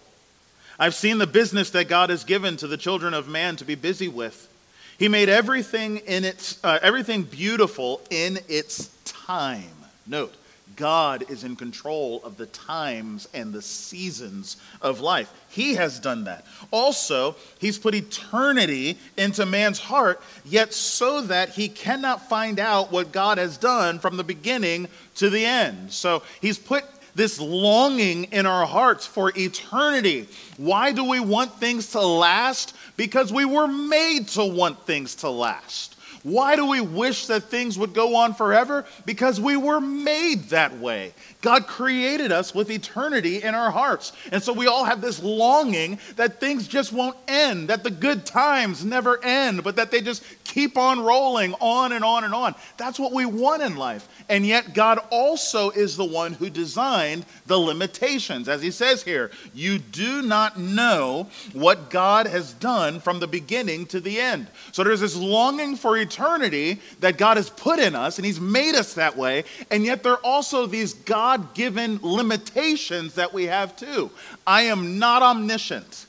I've 0.78 0.96
seen 0.96 1.18
the 1.18 1.28
business 1.28 1.70
that 1.72 1.88
God 1.88 2.10
has 2.10 2.24
given 2.24 2.58
to 2.58 2.68
the 2.68 2.78
children 2.78 3.14
of 3.14 3.28
man 3.28 3.56
to 3.58 3.66
be 3.66 3.76
busy 3.76 4.08
with. 4.08 4.50
He 4.98 5.08
made 5.08 5.30
everything 5.30 5.98
in 5.98 6.24
its 6.24 6.64
uh, 6.64 6.80
everything 6.82 7.24
beautiful 7.24 8.02
in 8.10 8.40
its 8.48 8.90
time. 9.04 9.64
Note, 10.08 10.34
God 10.76 11.30
is 11.30 11.44
in 11.44 11.56
control 11.56 12.22
of 12.24 12.38
the 12.38 12.46
times 12.48 13.28
and 13.34 13.54
the 13.54 13.62
seasons 13.62 14.58
of 14.82 15.00
life. 15.00 15.32
He 15.50 15.76
has 15.76 16.00
done 16.00 16.26
that. 16.26 16.46
Also, 16.72 17.36
He's 17.60 17.80
put 17.80 17.96
eternity 17.96 18.98
into 19.18 19.46
man's 19.46 19.80
heart, 19.80 20.22
yet 20.44 20.74
so 20.74 21.22
that 21.22 21.50
he 21.50 21.70
cannot 21.70 22.28
find 22.30 22.60
out 22.60 22.92
what 22.92 23.12
God 23.12 23.38
has 23.38 23.58
done 23.58 24.00
from 24.00 24.18
the 24.18 24.24
beginning 24.24 24.88
to 25.16 25.30
the 25.30 25.46
end. 25.46 25.92
So, 25.92 26.24
He's 26.42 26.58
put 26.58 26.84
this 27.16 27.40
longing 27.40 28.26
in 28.26 28.46
our 28.46 28.68
hearts 28.68 29.08
for 29.08 29.32
eternity. 29.36 30.28
Why 30.58 30.92
do 30.92 31.06
we 31.06 31.20
want 31.20 31.60
things 31.60 31.92
to 31.92 32.02
last? 32.02 32.76
Because 32.98 33.34
we 33.34 33.46
were 33.46 33.68
made 33.68 34.28
to 34.30 34.46
want 34.46 34.86
things 34.86 35.16
to 35.16 35.30
last. 35.30 35.96
Why 36.24 36.56
do 36.56 36.66
we 36.66 36.82
wish 36.82 37.28
that 37.28 37.44
things 37.44 37.78
would 37.78 37.94
go 37.94 38.16
on 38.16 38.34
forever? 38.34 38.86
Because 39.06 39.40
we 39.40 39.56
were 39.58 39.80
made 39.80 40.50
that 40.50 40.76
way. 40.80 41.14
God 41.46 41.68
created 41.68 42.32
us 42.32 42.56
with 42.56 42.72
eternity 42.72 43.44
in 43.44 43.54
our 43.54 43.70
hearts. 43.70 44.14
And 44.32 44.42
so 44.42 44.52
we 44.52 44.66
all 44.66 44.84
have 44.84 45.00
this 45.00 45.22
longing 45.22 46.00
that 46.16 46.40
things 46.40 46.68
just 46.68 46.92
won't 46.92 47.16
end, 47.28 47.68
that 47.68 47.84
the 47.84 47.92
good 47.92 48.26
times 48.26 48.84
never 48.84 49.24
end, 49.24 49.64
but 49.64 49.76
that 49.76 49.92
they 49.92 50.02
just 50.02 50.24
keep 50.44 50.76
on 50.76 51.02
rolling 51.02 51.54
on 51.60 51.92
and 51.92 52.04
on 52.04 52.24
and 52.24 52.34
on. 52.34 52.56
That's 52.78 52.98
what 52.98 53.12
we 53.12 53.26
want 53.26 53.62
in 53.62 53.76
life. 53.76 54.08
And 54.28 54.44
yet, 54.44 54.74
God 54.74 54.98
also 55.12 55.70
is 55.70 55.98
the 55.98 56.06
one 56.06 56.34
who 56.34 56.50
designed 56.50 57.28
the 57.46 57.60
limitations. 57.60 58.50
As 58.50 58.64
he 58.64 58.72
says 58.72 59.04
here, 59.04 59.30
you 59.54 59.78
do 59.78 60.24
not 60.24 60.58
know 60.58 61.28
what 61.54 61.92
God 61.92 62.26
has 62.26 62.54
done 62.54 63.00
from 63.00 63.20
the 63.20 63.28
beginning 63.28 63.86
to 63.88 64.00
the 64.00 64.20
end. 64.20 64.48
So 64.72 64.84
there's 64.84 65.02
this 65.02 65.16
longing 65.16 65.76
for 65.76 65.96
eternity 65.96 66.80
that 67.02 67.20
God 67.20 67.38
has 67.38 67.52
put 67.52 67.78
in 67.78 67.94
us, 67.94 68.18
and 68.18 68.26
he's 68.26 68.40
made 68.40 68.74
us 68.74 68.96
that 68.96 69.16
way. 69.16 69.44
And 69.70 69.84
yet, 69.84 70.02
there 70.02 70.14
are 70.14 70.26
also 70.26 70.66
these 70.66 70.96
God 70.96 71.35
God 71.36 71.54
given 71.54 72.00
limitations 72.02 73.16
that 73.16 73.34
we 73.34 73.46
have 73.46 73.76
too. 73.76 74.10
I 74.48 74.64
am 74.64 75.00
not 75.00 75.22
omniscient. 75.22 76.06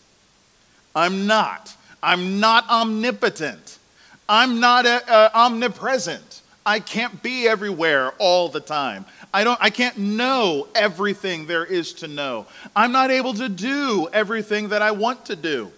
I'm 0.94 1.26
not. 1.26 1.74
I'm 2.02 2.38
not 2.38 2.68
omnipotent. 2.68 3.78
I'm 4.28 4.60
not 4.60 4.86
uh, 4.86 5.00
uh, 5.08 5.30
omnipresent. 5.34 6.42
I 6.64 6.80
can't 6.80 7.22
be 7.22 7.48
everywhere 7.48 8.12
all 8.18 8.48
the 8.48 8.60
time. 8.60 9.04
I 9.34 9.42
don't 9.44 9.58
I 9.60 9.70
can't 9.70 9.98
know 9.98 10.68
everything 10.74 11.46
there 11.46 11.64
is 11.64 11.92
to 11.94 12.08
know. 12.08 12.46
I'm 12.74 12.92
not 12.92 13.10
able 13.10 13.34
to 13.34 13.48
do 13.48 14.08
everything 14.12 14.68
that 14.68 14.82
I 14.82 14.92
want 14.92 15.26
to 15.26 15.36
do. 15.36 15.72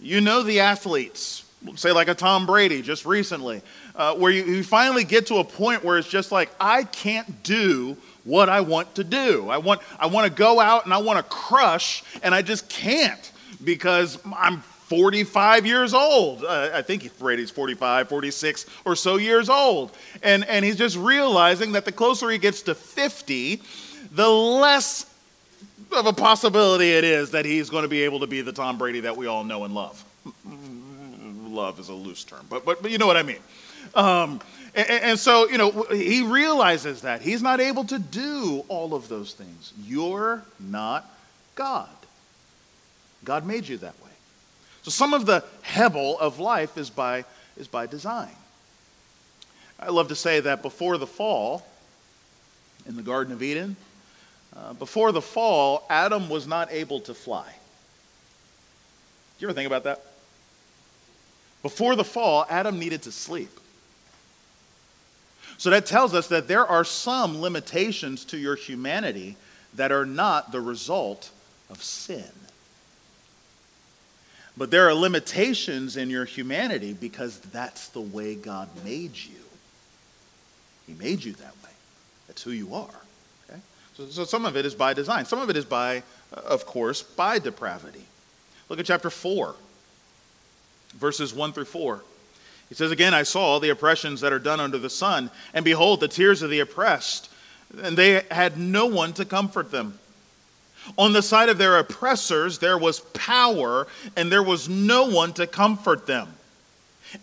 You 0.00 0.20
know 0.20 0.42
the 0.42 0.60
athletes, 0.60 1.44
say 1.76 1.92
like 1.92 2.08
a 2.08 2.14
Tom 2.14 2.46
Brady 2.46 2.80
just 2.82 3.04
recently, 3.04 3.62
uh, 3.94 4.14
where 4.14 4.32
you, 4.32 4.44
you 4.44 4.62
finally 4.62 5.04
get 5.04 5.26
to 5.26 5.36
a 5.36 5.44
point 5.44 5.84
where 5.84 5.98
it's 5.98 6.08
just 6.08 6.32
like, 6.32 6.50
I 6.60 6.84
can't 6.84 7.42
do 7.42 7.96
what 8.28 8.48
I 8.48 8.60
want 8.60 8.94
to 8.96 9.04
do. 9.04 9.48
I 9.48 9.58
want, 9.58 9.80
I 9.98 10.06
want 10.06 10.26
to 10.26 10.32
go 10.32 10.60
out 10.60 10.84
and 10.84 10.92
I 10.92 10.98
want 10.98 11.18
to 11.18 11.22
crush, 11.22 12.04
and 12.22 12.34
I 12.34 12.42
just 12.42 12.68
can't 12.68 13.32
because 13.64 14.18
I'm 14.36 14.60
45 14.60 15.66
years 15.66 15.92
old. 15.92 16.44
Uh, 16.44 16.70
I 16.72 16.82
think 16.82 17.18
Brady's 17.18 17.50
45, 17.50 18.08
46 18.08 18.66
or 18.84 18.96
so 18.96 19.16
years 19.16 19.50
old. 19.50 19.94
And, 20.22 20.44
and 20.46 20.64
he's 20.64 20.76
just 20.76 20.96
realizing 20.96 21.72
that 21.72 21.84
the 21.84 21.92
closer 21.92 22.30
he 22.30 22.38
gets 22.38 22.62
to 22.62 22.74
50, 22.74 23.62
the 24.12 24.28
less 24.28 25.14
of 25.92 26.06
a 26.06 26.12
possibility 26.12 26.92
it 26.92 27.04
is 27.04 27.30
that 27.32 27.44
he's 27.44 27.70
going 27.70 27.82
to 27.82 27.88
be 27.88 28.02
able 28.02 28.20
to 28.20 28.26
be 28.26 28.40
the 28.40 28.52
Tom 28.52 28.78
Brady 28.78 29.00
that 29.00 29.16
we 29.16 29.26
all 29.26 29.44
know 29.44 29.64
and 29.64 29.74
love. 29.74 30.04
Love 30.44 31.80
is 31.80 31.88
a 31.88 31.94
loose 31.94 32.24
term, 32.24 32.46
but, 32.48 32.64
but, 32.64 32.82
but 32.82 32.90
you 32.90 32.98
know 32.98 33.06
what 33.06 33.16
I 33.16 33.22
mean. 33.22 33.40
Um, 33.94 34.40
and, 34.74 34.90
and 34.90 35.18
so, 35.18 35.48
you 35.48 35.58
know, 35.58 35.86
he 35.90 36.22
realizes 36.22 37.02
that. 37.02 37.22
He's 37.22 37.42
not 37.42 37.60
able 37.60 37.84
to 37.84 37.98
do 37.98 38.64
all 38.68 38.94
of 38.94 39.08
those 39.08 39.32
things. 39.32 39.72
You're 39.84 40.42
not 40.58 41.08
God. 41.54 41.88
God 43.24 43.46
made 43.46 43.66
you 43.68 43.78
that 43.78 43.94
way. 44.02 44.10
So 44.82 44.90
some 44.90 45.14
of 45.14 45.26
the 45.26 45.44
hebel 45.62 46.18
of 46.18 46.38
life 46.38 46.78
is 46.78 46.90
by, 46.90 47.24
is 47.56 47.68
by 47.68 47.86
design. 47.86 48.30
I 49.80 49.90
love 49.90 50.08
to 50.08 50.14
say 50.14 50.40
that 50.40 50.62
before 50.62 50.98
the 50.98 51.06
fall, 51.06 51.66
in 52.86 52.96
the 52.96 53.02
Garden 53.02 53.32
of 53.32 53.42
Eden, 53.42 53.76
uh, 54.56 54.72
before 54.72 55.12
the 55.12 55.20
fall, 55.20 55.86
Adam 55.90 56.28
was 56.28 56.46
not 56.46 56.72
able 56.72 57.00
to 57.00 57.14
fly. 57.14 57.46
Do 57.46 59.44
you 59.44 59.48
ever 59.48 59.54
think 59.54 59.66
about 59.66 59.84
that? 59.84 60.02
Before 61.62 61.94
the 61.94 62.04
fall, 62.04 62.46
Adam 62.48 62.78
needed 62.78 63.02
to 63.02 63.12
sleep. 63.12 63.50
So 65.58 65.70
that 65.70 65.86
tells 65.86 66.14
us 66.14 66.28
that 66.28 66.46
there 66.46 66.66
are 66.66 66.84
some 66.84 67.40
limitations 67.40 68.24
to 68.26 68.38
your 68.38 68.54
humanity 68.54 69.36
that 69.74 69.90
are 69.90 70.06
not 70.06 70.52
the 70.52 70.60
result 70.60 71.30
of 71.68 71.82
sin. 71.82 72.30
But 74.56 74.70
there 74.70 74.88
are 74.88 74.94
limitations 74.94 75.96
in 75.96 76.10
your 76.10 76.24
humanity 76.24 76.92
because 76.92 77.38
that's 77.38 77.88
the 77.88 78.00
way 78.00 78.36
God 78.36 78.68
made 78.84 79.16
you. 79.16 79.36
He 80.86 80.94
made 80.94 81.22
you 81.22 81.32
that 81.34 81.54
way. 81.62 81.70
That's 82.26 82.42
who 82.42 82.52
you 82.52 82.74
are. 82.74 82.88
Okay? 83.48 83.60
So, 83.96 84.06
so 84.06 84.24
some 84.24 84.44
of 84.44 84.56
it 84.56 84.64
is 84.64 84.74
by 84.74 84.94
design. 84.94 85.26
Some 85.26 85.40
of 85.40 85.50
it 85.50 85.56
is 85.56 85.64
by, 85.64 86.02
uh, 86.34 86.40
of 86.40 86.66
course, 86.66 87.02
by 87.02 87.38
depravity. 87.38 88.04
Look 88.68 88.78
at 88.78 88.86
chapter 88.86 89.10
4, 89.10 89.54
verses 90.94 91.34
1 91.34 91.52
through 91.52 91.64
4. 91.66 92.02
He 92.68 92.74
says, 92.74 92.90
Again, 92.90 93.14
I 93.14 93.22
saw 93.22 93.40
all 93.40 93.60
the 93.60 93.70
oppressions 93.70 94.20
that 94.20 94.32
are 94.32 94.38
done 94.38 94.60
under 94.60 94.78
the 94.78 94.90
sun, 94.90 95.30
and 95.54 95.64
behold, 95.64 96.00
the 96.00 96.08
tears 96.08 96.42
of 96.42 96.50
the 96.50 96.60
oppressed, 96.60 97.30
and 97.82 97.96
they 97.96 98.22
had 98.30 98.58
no 98.58 98.86
one 98.86 99.12
to 99.14 99.24
comfort 99.24 99.70
them. 99.70 99.98
On 100.96 101.12
the 101.12 101.22
side 101.22 101.48
of 101.48 101.58
their 101.58 101.78
oppressors, 101.78 102.58
there 102.58 102.78
was 102.78 103.00
power, 103.00 103.86
and 104.16 104.32
there 104.32 104.42
was 104.42 104.68
no 104.68 105.04
one 105.04 105.32
to 105.34 105.46
comfort 105.46 106.06
them. 106.06 106.28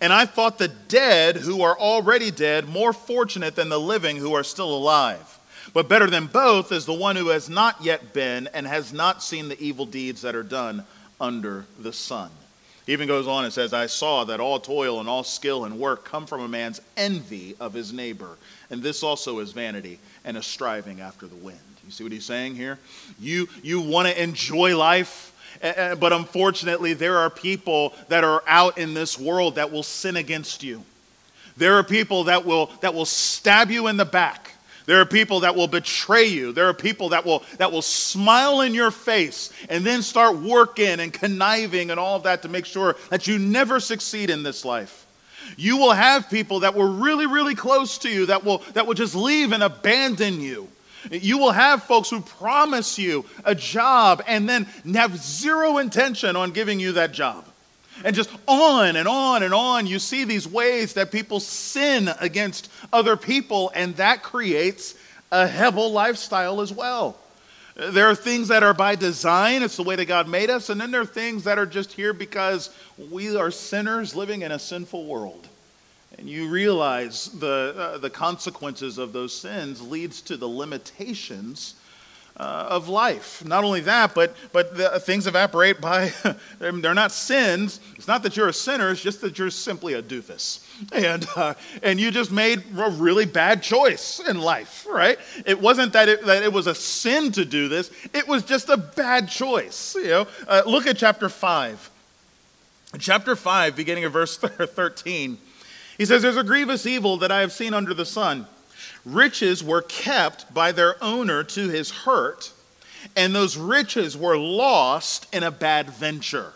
And 0.01 0.11
I 0.11 0.25
thought 0.25 0.57
the 0.57 0.67
dead 0.67 1.37
who 1.37 1.61
are 1.61 1.77
already 1.77 2.31
dead 2.31 2.67
more 2.67 2.93
fortunate 2.93 3.55
than 3.55 3.69
the 3.69 3.79
living 3.79 4.17
who 4.17 4.33
are 4.33 4.43
still 4.43 4.75
alive. 4.75 5.39
But 5.73 5.89
better 5.89 6.07
than 6.07 6.27
both 6.27 6.71
is 6.71 6.85
the 6.85 6.93
one 6.93 7.15
who 7.15 7.29
has 7.29 7.49
not 7.49 7.83
yet 7.83 8.13
been 8.13 8.47
and 8.53 8.65
has 8.65 8.93
not 8.93 9.23
seen 9.23 9.49
the 9.49 9.59
evil 9.59 9.85
deeds 9.85 10.21
that 10.21 10.35
are 10.35 10.43
done 10.43 10.85
under 11.19 11.65
the 11.79 11.93
sun. 11.93 12.29
He 12.85 12.93
even 12.93 13.07
goes 13.07 13.27
on 13.27 13.43
and 13.43 13.53
says, 13.53 13.73
I 13.73 13.87
saw 13.87 14.25
that 14.25 14.39
all 14.39 14.59
toil 14.59 14.99
and 14.99 15.09
all 15.09 15.23
skill 15.23 15.65
and 15.65 15.79
work 15.79 16.05
come 16.05 16.27
from 16.27 16.41
a 16.41 16.47
man's 16.47 16.79
envy 16.95 17.55
of 17.59 17.73
his 17.73 17.91
neighbor. 17.91 18.37
And 18.69 18.83
this 18.83 19.01
also 19.01 19.39
is 19.39 19.53
vanity 19.53 19.99
and 20.23 20.37
a 20.37 20.43
striving 20.43 21.01
after 21.01 21.25
the 21.25 21.35
wind. 21.35 21.59
You 21.83 21.91
see 21.91 22.03
what 22.03 22.11
he's 22.11 22.25
saying 22.25 22.55
here? 22.55 22.77
You, 23.19 23.47
you 23.63 23.79
want 23.79 24.07
to 24.07 24.21
enjoy 24.21 24.77
life, 24.77 25.33
eh, 25.61 25.73
eh, 25.75 25.95
but 25.95 26.13
unfortunately, 26.13 26.93
there 26.93 27.17
are 27.17 27.29
people 27.29 27.93
that 28.09 28.23
are 28.23 28.43
out 28.47 28.77
in 28.77 28.93
this 28.93 29.19
world 29.19 29.55
that 29.55 29.71
will 29.71 29.83
sin 29.83 30.15
against 30.15 30.63
you. 30.63 30.83
There 31.57 31.75
are 31.75 31.83
people 31.83 32.25
that 32.25 32.45
will, 32.45 32.71
that 32.81 32.93
will 32.93 33.05
stab 33.05 33.71
you 33.71 33.87
in 33.87 33.97
the 33.97 34.05
back. 34.05 34.54
There 34.85 35.01
are 35.01 35.05
people 35.05 35.41
that 35.41 35.55
will 35.55 35.67
betray 35.67 36.25
you. 36.25 36.51
There 36.51 36.67
are 36.67 36.73
people 36.73 37.09
that 37.09 37.25
will, 37.25 37.43
that 37.57 37.71
will 37.71 37.81
smile 37.81 38.61
in 38.61 38.73
your 38.73 38.91
face 38.91 39.51
and 39.67 39.83
then 39.85 40.01
start 40.01 40.37
working 40.37 40.99
and 40.99 41.11
conniving 41.11 41.89
and 41.91 41.99
all 41.99 42.17
of 42.17 42.23
that 42.23 42.43
to 42.43 42.49
make 42.49 42.65
sure 42.65 42.95
that 43.09 43.27
you 43.27 43.39
never 43.39 43.79
succeed 43.79 44.29
in 44.29 44.43
this 44.43 44.63
life. 44.63 45.05
You 45.57 45.77
will 45.77 45.93
have 45.93 46.29
people 46.29 46.61
that 46.61 46.75
were 46.75 46.87
really, 46.87 47.25
really 47.25 47.55
close 47.55 47.97
to 47.99 48.09
you 48.09 48.27
that 48.27 48.43
will, 48.43 48.59
that 48.73 48.87
will 48.87 48.93
just 48.93 49.15
leave 49.15 49.51
and 49.51 49.63
abandon 49.63 50.41
you. 50.41 50.67
You 51.11 51.37
will 51.37 51.51
have 51.51 51.83
folks 51.83 52.09
who 52.09 52.21
promise 52.21 52.97
you 52.97 53.25
a 53.43 53.53
job 53.53 54.23
and 54.27 54.49
then 54.49 54.65
have 54.93 55.17
zero 55.17 55.77
intention 55.77 56.35
on 56.35 56.51
giving 56.51 56.79
you 56.79 56.93
that 56.93 57.11
job. 57.11 57.45
And 58.03 58.15
just 58.15 58.29
on 58.47 58.95
and 58.95 59.07
on 59.07 59.43
and 59.43 59.53
on, 59.53 59.87
you 59.87 59.99
see 59.99 60.25
these 60.25 60.47
ways 60.47 60.93
that 60.93 61.11
people 61.11 61.39
sin 61.39 62.09
against 62.19 62.69
other 62.91 63.15
people, 63.15 63.71
and 63.73 63.95
that 63.95 64.21
creates 64.21 64.95
a 65.31 65.47
Hebel 65.47 65.91
lifestyle 65.91 66.61
as 66.61 66.73
well. 66.73 67.17
There 67.75 68.07
are 68.07 68.15
things 68.15 68.47
that 68.49 68.63
are 68.63 68.73
by 68.73 68.95
design, 68.95 69.61
it's 69.61 69.75
the 69.75 69.83
way 69.83 69.95
that 69.97 70.05
God 70.05 70.27
made 70.27 70.49
us, 70.49 70.69
and 70.69 70.79
then 70.79 70.91
there 70.91 71.01
are 71.01 71.05
things 71.05 71.43
that 71.43 71.59
are 71.59 71.65
just 71.65 71.91
here 71.91 72.13
because 72.13 72.69
we 72.97 73.35
are 73.35 73.51
sinners 73.51 74.15
living 74.15 74.43
in 74.43 74.51
a 74.51 74.59
sinful 74.59 75.05
world. 75.05 75.47
And 76.17 76.29
you 76.29 76.47
realize 76.47 77.25
the, 77.27 77.73
uh, 77.77 77.97
the 77.97 78.09
consequences 78.09 78.97
of 78.97 79.11
those 79.11 79.37
sins 79.37 79.81
leads 79.81 80.21
to 80.21 80.37
the 80.37 80.47
limitations 80.47 81.75
uh, 82.37 82.67
of 82.69 82.89
life. 82.89 83.45
Not 83.45 83.63
only 83.63 83.81
that, 83.81 84.13
but, 84.13 84.35
but 84.51 84.75
the, 84.75 84.99
things 84.99 85.25
evaporate 85.27 85.79
by, 85.79 86.11
they're 86.59 86.93
not 86.93 87.11
sins. 87.11 87.79
It's 87.95 88.07
not 88.07 88.23
that 88.23 88.35
you're 88.35 88.49
a 88.49 88.53
sinner, 88.53 88.91
it's 88.91 89.01
just 89.01 89.21
that 89.21 89.39
you're 89.39 89.49
simply 89.49 89.93
a 89.93 90.01
doofus. 90.01 90.65
And, 90.91 91.25
uh, 91.35 91.53
and 91.81 91.99
you 91.99 92.11
just 92.11 92.31
made 92.31 92.63
a 92.77 92.89
really 92.89 93.25
bad 93.25 93.63
choice 93.63 94.19
in 94.19 94.39
life, 94.39 94.85
right? 94.89 95.17
It 95.45 95.61
wasn't 95.61 95.93
that 95.93 96.09
it, 96.09 96.25
that 96.25 96.43
it 96.43 96.51
was 96.51 96.67
a 96.67 96.75
sin 96.75 97.31
to 97.33 97.45
do 97.45 97.67
this, 97.67 97.89
it 98.13 98.27
was 98.27 98.43
just 98.43 98.69
a 98.69 98.77
bad 98.77 99.29
choice. 99.29 99.95
You 99.95 100.07
know? 100.07 100.27
Uh, 100.47 100.63
look 100.65 100.87
at 100.87 100.97
chapter 100.97 101.29
5. 101.29 101.89
chapter 102.99 103.35
5, 103.35 103.75
beginning 103.75 104.03
of 104.03 104.11
verse 104.11 104.37
13, 104.37 105.37
he 105.97 106.05
says, 106.05 106.21
There's 106.21 106.35
a 106.35 106.43
grievous 106.43 106.85
evil 106.85 107.15
that 107.17 107.31
I 107.31 107.39
have 107.39 107.53
seen 107.53 107.73
under 107.73 107.93
the 107.93 108.05
sun 108.05 108.47
riches 109.05 109.63
were 109.63 109.81
kept 109.81 110.53
by 110.53 110.71
their 110.71 111.01
owner 111.03 111.43
to 111.43 111.69
his 111.69 111.91
hurt, 111.91 112.51
and 113.15 113.33
those 113.33 113.55
riches 113.55 114.17
were 114.17 114.37
lost 114.37 115.33
in 115.33 115.43
a 115.43 115.51
bad 115.51 115.89
venture. 115.89 116.53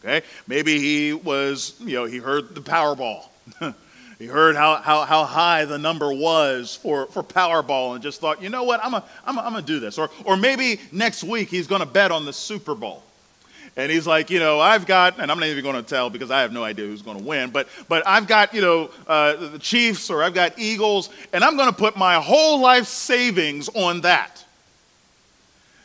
Okay? 0.00 0.26
Maybe 0.46 0.78
he 0.78 1.12
was, 1.12 1.74
you 1.80 1.94
know, 1.94 2.04
he 2.04 2.18
heard 2.18 2.54
the 2.54 2.60
Powerball. 2.60 3.26
he 4.18 4.26
heard 4.26 4.56
how, 4.56 4.76
how, 4.76 5.04
how 5.04 5.24
high 5.24 5.64
the 5.64 5.78
number 5.78 6.12
was 6.12 6.74
for, 6.74 7.06
for 7.06 7.22
Powerball 7.22 7.94
and 7.94 8.02
just 8.02 8.20
thought, 8.20 8.42
you 8.42 8.48
know 8.48 8.64
what, 8.64 8.80
I'm 8.82 8.90
going 8.90 9.02
I'm 9.26 9.54
to 9.54 9.62
do 9.62 9.78
this. 9.78 9.98
Or, 9.98 10.10
or 10.24 10.36
maybe 10.36 10.80
next 10.90 11.22
week 11.22 11.48
he's 11.48 11.66
going 11.66 11.80
to 11.80 11.86
bet 11.86 12.10
on 12.10 12.24
the 12.24 12.32
Super 12.32 12.74
Bowl. 12.74 13.02
And 13.76 13.90
he's 13.90 14.06
like, 14.06 14.28
you 14.28 14.38
know, 14.38 14.60
I've 14.60 14.86
got, 14.86 15.18
and 15.18 15.30
I'm 15.30 15.38
not 15.38 15.48
even 15.48 15.62
going 15.62 15.76
to 15.76 15.82
tell 15.82 16.10
because 16.10 16.30
I 16.30 16.42
have 16.42 16.52
no 16.52 16.62
idea 16.62 16.86
who's 16.86 17.00
going 17.00 17.16
to 17.16 17.24
win, 17.24 17.50
but, 17.50 17.68
but 17.88 18.06
I've 18.06 18.26
got, 18.26 18.52
you 18.52 18.60
know, 18.60 18.90
uh, 19.06 19.34
the 19.48 19.58
Chiefs 19.58 20.10
or 20.10 20.22
I've 20.22 20.34
got 20.34 20.58
Eagles, 20.58 21.08
and 21.32 21.42
I'm 21.42 21.56
going 21.56 21.70
to 21.70 21.74
put 21.74 21.96
my 21.96 22.16
whole 22.16 22.60
life 22.60 22.86
savings 22.86 23.70
on 23.70 24.02
that. 24.02 24.44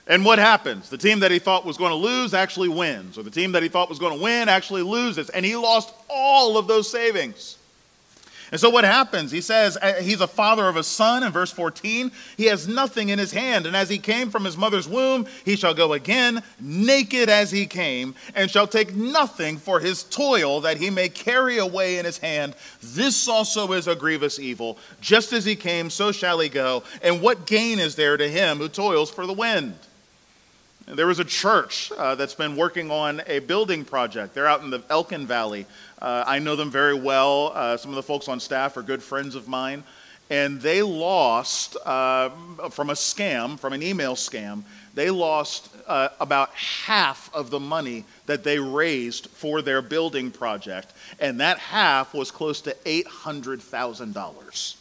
And 0.06 0.26
what 0.26 0.40
happens? 0.40 0.90
The 0.90 0.98
team 0.98 1.20
that 1.22 1.32
he 1.32 1.40
thought 1.40 1.66
was 1.66 1.78
going 1.78 1.92
to 1.92 1.96
lose 1.96 2.34
actually 2.34 2.70
wins, 2.70 3.18
or 3.18 3.24
the 3.24 3.32
team 3.32 3.54
that 3.54 3.64
he 3.64 3.70
thought 3.70 3.88
was 3.88 4.00
going 4.00 4.18
to 4.18 4.24
win 4.24 4.50
actually 4.50 4.82
loses, 4.82 5.30
and 5.30 5.46
he 5.46 5.56
lost 5.56 5.94
all 6.10 6.58
of 6.58 6.68
those 6.68 6.90
savings. 6.90 7.58
And 8.52 8.62
so 8.62 8.70
what 8.70 8.86
happens? 8.86 9.32
He 9.32 9.42
says 9.42 9.78
uh, 9.82 9.96
he's 9.96 10.22
a 10.22 10.28
father 10.28 10.68
of 10.68 10.78
a 10.78 10.84
son 10.84 11.24
in 11.24 11.32
verse 11.32 11.52
14. 11.52 12.12
He 12.38 12.46
has 12.46 12.68
nothing 12.68 13.10
in 13.10 13.20
his 13.20 13.32
hand, 13.32 13.66
and 13.66 13.76
as 13.76 13.90
he 13.90 13.98
came 13.98 14.30
from 14.30 14.46
his 14.46 14.56
mother's 14.56 14.88
womb, 14.88 15.26
he 15.44 15.56
shall 15.56 15.74
go 15.74 15.94
again, 15.94 16.42
naked 16.60 17.30
as 17.30 17.52
he 17.52 17.66
came, 17.66 18.16
and 18.36 18.50
shall 18.50 18.68
take 18.68 18.96
nothing 18.96 19.58
for 19.58 19.80
his 19.80 20.04
toil 20.04 20.62
that 20.62 20.78
he 20.78 20.90
may 20.90 21.10
carry 21.10 21.58
away 21.58 21.98
in 21.98 22.06
his 22.06 22.20
hand. 22.20 22.56
This 22.82 23.28
also 23.28 23.74
is 23.74 23.88
a 23.88 23.96
grievous 23.96 24.40
evil. 24.40 24.78
Just 25.02 25.34
as 25.34 25.44
he 25.44 25.56
came, 25.56 25.90
so 25.90 26.12
shall 26.12 26.40
he 26.40 26.50
go. 26.50 26.84
And 27.02 27.22
what 27.22 27.48
gain 27.48 27.80
is 27.80 27.96
there 27.96 28.18
to 28.18 28.30
him 28.30 28.58
who 28.58 28.70
toils 28.70 29.12
for 29.12 29.26
the 29.26 29.34
wind? 29.34 29.76
There 30.88 31.06
was 31.06 31.20
a 31.20 31.26
church 31.26 31.92
uh, 31.98 32.16
that's 32.16 32.34
been 32.34 32.56
working 32.56 32.92
on 32.92 33.22
a 33.28 33.40
building 33.40 33.84
project. 33.84 34.34
They're 34.34 34.48
out 34.48 34.62
in 34.62 34.70
the 34.70 34.82
Elkin 34.90 35.28
Valley. 35.28 35.66
Uh, 36.02 36.24
I 36.26 36.40
know 36.40 36.56
them 36.56 36.72
very 36.72 36.94
well. 36.94 37.52
Uh, 37.54 37.76
some 37.76 37.92
of 37.92 37.96
the 37.96 38.04
folks 38.04 38.30
on 38.30 38.40
staff 38.40 38.78
are 38.78 38.82
good 38.82 39.04
friends 39.04 39.36
of 39.36 39.50
mine. 39.50 39.84
And 40.30 40.62
they 40.62 40.82
lost, 40.82 41.76
uh, 41.86 42.30
from 42.70 42.90
a 42.90 42.94
scam, 42.94 43.60
from 43.60 43.74
an 43.74 43.84
email 43.84 44.16
scam, 44.16 44.64
they 44.94 45.10
lost 45.10 45.76
uh, 45.88 46.08
about 46.22 46.52
half 46.52 47.30
of 47.34 47.50
the 47.50 47.60
money 47.60 48.06
that 48.26 48.46
they 48.46 48.58
raised 48.58 49.28
for 49.28 49.62
their 49.62 49.82
building 49.82 50.32
project. 50.32 50.94
And 51.20 51.42
that 51.42 51.58
half 51.58 52.14
was 52.14 52.32
close 52.32 52.62
to 52.62 52.74
$800,000. 52.86 54.76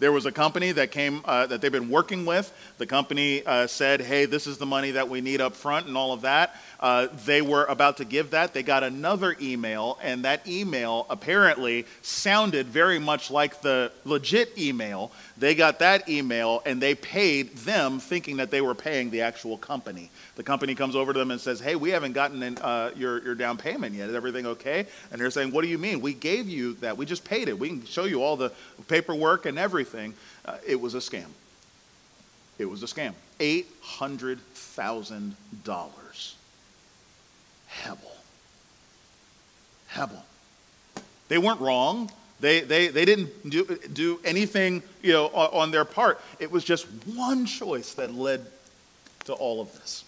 There 0.00 0.12
was 0.12 0.24
a 0.24 0.32
company 0.32 0.72
that 0.72 0.92
came 0.92 1.20
uh, 1.26 1.46
that 1.48 1.60
they've 1.60 1.70
been 1.70 1.90
working 1.90 2.24
with. 2.24 2.50
The 2.78 2.86
company 2.86 3.44
uh, 3.44 3.66
said, 3.66 4.00
"Hey, 4.00 4.24
this 4.24 4.46
is 4.46 4.56
the 4.56 4.64
money 4.64 4.92
that 4.92 5.10
we 5.10 5.20
need 5.20 5.42
up 5.42 5.54
front 5.54 5.86
and 5.86 5.96
all 5.96 6.14
of 6.14 6.22
that." 6.22 6.56
Uh, 6.80 7.08
they 7.26 7.42
were 7.42 7.66
about 7.66 7.98
to 7.98 8.06
give 8.06 8.30
that. 8.30 8.54
They 8.54 8.62
got 8.62 8.82
another 8.82 9.36
email, 9.42 9.98
and 10.02 10.24
that 10.24 10.48
email 10.48 11.06
apparently 11.10 11.84
sounded 12.00 12.68
very 12.68 12.98
much 12.98 13.30
like 13.30 13.60
the 13.60 13.92
legit 14.06 14.56
email. 14.56 15.12
They 15.40 15.54
got 15.54 15.78
that 15.78 16.06
email, 16.06 16.62
and 16.66 16.82
they 16.82 16.94
paid 16.94 17.56
them, 17.56 17.98
thinking 17.98 18.36
that 18.36 18.50
they 18.50 18.60
were 18.60 18.74
paying 18.74 19.08
the 19.08 19.22
actual 19.22 19.56
company. 19.56 20.10
The 20.36 20.42
company 20.42 20.74
comes 20.74 20.94
over 20.94 21.14
to 21.14 21.18
them 21.18 21.30
and 21.30 21.40
says, 21.40 21.60
"Hey, 21.60 21.76
we 21.76 21.88
haven't 21.88 22.12
gotten 22.12 22.42
uh, 22.58 22.92
your 22.94 23.22
your 23.24 23.34
down 23.34 23.56
payment 23.56 23.94
yet. 23.94 24.10
Is 24.10 24.14
everything 24.14 24.44
okay?" 24.44 24.86
And 25.10 25.18
they're 25.18 25.30
saying, 25.30 25.50
"What 25.52 25.62
do 25.62 25.68
you 25.68 25.78
mean? 25.78 26.02
We 26.02 26.12
gave 26.12 26.46
you 26.46 26.74
that. 26.74 26.98
We 26.98 27.06
just 27.06 27.24
paid 27.24 27.48
it. 27.48 27.58
We 27.58 27.68
can 27.70 27.86
show 27.86 28.04
you 28.04 28.22
all 28.22 28.36
the 28.36 28.52
paperwork 28.86 29.46
and 29.46 29.58
everything." 29.58 30.12
Uh, 30.44 30.58
it 30.66 30.78
was 30.78 30.94
a 30.94 30.98
scam. 30.98 31.28
It 32.58 32.66
was 32.66 32.82
a 32.82 32.86
scam. 32.86 33.14
Eight 33.40 33.66
hundred 33.80 34.40
thousand 34.52 35.36
dollars 35.64 36.36
Hebel. 37.66 38.12
Hebel. 39.88 40.22
They 41.28 41.38
weren't 41.38 41.60
wrong. 41.60 42.10
They, 42.40 42.60
they, 42.60 42.88
they 42.88 43.04
didn't 43.04 43.50
do, 43.50 43.64
do 43.92 44.20
anything 44.24 44.82
you 45.02 45.12
know, 45.12 45.26
on, 45.26 45.62
on 45.62 45.70
their 45.70 45.84
part. 45.84 46.20
It 46.38 46.50
was 46.50 46.64
just 46.64 46.86
one 47.14 47.44
choice 47.44 47.94
that 47.94 48.14
led 48.14 48.46
to 49.24 49.34
all 49.34 49.60
of 49.60 49.72
this. 49.74 50.04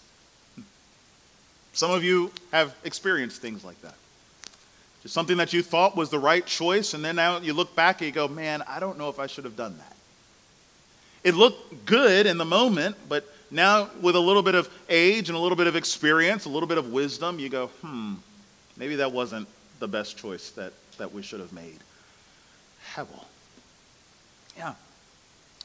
Some 1.73 1.91
of 1.91 2.03
you 2.03 2.31
have 2.51 2.75
experienced 2.83 3.41
things 3.41 3.63
like 3.63 3.79
that. 3.81 3.95
Just 5.01 5.13
something 5.13 5.37
that 5.37 5.53
you 5.53 5.61
thought 5.61 5.95
was 5.95 6.09
the 6.09 6.19
right 6.19 6.45
choice, 6.45 6.93
and 6.93 7.03
then 7.03 7.15
now 7.17 7.39
you 7.39 7.53
look 7.53 7.75
back 7.75 8.01
and 8.01 8.07
you 8.07 8.13
go, 8.13 8.27
man, 8.27 8.63
I 8.67 8.79
don't 8.79 8.97
know 8.97 9.09
if 9.09 9.19
I 9.19 9.27
should 9.27 9.43
have 9.43 9.57
done 9.57 9.77
that. 9.77 9.95
It 11.23 11.35
looked 11.35 11.85
good 11.85 12.25
in 12.25 12.37
the 12.37 12.45
moment, 12.45 12.95
but 13.09 13.25
now 13.51 13.89
with 14.01 14.15
a 14.15 14.19
little 14.19 14.43
bit 14.43 14.55
of 14.55 14.69
age 14.89 15.29
and 15.29 15.37
a 15.37 15.41
little 15.41 15.55
bit 15.55 15.67
of 15.67 15.75
experience, 15.75 16.45
a 16.45 16.49
little 16.49 16.67
bit 16.67 16.77
of 16.77 16.91
wisdom, 16.91 17.39
you 17.39 17.49
go, 17.49 17.67
hmm, 17.81 18.15
maybe 18.77 18.95
that 18.97 19.11
wasn't 19.11 19.47
the 19.79 19.87
best 19.87 20.17
choice 20.17 20.51
that, 20.51 20.73
that 20.97 21.13
we 21.13 21.21
should 21.21 21.39
have 21.39 21.53
made. 21.53 21.79
Hebel. 22.83 23.25
Yeah. 24.57 24.73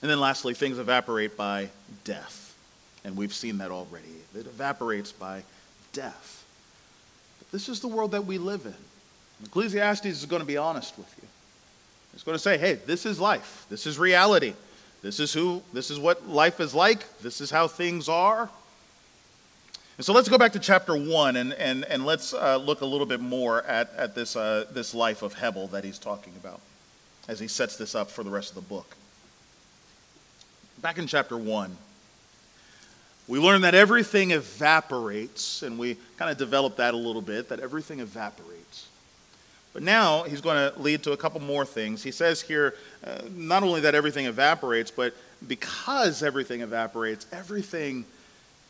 And 0.00 0.10
then 0.10 0.20
lastly, 0.20 0.54
things 0.54 0.78
evaporate 0.78 1.36
by 1.36 1.70
death. 2.04 2.56
And 3.04 3.16
we've 3.16 3.34
seen 3.34 3.58
that 3.58 3.70
already. 3.70 4.06
It 4.34 4.46
evaporates 4.46 5.12
by 5.12 5.42
death. 5.92 6.44
But 7.38 7.50
this 7.50 7.68
is 7.68 7.80
the 7.80 7.88
world 7.88 8.12
that 8.12 8.24
we 8.24 8.38
live 8.38 8.66
in. 8.66 8.74
Ecclesiastes 9.46 10.06
is 10.06 10.26
going 10.26 10.40
to 10.40 10.46
be 10.46 10.56
honest 10.56 10.96
with 10.98 11.12
you. 11.20 11.28
It's 12.14 12.22
going 12.22 12.34
to 12.34 12.42
say, 12.42 12.58
hey, 12.58 12.74
this 12.74 13.06
is 13.06 13.20
life. 13.20 13.66
This 13.70 13.86
is 13.86 13.98
reality. 13.98 14.54
This 15.02 15.20
is 15.20 15.32
who, 15.32 15.62
this 15.72 15.90
is 15.90 15.98
what 15.98 16.28
life 16.28 16.60
is 16.60 16.74
like. 16.74 17.18
This 17.20 17.40
is 17.40 17.50
how 17.50 17.68
things 17.68 18.08
are. 18.08 18.48
And 19.96 20.04
so 20.04 20.12
let's 20.12 20.28
go 20.28 20.38
back 20.38 20.52
to 20.52 20.58
chapter 20.58 20.96
1 20.96 21.36
and, 21.36 21.52
and, 21.54 21.84
and 21.84 22.04
let's 22.04 22.32
uh, 22.32 22.56
look 22.56 22.80
a 22.80 22.86
little 22.86 23.06
bit 23.06 23.20
more 23.20 23.64
at, 23.64 23.92
at 23.96 24.14
this, 24.14 24.36
uh, 24.36 24.64
this 24.72 24.94
life 24.94 25.22
of 25.22 25.34
Hebel 25.34 25.68
that 25.68 25.84
he's 25.84 25.98
talking 25.98 26.32
about 26.40 26.60
as 27.28 27.38
he 27.38 27.46
sets 27.46 27.76
this 27.76 27.94
up 27.94 28.10
for 28.10 28.24
the 28.24 28.30
rest 28.30 28.48
of 28.48 28.54
the 28.56 28.62
book. 28.62 28.96
Back 30.80 30.98
in 30.98 31.06
chapter 31.06 31.36
1, 31.36 31.76
we 33.28 33.38
learn 33.38 33.60
that 33.60 33.74
everything 33.74 34.30
evaporates, 34.30 35.62
and 35.62 35.78
we 35.78 35.98
kind 36.16 36.30
of 36.30 36.38
develop 36.38 36.76
that 36.76 36.94
a 36.94 36.96
little 36.96 37.20
bit, 37.20 37.50
that 37.50 37.60
everything 37.60 38.00
evaporates. 38.00 38.88
But 39.74 39.82
now 39.82 40.22
he's 40.22 40.40
going 40.40 40.72
to 40.72 40.80
lead 40.80 41.02
to 41.02 41.12
a 41.12 41.16
couple 41.16 41.40
more 41.40 41.66
things. 41.66 42.02
He 42.02 42.10
says 42.10 42.40
here 42.40 42.74
uh, 43.04 43.20
not 43.30 43.62
only 43.62 43.82
that 43.82 43.94
everything 43.94 44.24
evaporates, 44.24 44.90
but 44.90 45.14
because 45.46 46.22
everything 46.22 46.62
evaporates, 46.62 47.26
everything 47.32 48.06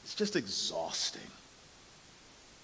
is 0.04 0.14
just 0.14 0.34
exhausting. 0.34 1.22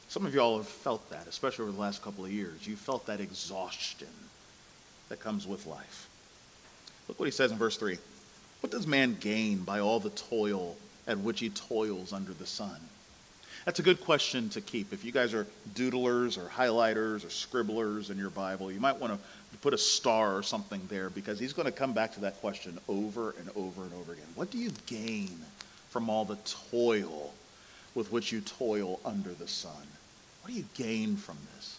Some 0.09 0.27
of 0.27 0.35
y'all 0.35 0.57
have 0.59 0.69
felt 0.69 1.09
that, 1.11 1.27
especially 1.29 1.63
over 1.63 1.73
the 1.73 1.81
last 1.81 2.03
couple 2.03 2.25
of 2.25 2.33
years. 2.33 2.67
You 2.67 2.77
felt 2.77 3.07
that 3.07 3.21
exhaustion 3.21 4.09
that 5.09 5.21
comes 5.21 5.47
with 5.47 5.67
life. 5.67 6.09
Look 7.09 7.19
what 7.19 7.27
he 7.27 7.33
says 7.33 7.53
in 7.53 7.59
verse 7.59 7.77
3. 7.77 7.99
What 8.61 8.71
does 8.71 8.87
man 8.87 9.17
gain 9.21 9.59
by 9.59 9.81
all 9.81 10.01
the 10.01 10.11
toil 10.11 10.77
at 11.07 11.19
which 11.19 11.41
he 11.41 11.51
toils 11.51 12.13
under 12.13 12.33
the 12.33 12.47
sun? 12.47 12.81
That's 13.65 13.79
a 13.79 13.83
good 13.83 14.01
question 14.01 14.49
to 14.51 14.61
keep. 14.61 14.93
If 14.93 15.05
you 15.05 15.13
guys 15.13 15.33
are 15.33 15.47
doodlers 15.75 16.37
or 16.37 16.49
highlighters 16.49 17.27
or 17.27 17.31
scribblers 17.31 18.11
in 18.11 18.19
your 18.19 18.31
Bible, 18.31 18.71
you 18.71 18.81
might 18.81 18.99
want 18.99 19.13
to 19.13 19.59
put 19.59 19.73
a 19.73 19.79
star 19.79 20.37
or 20.37 20.43
something 20.43 20.83
there 20.89 21.09
because 21.09 21.39
he's 21.39 21.55
going 21.55 21.67
to 21.67 21.73
come 21.73 21.95
back 21.95 22.13
to 22.15 22.21
that 22.21 22.41
question 22.41 22.79
over 22.89 23.35
and 23.39 23.49
over 23.57 23.83
and 23.83 23.93
over 23.95 24.13
again. 24.13 24.27
What 24.35 24.51
do 24.51 24.59
you 24.59 24.71
gain 24.87 25.31
from 25.89 26.11
all 26.11 26.25
the 26.25 26.37
toil 26.71 27.33
with 27.95 28.13
which 28.13 28.33
you 28.33 28.43
toil 28.43 29.01
under 29.05 29.31
the 29.31 29.49
sun? 29.49 29.73
What 30.43 30.53
do 30.53 30.59
you 30.59 30.65
gain 30.75 31.17
from 31.17 31.39
this? 31.55 31.79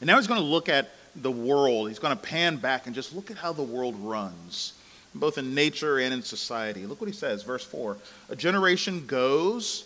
And 0.00 0.06
now 0.06 0.16
he's 0.16 0.28
going 0.28 0.40
to 0.40 0.46
look 0.46 0.68
at 0.68 0.90
the 1.16 1.30
world. 1.30 1.88
He's 1.88 1.98
going 1.98 2.16
to 2.16 2.22
pan 2.22 2.56
back 2.56 2.86
and 2.86 2.94
just 2.94 3.14
look 3.14 3.30
at 3.30 3.36
how 3.36 3.52
the 3.52 3.62
world 3.62 3.94
runs, 3.98 4.74
both 5.14 5.38
in 5.38 5.54
nature 5.54 5.98
and 5.98 6.12
in 6.12 6.22
society. 6.22 6.86
Look 6.86 7.00
what 7.00 7.08
he 7.08 7.14
says, 7.14 7.42
verse 7.42 7.64
4. 7.64 7.96
A 8.30 8.36
generation 8.36 9.06
goes, 9.06 9.84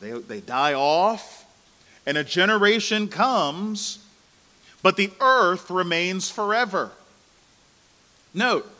they, 0.00 0.12
they 0.12 0.40
die 0.40 0.74
off, 0.74 1.46
and 2.06 2.18
a 2.18 2.24
generation 2.24 3.08
comes, 3.08 4.04
but 4.82 4.96
the 4.96 5.10
earth 5.20 5.70
remains 5.70 6.30
forever. 6.30 6.90
Note, 8.34 8.70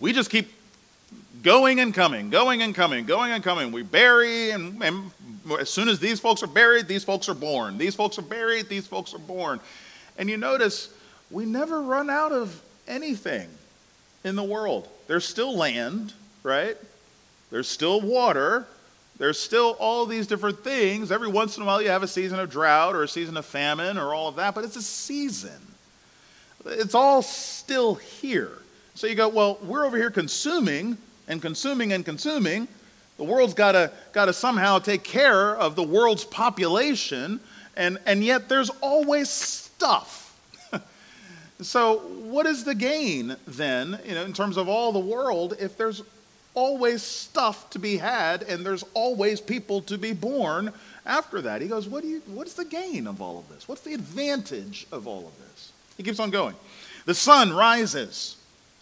we 0.00 0.12
just 0.12 0.30
keep 0.30 0.48
going 1.42 1.80
and 1.80 1.92
coming, 1.92 2.30
going 2.30 2.62
and 2.62 2.74
coming, 2.74 3.04
going 3.04 3.32
and 3.32 3.44
coming. 3.44 3.72
We 3.72 3.82
bury, 3.82 4.50
and, 4.50 4.82
and 4.82 5.10
as 5.60 5.68
soon 5.68 5.88
as 5.88 5.98
these 5.98 6.20
folks 6.20 6.42
are 6.42 6.48
buried, 6.48 6.88
these 6.88 7.04
folks 7.04 7.28
are 7.28 7.34
born. 7.34 7.76
These 7.76 7.94
folks 7.94 8.18
are 8.18 8.22
buried, 8.22 8.68
these 8.68 8.86
folks 8.86 9.12
are 9.14 9.18
born. 9.18 9.60
And 10.16 10.30
you 10.30 10.36
notice 10.36 10.88
we 11.30 11.44
never 11.44 11.82
run 11.82 12.10
out 12.10 12.32
of 12.32 12.62
anything 12.86 13.48
in 14.24 14.36
the 14.36 14.44
world. 14.44 14.88
There's 15.06 15.24
still 15.24 15.56
land, 15.56 16.12
right? 16.42 16.76
There's 17.50 17.68
still 17.68 18.00
water. 18.00 18.66
There's 19.18 19.38
still 19.38 19.76
all 19.78 20.06
these 20.06 20.26
different 20.26 20.64
things. 20.64 21.12
Every 21.12 21.28
once 21.28 21.56
in 21.56 21.62
a 21.62 21.66
while, 21.66 21.80
you 21.80 21.90
have 21.90 22.02
a 22.02 22.08
season 22.08 22.38
of 22.38 22.50
drought 22.50 22.94
or 22.94 23.02
a 23.02 23.08
season 23.08 23.36
of 23.36 23.46
famine 23.46 23.98
or 23.98 24.14
all 24.14 24.28
of 24.28 24.36
that, 24.36 24.54
but 24.54 24.64
it's 24.64 24.76
a 24.76 24.82
season. 24.82 25.60
It's 26.66 26.94
all 26.94 27.22
still 27.22 27.94
here. 27.94 28.52
So 28.94 29.06
you 29.06 29.14
go, 29.14 29.28
well, 29.28 29.58
we're 29.62 29.84
over 29.84 29.96
here 29.96 30.10
consuming 30.10 30.96
and 31.28 31.42
consuming 31.42 31.92
and 31.92 32.04
consuming. 32.04 32.68
The 33.16 33.24
world's 33.24 33.54
got 33.54 33.72
to 33.72 33.92
got 34.12 34.26
to 34.26 34.32
somehow 34.32 34.78
take 34.78 35.04
care 35.04 35.54
of 35.56 35.76
the 35.76 35.82
world's 35.82 36.24
population, 36.24 37.38
and, 37.76 37.98
and 38.06 38.24
yet 38.24 38.48
there's 38.48 38.70
always 38.80 39.63
stuff 39.84 40.24
so, 41.60 41.98
what 41.98 42.46
is 42.46 42.64
the 42.64 42.74
gain 42.74 43.36
then, 43.46 44.00
you 44.06 44.14
know, 44.14 44.24
in 44.24 44.32
terms 44.32 44.56
of 44.56 44.66
all 44.66 44.92
the 44.92 44.98
world, 44.98 45.54
if 45.60 45.76
there's 45.76 46.02
always 46.54 47.02
stuff 47.02 47.68
to 47.70 47.78
be 47.78 47.98
had 47.98 48.42
and 48.44 48.64
there's 48.64 48.82
always 48.94 49.42
people 49.42 49.82
to 49.82 49.98
be 49.98 50.14
born 50.14 50.72
after 51.04 51.42
that? 51.42 51.60
He 51.60 51.68
goes, 51.68 51.86
what 51.86 52.02
do 52.02 52.08
you, 52.08 52.22
What's 52.26 52.54
the 52.54 52.64
gain 52.64 53.06
of 53.06 53.20
all 53.20 53.38
of 53.38 53.48
this? 53.50 53.68
What's 53.68 53.82
the 53.82 53.92
advantage 53.92 54.86
of 54.90 55.06
all 55.06 55.26
of 55.26 55.38
this? 55.38 55.72
He 55.98 56.02
keeps 56.02 56.18
on 56.18 56.30
going. 56.30 56.54
The 57.04 57.14
sun 57.14 57.52
rises 57.52 58.36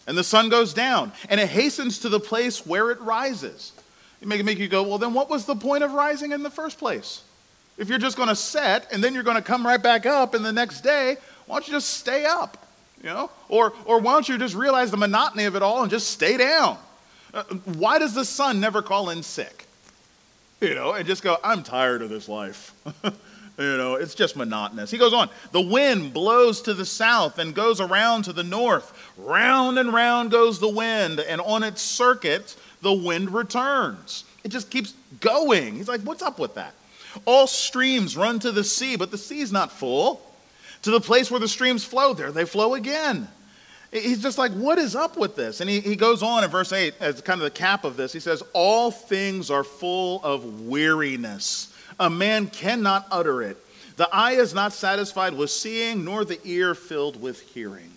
and 0.07 0.17
the 0.17 0.23
sun 0.23 0.47
goes 0.47 0.73
down 0.73 1.11
and 1.27 1.39
it 1.39 1.49
hastens 1.49 1.99
to 1.99 2.09
the 2.09 2.19
place 2.19 2.65
where 2.65 2.91
it 2.91 3.01
rises. 3.01 3.73
It 4.21 4.27
may 4.29 4.41
make 4.41 4.57
you 4.57 4.69
go, 4.69 4.83
well, 4.83 4.99
then 4.99 5.13
what 5.13 5.29
was 5.29 5.45
the 5.45 5.55
point 5.55 5.83
of 5.83 5.91
rising 5.91 6.31
in 6.31 6.43
the 6.43 6.49
first 6.49 6.79
place? 6.79 7.23
If 7.77 7.89
you're 7.89 7.99
just 7.99 8.17
going 8.17 8.29
to 8.29 8.35
set 8.35 8.91
and 8.91 9.03
then 9.03 9.13
you're 9.13 9.23
going 9.23 9.37
to 9.37 9.41
come 9.43 9.65
right 9.65 9.81
back 9.81 10.05
up 10.05 10.35
in 10.35 10.43
the 10.43 10.53
next 10.53 10.81
day, 10.81 11.17
why 11.47 11.55
don't 11.55 11.67
you 11.67 11.73
just 11.73 11.89
stay 11.91 12.25
up? 12.25 12.57
You 13.01 13.09
know? 13.09 13.29
Or, 13.49 13.73
or 13.85 13.99
why 13.99 14.13
don't 14.13 14.29
you 14.29 14.37
just 14.37 14.55
realize 14.55 14.91
the 14.91 14.97
monotony 14.97 15.45
of 15.45 15.55
it 15.55 15.61
all 15.61 15.81
and 15.81 15.91
just 15.91 16.11
stay 16.11 16.37
down? 16.37 16.77
Uh, 17.33 17.43
why 17.75 17.99
does 17.99 18.13
the 18.13 18.25
sun 18.25 18.59
never 18.59 18.81
call 18.81 19.09
in 19.09 19.23
sick? 19.23 19.65
You 20.61 20.75
know, 20.75 20.93
and 20.93 21.05
just 21.05 21.23
go, 21.23 21.37
I'm 21.43 21.63
tired 21.63 22.01
of 22.01 22.09
this 22.09 22.29
life. 22.29 22.73
you 23.03 23.77
know, 23.77 23.95
it's 23.95 24.15
just 24.15 24.35
monotonous. 24.35 24.91
He 24.91 24.97
goes 24.97 25.13
on, 25.13 25.29
the 25.51 25.59
wind 25.59 26.13
blows 26.13 26.61
to 26.61 26.73
the 26.73 26.85
south 26.85 27.39
and 27.39 27.53
goes 27.53 27.81
around 27.81 28.23
to 28.23 28.33
the 28.33 28.43
north. 28.43 29.11
Round 29.17 29.77
and 29.77 29.93
round 29.93 30.31
goes 30.31 30.59
the 30.59 30.69
wind, 30.69 31.19
and 31.19 31.41
on 31.41 31.63
its 31.63 31.81
circuit, 31.81 32.55
the 32.81 32.93
wind 32.93 33.31
returns. 33.31 34.23
It 34.43 34.49
just 34.49 34.69
keeps 34.69 34.93
going. 35.19 35.75
He's 35.75 35.87
like, 35.87 36.01
what's 36.01 36.21
up 36.21 36.39
with 36.39 36.55
that? 36.55 36.73
All 37.25 37.47
streams 37.47 38.17
run 38.17 38.39
to 38.39 38.51
the 38.51 38.63
sea, 38.63 38.95
but 38.95 39.11
the 39.11 39.17
sea's 39.17 39.51
not 39.51 39.71
full 39.71 40.21
to 40.83 40.91
the 40.91 41.01
place 41.01 41.31
where 41.31 41.39
the 41.39 41.47
streams 41.47 41.83
flow. 41.83 42.13
There 42.13 42.31
they 42.31 42.45
flow 42.45 42.75
again. 42.75 43.27
He's 43.91 44.23
just 44.23 44.39
like, 44.39 44.51
what 44.53 44.79
is 44.79 44.95
up 44.95 45.17
with 45.17 45.35
this? 45.35 45.61
And 45.61 45.69
he, 45.69 45.79
he 45.79 45.95
goes 45.95 46.23
on 46.23 46.43
in 46.43 46.49
verse 46.49 46.73
8, 46.73 46.95
as 46.99 47.21
kind 47.21 47.39
of 47.39 47.43
the 47.43 47.51
cap 47.51 47.83
of 47.83 47.95
this, 47.95 48.11
he 48.11 48.19
says, 48.19 48.41
All 48.53 48.89
things 48.89 49.51
are 49.51 49.63
full 49.63 50.19
of 50.23 50.61
weariness. 50.61 51.71
A 51.99 52.09
man 52.09 52.47
cannot 52.47 53.07
utter 53.11 53.43
it. 53.43 53.57
The 53.97 54.09
eye 54.11 54.31
is 54.31 54.55
not 54.55 54.73
satisfied 54.73 55.35
with 55.35 55.51
seeing, 55.51 56.03
nor 56.03 56.25
the 56.25 56.39
ear 56.43 56.73
filled 56.73 57.21
with 57.21 57.41
hearing. 57.41 57.92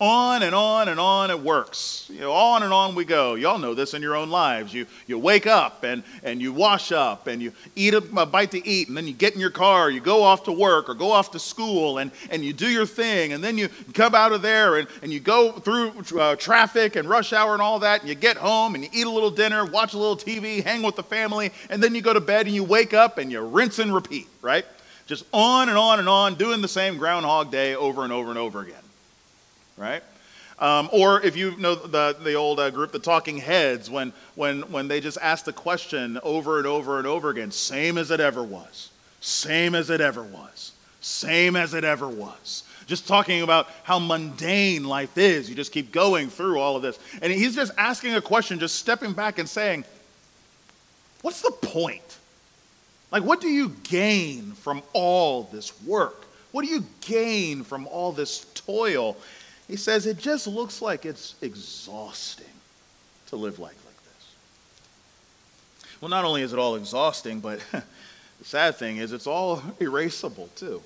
On 0.00 0.44
and 0.44 0.54
on 0.54 0.88
and 0.88 1.00
on 1.00 1.32
it 1.32 1.40
works. 1.40 2.08
You 2.08 2.20
know, 2.20 2.32
on 2.32 2.62
and 2.62 2.72
on 2.72 2.94
we 2.94 3.04
go. 3.04 3.34
Y'all 3.34 3.58
know 3.58 3.74
this 3.74 3.94
in 3.94 4.02
your 4.02 4.14
own 4.14 4.30
lives. 4.30 4.72
You, 4.72 4.86
you 5.08 5.18
wake 5.18 5.48
up 5.48 5.82
and, 5.82 6.04
and 6.22 6.40
you 6.40 6.52
wash 6.52 6.92
up 6.92 7.26
and 7.26 7.42
you 7.42 7.52
eat 7.74 7.94
a, 7.94 8.04
a, 8.16 8.24
bite 8.24 8.52
to 8.52 8.64
eat 8.64 8.86
and 8.86 8.96
then 8.96 9.08
you 9.08 9.12
get 9.12 9.34
in 9.34 9.40
your 9.40 9.50
car, 9.50 9.90
you 9.90 9.98
go 10.00 10.22
off 10.22 10.44
to 10.44 10.52
work 10.52 10.88
or 10.88 10.94
go 10.94 11.10
off 11.10 11.32
to 11.32 11.40
school 11.40 11.98
and, 11.98 12.12
and 12.30 12.44
you 12.44 12.52
do 12.52 12.68
your 12.68 12.86
thing 12.86 13.32
and 13.32 13.42
then 13.42 13.58
you 13.58 13.68
come 13.92 14.14
out 14.14 14.30
of 14.30 14.40
there 14.40 14.76
and, 14.76 14.86
and 15.02 15.12
you 15.12 15.18
go 15.18 15.50
through 15.50 15.92
uh, 16.16 16.36
traffic 16.36 16.94
and 16.94 17.08
rush 17.08 17.32
hour 17.32 17.52
and 17.52 17.62
all 17.62 17.80
that 17.80 17.98
and 17.98 18.08
you 18.08 18.14
get 18.14 18.36
home 18.36 18.76
and 18.76 18.84
you 18.84 18.90
eat 18.92 19.06
a 19.06 19.10
little 19.10 19.32
dinner, 19.32 19.64
watch 19.64 19.94
a 19.94 19.98
little 19.98 20.16
TV, 20.16 20.62
hang 20.62 20.80
with 20.80 20.94
the 20.94 21.02
family, 21.02 21.50
and 21.70 21.82
then 21.82 21.92
you 21.96 22.02
go 22.02 22.12
to 22.12 22.20
bed 22.20 22.46
and 22.46 22.54
you 22.54 22.62
wake 22.62 22.94
up 22.94 23.18
and 23.18 23.32
you 23.32 23.40
rinse 23.40 23.80
and 23.80 23.92
repeat, 23.92 24.28
right? 24.42 24.64
Just 25.08 25.24
on 25.32 25.68
and 25.68 25.76
on 25.76 25.98
and 25.98 26.08
on, 26.08 26.36
doing 26.36 26.62
the 26.62 26.68
same 26.68 26.98
Groundhog 26.98 27.50
Day 27.50 27.74
over 27.74 28.04
and 28.04 28.12
over 28.12 28.30
and 28.30 28.38
over 28.38 28.60
again 28.60 28.76
right? 29.78 30.02
Um, 30.58 30.88
or 30.92 31.22
if 31.22 31.36
you 31.36 31.56
know 31.56 31.74
the, 31.76 32.16
the 32.20 32.34
old 32.34 32.58
uh, 32.58 32.70
group, 32.70 32.90
the 32.90 32.98
Talking 32.98 33.38
Heads, 33.38 33.88
when, 33.88 34.12
when, 34.34 34.62
when 34.72 34.88
they 34.88 35.00
just 35.00 35.18
ask 35.22 35.44
the 35.44 35.52
question 35.52 36.18
over 36.22 36.58
and 36.58 36.66
over 36.66 36.98
and 36.98 37.06
over 37.06 37.30
again, 37.30 37.52
same 37.52 37.96
as 37.96 38.10
it 38.10 38.18
ever 38.18 38.42
was. 38.42 38.90
Same 39.20 39.74
as 39.74 39.88
it 39.90 40.00
ever 40.00 40.22
was. 40.22 40.72
Same 41.00 41.54
as 41.54 41.74
it 41.74 41.84
ever 41.84 42.08
was. 42.08 42.64
Just 42.86 43.06
talking 43.06 43.42
about 43.42 43.68
how 43.84 43.98
mundane 43.98 44.84
life 44.84 45.16
is. 45.16 45.48
You 45.48 45.54
just 45.54 45.72
keep 45.72 45.92
going 45.92 46.28
through 46.28 46.58
all 46.58 46.74
of 46.74 46.82
this. 46.82 46.98
And 47.22 47.32
he's 47.32 47.54
just 47.54 47.72
asking 47.76 48.14
a 48.14 48.20
question, 48.20 48.58
just 48.58 48.76
stepping 48.76 49.12
back 49.12 49.38
and 49.38 49.48
saying, 49.48 49.84
What's 51.22 51.42
the 51.42 51.50
point? 51.50 52.16
Like, 53.10 53.24
what 53.24 53.40
do 53.40 53.48
you 53.48 53.70
gain 53.84 54.52
from 54.52 54.82
all 54.92 55.44
this 55.44 55.72
work? 55.82 56.26
What 56.52 56.64
do 56.64 56.70
you 56.70 56.84
gain 57.00 57.64
from 57.64 57.86
all 57.88 58.12
this 58.12 58.46
toil? 58.54 59.16
He 59.68 59.76
says 59.76 60.06
it 60.06 60.18
just 60.18 60.46
looks 60.46 60.80
like 60.80 61.04
it's 61.04 61.34
exhausting 61.42 62.46
to 63.28 63.36
live 63.36 63.58
life 63.58 63.80
like 63.84 64.02
this. 64.04 65.94
Well, 66.00 66.08
not 66.08 66.24
only 66.24 66.42
is 66.42 66.54
it 66.54 66.58
all 66.58 66.74
exhausting, 66.74 67.40
but 67.40 67.60
the 67.72 67.82
sad 68.44 68.76
thing 68.76 68.96
is 68.96 69.12
it's 69.12 69.26
all 69.26 69.58
erasable 69.80 70.48
too. 70.56 70.82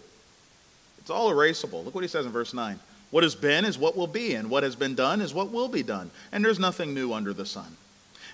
It's 0.99 1.11
all 1.11 1.31
erasable. 1.31 1.85
Look 1.85 1.95
what 1.95 2.05
he 2.05 2.09
says 2.09 2.27
in 2.27 2.33
verse 2.33 2.53
9. 2.53 2.79
What 3.11 3.23
has 3.23 3.35
been 3.35 3.65
is 3.65 3.79
what 3.79 3.97
will 3.97 4.07
be, 4.07 4.35
and 4.35 4.49
what 4.49 4.63
has 4.63 4.75
been 4.75 4.95
done 4.95 5.21
is 5.21 5.35
what 5.35 5.53
will 5.53 5.69
be 5.69 5.83
done. 5.83 6.11
And 6.33 6.45
there's 6.45 6.59
nothing 6.59 6.95
new 6.95 7.13
under 7.13 7.33
the 7.33 7.45
sun. 7.45 7.77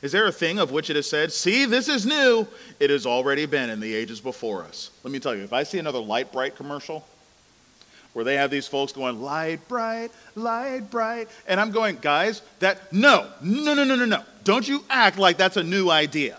Is 0.02 0.12
there 0.12 0.26
a 0.26 0.32
thing 0.32 0.58
of 0.58 0.70
which 0.70 0.90
it 0.90 0.96
is 0.96 1.10
said, 1.10 1.32
See, 1.32 1.64
this 1.64 1.88
is 1.88 2.06
new? 2.06 2.46
It 2.78 2.90
has 2.90 3.04
already 3.04 3.46
been 3.46 3.70
in 3.70 3.80
the 3.80 3.92
ages 3.92 4.20
before 4.20 4.62
us. 4.62 4.90
Let 5.02 5.12
me 5.12 5.18
tell 5.18 5.34
you, 5.34 5.42
if 5.42 5.52
I 5.52 5.64
see 5.64 5.78
another 5.78 5.98
Lite-Brite 5.98 6.54
commercial, 6.54 7.04
where 8.12 8.24
they 8.24 8.36
have 8.36 8.50
these 8.50 8.66
folks 8.66 8.92
going, 8.92 9.20
light 9.22 9.66
bright, 9.68 10.10
light 10.34 10.90
bright. 10.90 11.28
And 11.46 11.60
I'm 11.60 11.70
going, 11.70 11.98
guys, 12.00 12.42
that, 12.60 12.92
no, 12.92 13.28
no, 13.42 13.74
no, 13.74 13.84
no, 13.84 13.94
no, 13.94 14.04
no. 14.04 14.22
Don't 14.44 14.66
you 14.66 14.84
act 14.88 15.18
like 15.18 15.36
that's 15.36 15.56
a 15.56 15.62
new 15.62 15.90
idea. 15.90 16.38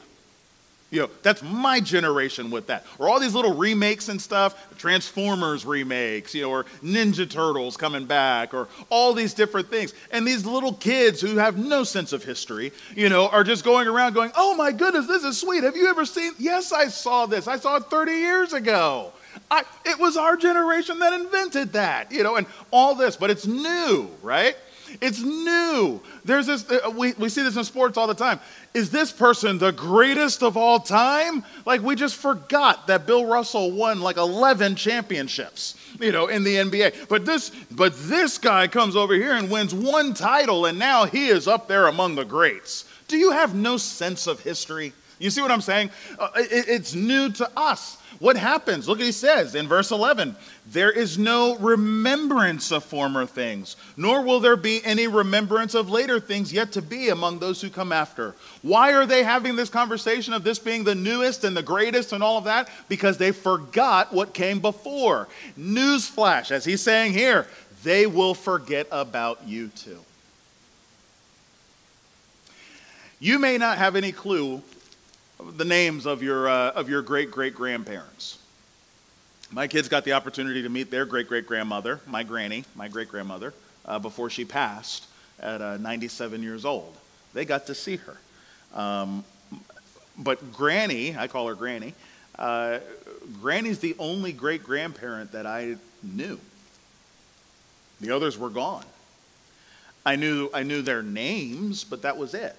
You 0.92 1.02
know, 1.02 1.10
that's 1.22 1.44
my 1.44 1.80
generation 1.80 2.50
with 2.50 2.68
that. 2.68 2.86
Or 2.98 3.08
all 3.08 3.20
these 3.20 3.36
little 3.36 3.54
remakes 3.54 4.10
and 4.10 4.20
stuff, 4.20 4.76
Transformers 4.80 5.64
remakes, 5.64 6.34
you 6.34 6.42
know, 6.42 6.50
or 6.50 6.64
Ninja 6.84 7.30
Turtles 7.30 7.78
coming 7.78 8.06
back, 8.06 8.56
or 8.56 8.68
all 8.90 9.14
these 9.14 9.36
different 9.36 9.70
things. 9.70 9.94
And 10.12 10.28
these 10.28 10.46
little 10.46 10.74
kids 10.74 11.22
who 11.22 11.38
have 11.38 11.58
no 11.60 11.84
sense 11.84 12.12
of 12.12 12.24
history, 12.24 12.72
you 12.96 13.10
know, 13.10 13.28
are 13.28 13.44
just 13.44 13.64
going 13.64 13.88
around 13.88 14.14
going, 14.14 14.32
oh 14.36 14.56
my 14.56 14.72
goodness, 14.72 15.06
this 15.06 15.24
is 15.24 15.40
sweet. 15.40 15.64
Have 15.64 15.78
you 15.78 15.88
ever 15.88 16.06
seen? 16.06 16.34
Yes, 16.40 16.72
I 16.72 16.88
saw 16.88 17.28
this. 17.28 17.48
I 17.48 17.58
saw 17.58 17.76
it 17.76 17.84
30 17.84 18.12
years 18.14 18.54
ago. 18.54 19.14
I, 19.50 19.64
it 19.86 20.00
was 20.00 20.18
our 20.18 20.36
generation 20.36 21.00
that 21.00 21.14
invented 21.14 21.74
that, 21.74 22.12
you 22.12 22.24
know, 22.24 22.36
and 22.36 22.48
all 22.72 22.96
this, 22.96 23.16
but 23.16 23.30
it's 23.30 23.46
new, 23.48 24.10
right? 24.22 24.56
It's 25.02 25.22
new. 25.22 26.02
There's 26.26 26.48
this, 26.48 26.70
uh, 26.70 26.92
we, 26.96 27.14
we 27.14 27.30
see 27.30 27.44
this 27.44 27.56
in 27.56 27.64
sports 27.64 27.98
all 27.98 28.08
the 28.08 28.14
time. 28.14 28.40
Is 28.74 28.90
this 28.90 29.12
person 29.12 29.58
the 29.58 29.72
greatest 29.72 30.44
of 30.44 30.58
all 30.58 30.80
time? 30.80 31.44
Like, 31.66 31.82
we 31.82 31.96
just 31.96 32.16
forgot 32.16 32.88
that 32.88 33.06
Bill 33.06 33.26
Russell 33.26 33.72
won 33.72 34.02
like 34.02 34.18
11 34.18 34.76
championships, 34.76 35.76
you 36.00 36.12
know, 36.12 36.28
in 36.28 36.44
the 36.44 36.56
NBA. 36.56 37.08
But 37.08 37.26
this, 37.26 37.52
but 37.72 37.94
this 37.98 38.38
guy 38.38 38.68
comes 38.68 38.96
over 38.96 39.14
here 39.14 39.34
and 39.34 39.50
wins 39.50 39.74
one 39.74 40.14
title, 40.14 40.66
and 40.66 40.80
now 40.80 41.06
he 41.06 41.28
is 41.28 41.48
up 41.48 41.68
there 41.68 41.88
among 41.88 42.16
the 42.16 42.26
greats. 42.26 42.86
Do 43.08 43.18
you 43.18 43.32
have 43.32 43.56
no 43.56 43.78
sense 43.78 44.28
of 44.28 44.42
history? 44.42 44.94
You 45.20 45.30
see 45.30 45.42
what 45.42 45.52
I'm 45.52 45.62
saying? 45.62 45.92
Uh, 46.18 46.30
it, 46.36 46.68
it's 46.68 46.96
new 46.96 47.30
to 47.34 47.50
us. 47.56 47.98
What 48.20 48.38
happens? 48.38 48.88
Look 48.88 49.00
he 49.00 49.12
says 49.12 49.54
in 49.54 49.68
verse 49.68 49.92
11 49.92 50.36
There 50.68 50.92
is 50.92 51.18
no 51.18 51.56
remembrance 51.58 52.72
of 52.72 52.84
former 52.84 53.26
things, 53.26 53.76
nor 53.96 54.22
will 54.22 54.40
there 54.40 54.56
be 54.58 54.84
any 54.84 55.08
remembrance 55.08 55.74
of 55.76 55.90
later 55.90 56.20
things 56.20 56.52
yet 56.52 56.72
to 56.74 56.82
be 56.82 57.10
among 57.10 57.40
those 57.40 57.62
who 57.62 57.70
come 57.70 57.92
after. 57.92 58.34
Why 58.62 58.94
are 58.94 59.06
they 59.06 59.24
having 59.24 59.56
this 59.56 59.70
conversation 59.70 60.34
of 60.34 60.44
this 60.44 60.58
being 60.58 60.84
the 60.84 60.96
newest 60.96 61.44
and 61.44 61.56
the 61.56 61.64
greatest 61.64 62.14
and 62.14 62.24
all 62.24 62.38
of 62.38 62.46
that? 62.46 62.70
Because 62.88 63.18
they 63.18 63.32
forgot 63.32 64.12
what 64.14 64.34
came 64.34 64.60
before. 64.60 65.28
Newsflash, 65.58 66.52
as 66.52 66.66
he's 66.66 66.82
saying 66.82 67.14
here, 67.14 67.46
they 67.84 68.06
will 68.08 68.34
forget 68.34 68.88
about 68.92 69.48
you 69.48 69.68
too. 69.70 70.00
You 73.22 73.38
may 73.38 73.58
not 73.58 73.78
have 73.78 73.98
any 73.98 74.14
clue 74.14 74.62
the 75.40 75.66
names 75.66 76.06
of 76.06 76.22
your, 76.22 76.50
uh, 76.50 76.72
of 76.72 76.90
your 76.90 77.02
great 77.02 77.32
great 77.32 77.56
grandparents. 77.56 78.40
My 79.52 79.68
kids 79.68 79.88
got 79.88 80.04
the 80.04 80.14
opportunity 80.14 80.62
to 80.62 80.70
meet 80.70 80.92
their 80.92 81.06
great 81.06 81.28
great 81.28 81.48
grandmother, 81.48 82.02
my 82.08 82.24
granny, 82.24 82.66
my 82.76 82.88
great 82.88 83.10
grandmother, 83.10 83.54
uh, 83.86 84.00
before 84.00 84.30
she 84.30 84.46
passed 84.46 85.08
at 85.40 85.62
uh, 85.62 85.78
97 85.78 86.44
years 86.44 86.66
old. 86.66 86.96
They 87.34 87.46
got 87.46 87.68
to 87.68 87.76
see 87.76 87.98
her. 87.98 88.18
Um, 88.74 89.24
but 90.18 90.52
Granny, 90.54 91.16
I 91.18 91.28
call 91.28 91.48
her 91.48 91.56
Granny, 91.56 91.94
uh, 92.38 92.80
Granny's 93.42 93.80
the 93.80 93.96
only 94.00 94.32
great 94.32 94.64
grandparent 94.64 95.32
that 95.32 95.46
I 95.46 95.78
knew. 96.04 96.40
The 98.02 98.12
others 98.12 98.38
were 98.38 98.50
gone. 98.50 98.86
I 100.06 100.16
knew, 100.16 100.50
I 100.54 100.64
knew 100.64 100.82
their 100.82 101.04
names, 101.04 101.84
but 101.84 102.02
that 102.04 102.18
was 102.18 102.34
it. 102.34 102.56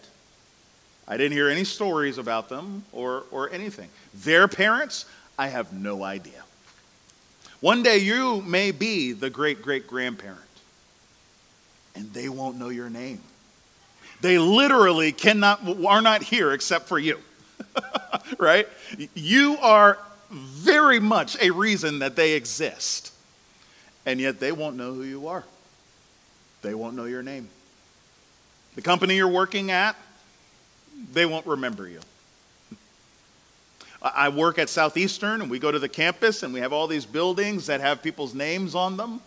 I 1.08 1.16
didn't 1.16 1.32
hear 1.32 1.48
any 1.48 1.64
stories 1.64 2.18
about 2.18 2.48
them 2.48 2.84
or, 2.92 3.24
or 3.30 3.50
anything. 3.50 3.88
Their 4.14 4.46
parents, 4.46 5.06
I 5.38 5.48
have 5.48 5.72
no 5.72 6.04
idea. 6.04 6.44
One 7.60 7.82
day 7.82 7.98
you 7.98 8.40
may 8.42 8.70
be 8.70 9.12
the 9.12 9.28
great 9.28 9.60
great 9.60 9.86
grandparent, 9.86 10.40
and 11.94 12.10
they 12.12 12.28
won't 12.28 12.56
know 12.56 12.70
your 12.70 12.88
name. 12.88 13.20
They 14.22 14.38
literally 14.38 15.12
cannot, 15.12 15.60
are 15.86 16.02
not 16.02 16.22
here 16.22 16.52
except 16.52 16.88
for 16.88 16.98
you, 16.98 17.18
right? 18.38 18.66
You 19.14 19.56
are 19.58 19.98
very 20.30 21.00
much 21.00 21.36
a 21.40 21.50
reason 21.50 21.98
that 21.98 22.16
they 22.16 22.32
exist, 22.32 23.12
and 24.06 24.20
yet 24.20 24.40
they 24.40 24.52
won't 24.52 24.76
know 24.76 24.94
who 24.94 25.02
you 25.02 25.28
are. 25.28 25.44
They 26.62 26.74
won't 26.74 26.96
know 26.96 27.06
your 27.06 27.22
name. 27.22 27.48
The 28.74 28.82
company 28.82 29.16
you're 29.16 29.28
working 29.28 29.70
at, 29.70 29.96
they 31.12 31.26
won't 31.26 31.46
remember 31.46 31.88
you. 31.88 32.00
I 34.02 34.30
work 34.30 34.58
at 34.58 34.70
Southeastern, 34.70 35.42
and 35.42 35.50
we 35.50 35.58
go 35.58 35.70
to 35.70 35.78
the 35.78 35.88
campus, 35.88 36.42
and 36.42 36.54
we 36.54 36.60
have 36.60 36.72
all 36.72 36.86
these 36.86 37.04
buildings 37.04 37.66
that 37.66 37.82
have 37.82 38.02
people's 38.02 38.34
names 38.34 38.74
on 38.74 38.96
them. 38.96 39.20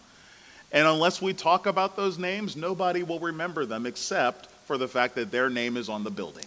And 0.72 0.88
unless 0.88 1.22
we 1.22 1.34
talk 1.34 1.68
about 1.68 1.96
those 1.96 2.18
names, 2.18 2.56
nobody 2.56 3.04
will 3.04 3.20
remember 3.20 3.66
them 3.66 3.86
except 3.86 4.48
for 4.66 4.80
the 4.80 4.88
fact 4.88 5.14
that 5.16 5.30
their 5.30 5.50
name 5.50 5.78
is 5.78 5.90
on 5.90 6.04
the 6.04 6.10
building. 6.10 6.46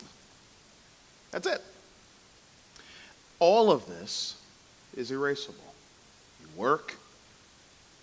That's 1.30 1.46
it. 1.46 1.62
All 3.38 3.70
of 3.70 3.86
this 3.86 4.40
is 4.96 5.12
erasable. 5.12 5.54
You 6.40 6.48
work, 6.56 6.96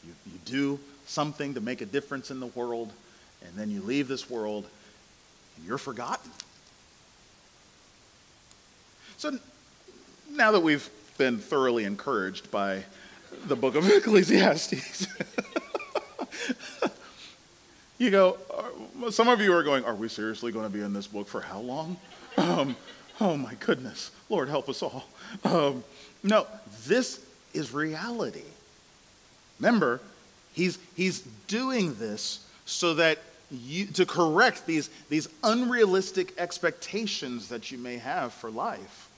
you, 0.05 0.13
you 0.31 0.39
do 0.45 0.79
something 1.05 1.55
to 1.55 1.61
make 1.61 1.81
a 1.81 1.85
difference 1.85 2.31
in 2.31 2.39
the 2.39 2.47
world, 2.47 2.93
and 3.45 3.53
then 3.55 3.69
you 3.69 3.81
leave 3.81 4.07
this 4.07 4.29
world, 4.29 4.65
and 5.57 5.65
you're 5.65 5.77
forgotten. 5.77 6.31
So 9.23 9.39
now 10.31 10.51
that 10.51 10.59
we've 10.59 10.89
been 11.17 11.37
thoroughly 11.37 11.85
encouraged 11.85 12.51
by 12.51 12.83
the 13.45 13.55
book 13.55 13.75
of 13.75 13.89
Ecclesiastes, 13.89 15.07
you 17.97 18.11
go, 18.11 18.37
some 19.11 19.29
of 19.29 19.39
you 19.39 19.53
are 19.53 19.63
going, 19.63 19.85
Are 19.85 19.95
we 19.95 20.09
seriously 20.09 20.51
going 20.51 20.65
to 20.65 20.69
be 20.69 20.81
in 20.81 20.91
this 20.91 21.07
book 21.07 21.29
for 21.29 21.39
how 21.39 21.59
long? 21.59 21.95
Um, 22.35 22.75
oh 23.21 23.37
my 23.37 23.53
goodness. 23.61 24.11
Lord, 24.27 24.49
help 24.49 24.67
us 24.67 24.83
all. 24.83 25.05
Um, 25.45 25.85
no, 26.21 26.45
this 26.85 27.25
is 27.53 27.73
reality. 27.73 28.43
Remember, 29.57 30.01
he's, 30.51 30.77
he's 30.97 31.21
doing 31.47 31.95
this 31.95 32.45
so 32.65 32.95
that 32.95 33.19
you, 33.49 33.85
to 33.85 34.05
correct 34.05 34.65
these, 34.65 34.89
these 35.07 35.29
unrealistic 35.45 36.33
expectations 36.37 37.47
that 37.47 37.71
you 37.71 37.77
may 37.77 37.99
have 37.99 38.33
for 38.33 38.51
life. 38.51 39.11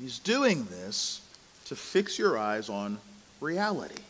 He's 0.00 0.18
doing 0.18 0.64
this 0.64 1.20
to 1.66 1.76
fix 1.76 2.18
your 2.18 2.38
eyes 2.38 2.68
on 2.68 2.98
reality. 3.40 4.02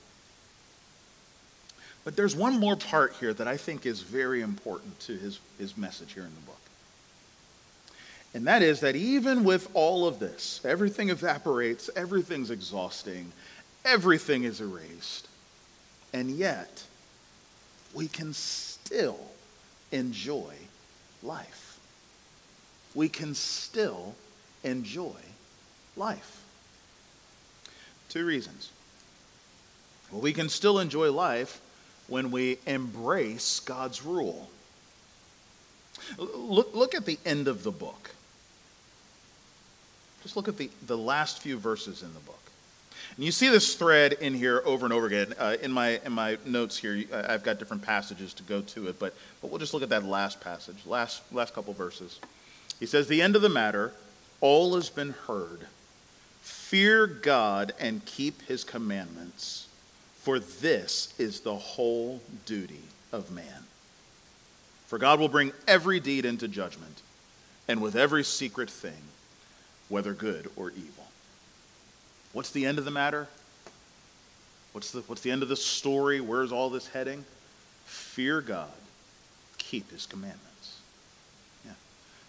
But 2.05 2.17
there's 2.17 2.37
one 2.37 2.59
more 2.59 2.77
part 2.77 3.15
here 3.21 3.35
that 3.35 3.49
I 3.49 3.57
think 3.57 3.85
is 3.85 4.03
very 4.03 4.41
important 4.41 4.99
to 5.01 5.17
his, 5.17 5.41
his 5.59 5.77
message 5.77 6.13
here 6.13 6.23
in 6.23 6.35
the 6.35 6.41
book. 6.47 6.57
And 8.35 8.47
that 8.47 8.63
is 8.63 8.81
that 8.81 8.95
even 8.97 9.45
with 9.45 9.69
all 9.75 10.07
of 10.07 10.19
this, 10.19 10.61
everything 10.65 11.11
evaporates, 11.11 11.89
everything's 11.97 12.51
exhausting, 12.51 13.33
everything 13.85 14.45
is 14.45 14.61
erased, 14.61 15.29
and 16.13 16.31
yet 16.31 16.85
we 17.95 18.07
can 18.07 18.35
still 18.35 19.19
enjoy 19.93 20.53
life. 21.23 21.79
We 22.95 23.09
can 23.09 23.35
still 23.35 24.15
enjoy 24.63 25.17
life. 25.99 26.43
Two 28.09 28.25
reasons. 28.25 28.71
Well, 30.11 30.21
we 30.21 30.33
can 30.33 30.49
still 30.49 30.79
enjoy 30.79 31.13
life 31.13 31.61
when 32.07 32.31
we 32.31 32.59
embrace 32.67 33.61
God's 33.61 34.05
rule. 34.05 34.49
Look, 36.17 36.75
look 36.75 36.95
at 36.95 37.05
the 37.05 37.19
end 37.27 37.49
of 37.49 37.63
the 37.65 37.71
book. 37.71 38.11
Just 40.23 40.37
look 40.37 40.49
at 40.49 40.57
the, 40.57 40.71
the 40.87 40.97
last 40.97 41.41
few 41.41 41.59
verses 41.59 42.03
in 42.03 42.13
the 42.15 42.21
book. 42.21 42.39
And 43.17 43.25
you 43.25 43.33
see 43.33 43.49
this 43.49 43.75
thread 43.75 44.15
in 44.15 44.35
here 44.35 44.63
over 44.65 44.87
and 44.87 44.93
over 44.93 45.07
again. 45.07 45.35
Uh, 45.39 45.57
in, 45.63 45.73
my, 45.73 46.01
in 46.05 46.13
my 46.13 46.39
notes 46.45 46.79
here, 46.79 47.05
I've 47.13 47.43
got 47.43 47.59
different 47.59 47.83
passages 47.83 48.33
to 48.35 48.43
go 48.43 48.61
to 48.63 48.89
it, 48.89 48.99
but, 48.99 49.15
but 49.41 49.51
we'll 49.51 49.59
just 49.59 49.75
look 49.75 49.83
at 49.83 49.89
that 49.91 50.05
last 50.05 50.41
passage, 50.41 50.77
last, 50.87 51.23
last 51.33 51.55
couple 51.55 51.73
verses. 51.75 52.21
He 52.81 52.87
says, 52.87 53.09
The 53.09 53.23
end 53.23 53.37
of 53.37 53.43
the 53.43 53.49
matter, 53.49 53.93
all 54.41 54.75
has 54.77 54.89
been 54.89 55.15
heard. 55.27 55.67
Fear 56.69 57.07
God 57.07 57.73
and 57.81 58.05
keep 58.05 58.43
his 58.43 58.63
commandments, 58.63 59.69
for 60.21 60.39
this 60.39 61.15
is 61.17 61.41
the 61.41 61.57
whole 61.57 62.21
duty 62.45 62.83
of 63.11 63.31
man. 63.31 63.65
For 64.87 64.99
God 64.99 65.19
will 65.19 65.31
bring 65.31 65.53
every 65.67 65.99
deed 65.99 66.27
into 66.27 66.47
judgment, 66.47 67.01
and 67.69 67.81
with 67.81 67.97
every 67.97 68.23
secret 68.23 68.69
thing, 68.69 69.01
whether 69.89 70.13
good 70.13 70.51
or 70.57 70.69
evil. 70.73 71.07
What's 72.35 72.51
the 72.51 72.67
end 72.67 72.79
of 72.79 72.85
the 72.85 72.91
matter? 72.91 73.29
What's 74.73 74.91
the, 74.91 75.01
what's 75.07 75.23
the 75.23 75.31
end 75.31 75.43
of 75.43 75.49
the 75.49 75.57
story? 75.57 76.21
Where's 76.21 76.53
all 76.53 76.69
this 76.69 76.89
heading? 76.89 77.25
Fear 77.87 78.43
God, 78.43 78.69
keep 79.57 79.91
his 79.91 80.05
commandments. 80.05 80.81
Yeah. 81.65 81.73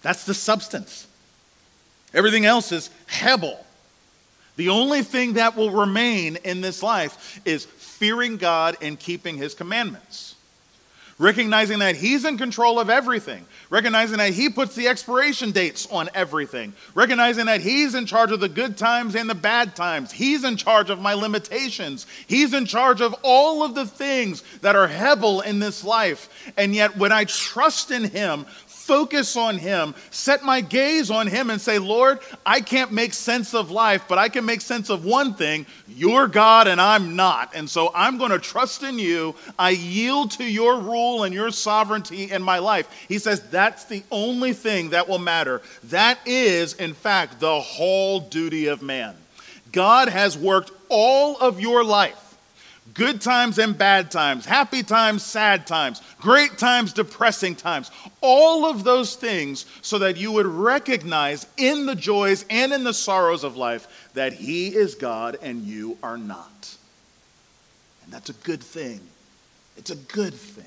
That's 0.01 0.23
the 0.23 0.33
substance. 0.33 1.07
Everything 2.13 2.45
else 2.45 2.71
is 2.71 2.89
hebel. 3.07 3.65
The 4.59 4.67
only 4.67 5.03
thing 5.03 5.35
that 5.35 5.55
will 5.55 5.71
remain 5.71 6.35
in 6.43 6.59
this 6.59 6.83
life 6.83 7.39
is 7.45 7.63
fearing 7.63 8.35
God 8.35 8.75
and 8.81 8.99
keeping 8.99 9.37
his 9.37 9.53
commandments 9.53 10.35
recognizing 11.19 11.79
that 11.79 11.97
He's 11.97 12.25
in 12.25 12.37
control 12.37 12.79
of 12.79 12.89
everything, 12.89 13.45
recognizing 13.69 14.17
that 14.17 14.33
He 14.33 14.49
puts 14.49 14.73
the 14.73 14.87
expiration 14.87 15.51
dates 15.51 15.85
on 15.91 16.09
everything, 16.15 16.73
recognizing 16.95 17.45
that 17.45 17.61
He's 17.61 17.93
in 17.93 18.05
charge 18.05 18.31
of 18.31 18.39
the 18.39 18.49
good 18.49 18.77
times 18.77 19.15
and 19.15 19.29
the 19.29 19.35
bad 19.35 19.75
times. 19.75 20.11
He's 20.11 20.45
in 20.45 20.55
charge 20.55 20.89
of 20.89 20.99
my 20.99 21.13
limitations. 21.13 22.07
He's 22.25 22.53
in 22.53 22.65
charge 22.65 23.01
of 23.01 23.13
all 23.21 23.63
of 23.63 23.75
the 23.75 23.85
things 23.85 24.41
that 24.61 24.75
are 24.75 24.87
Hebel 24.87 25.41
in 25.41 25.59
this 25.59 25.83
life. 25.83 26.51
And 26.57 26.73
yet, 26.73 26.97
when 26.97 27.11
I 27.11 27.25
trust 27.25 27.91
in 27.91 28.05
Him, 28.05 28.45
focus 28.89 29.37
on 29.37 29.59
Him, 29.59 29.93
set 30.09 30.41
my 30.41 30.61
gaze 30.61 31.11
on 31.11 31.27
Him, 31.27 31.51
and 31.51 31.61
say, 31.61 31.77
Lord, 31.77 32.17
I 32.43 32.59
can't 32.59 32.91
make 32.91 33.13
sense 33.13 33.53
of 33.53 33.69
life, 33.69 34.05
but 34.07 34.17
I 34.17 34.29
can 34.29 34.45
make 34.45 34.61
sense 34.61 34.89
of 34.89 35.05
one 35.05 35.35
thing 35.35 35.67
you're 35.87 36.27
God 36.27 36.67
and 36.67 36.81
I'm 36.81 37.15
not. 37.15 37.51
And 37.53 37.69
so 37.69 37.91
I'm 37.93 38.17
going 38.17 38.31
to 38.31 38.39
trust 38.39 38.81
in 38.81 38.97
you. 38.97 39.35
I 39.59 39.69
yield 39.69 40.31
to 40.31 40.43
your 40.43 40.79
rule 40.79 41.23
and 41.23 41.35
your 41.35 41.51
sovereignty 41.51 42.31
in 42.31 42.41
my 42.41 42.57
life. 42.57 42.89
He 43.07 43.19
says, 43.19 43.47
that's 43.49 43.85
the 43.85 44.01
only 44.09 44.53
thing 44.53 44.89
that 44.89 45.07
will 45.07 45.19
matter. 45.19 45.61
That 45.85 46.17
is, 46.25 46.73
in 46.73 46.95
fact, 46.95 47.39
the 47.39 47.59
whole 47.59 48.21
duty 48.21 48.67
of 48.67 48.81
man. 48.81 49.15
God 49.71 50.09
has 50.09 50.35
worked 50.35 50.71
all 50.89 51.37
of 51.37 51.59
your 51.59 51.83
life 51.83 52.28
good 52.93 53.21
times 53.21 53.59
and 53.59 53.77
bad 53.77 54.11
times, 54.11 54.45
happy 54.45 54.83
times, 54.83 55.23
sad 55.23 55.67
times, 55.67 56.01
great 56.19 56.57
times, 56.57 56.93
depressing 56.93 57.55
times, 57.55 57.91
all 58.21 58.65
of 58.65 58.83
those 58.83 59.15
things 59.15 59.65
so 59.81 59.99
that 59.99 60.17
you 60.17 60.31
would 60.31 60.45
recognize 60.45 61.45
in 61.57 61.85
the 61.85 61.95
joys 61.95 62.45
and 62.49 62.73
in 62.73 62.83
the 62.83 62.93
sorrows 62.93 63.43
of 63.43 63.57
life 63.57 64.09
that 64.13 64.33
He 64.33 64.69
is 64.69 64.95
God 64.95 65.37
and 65.41 65.63
you 65.63 65.97
are 66.03 66.17
not. 66.17 66.75
And 68.03 68.13
that's 68.13 68.29
a 68.29 68.33
good 68.33 68.63
thing. 68.63 69.01
It's 69.77 69.91
a 69.91 69.95
good 69.95 70.33
thing. 70.33 70.65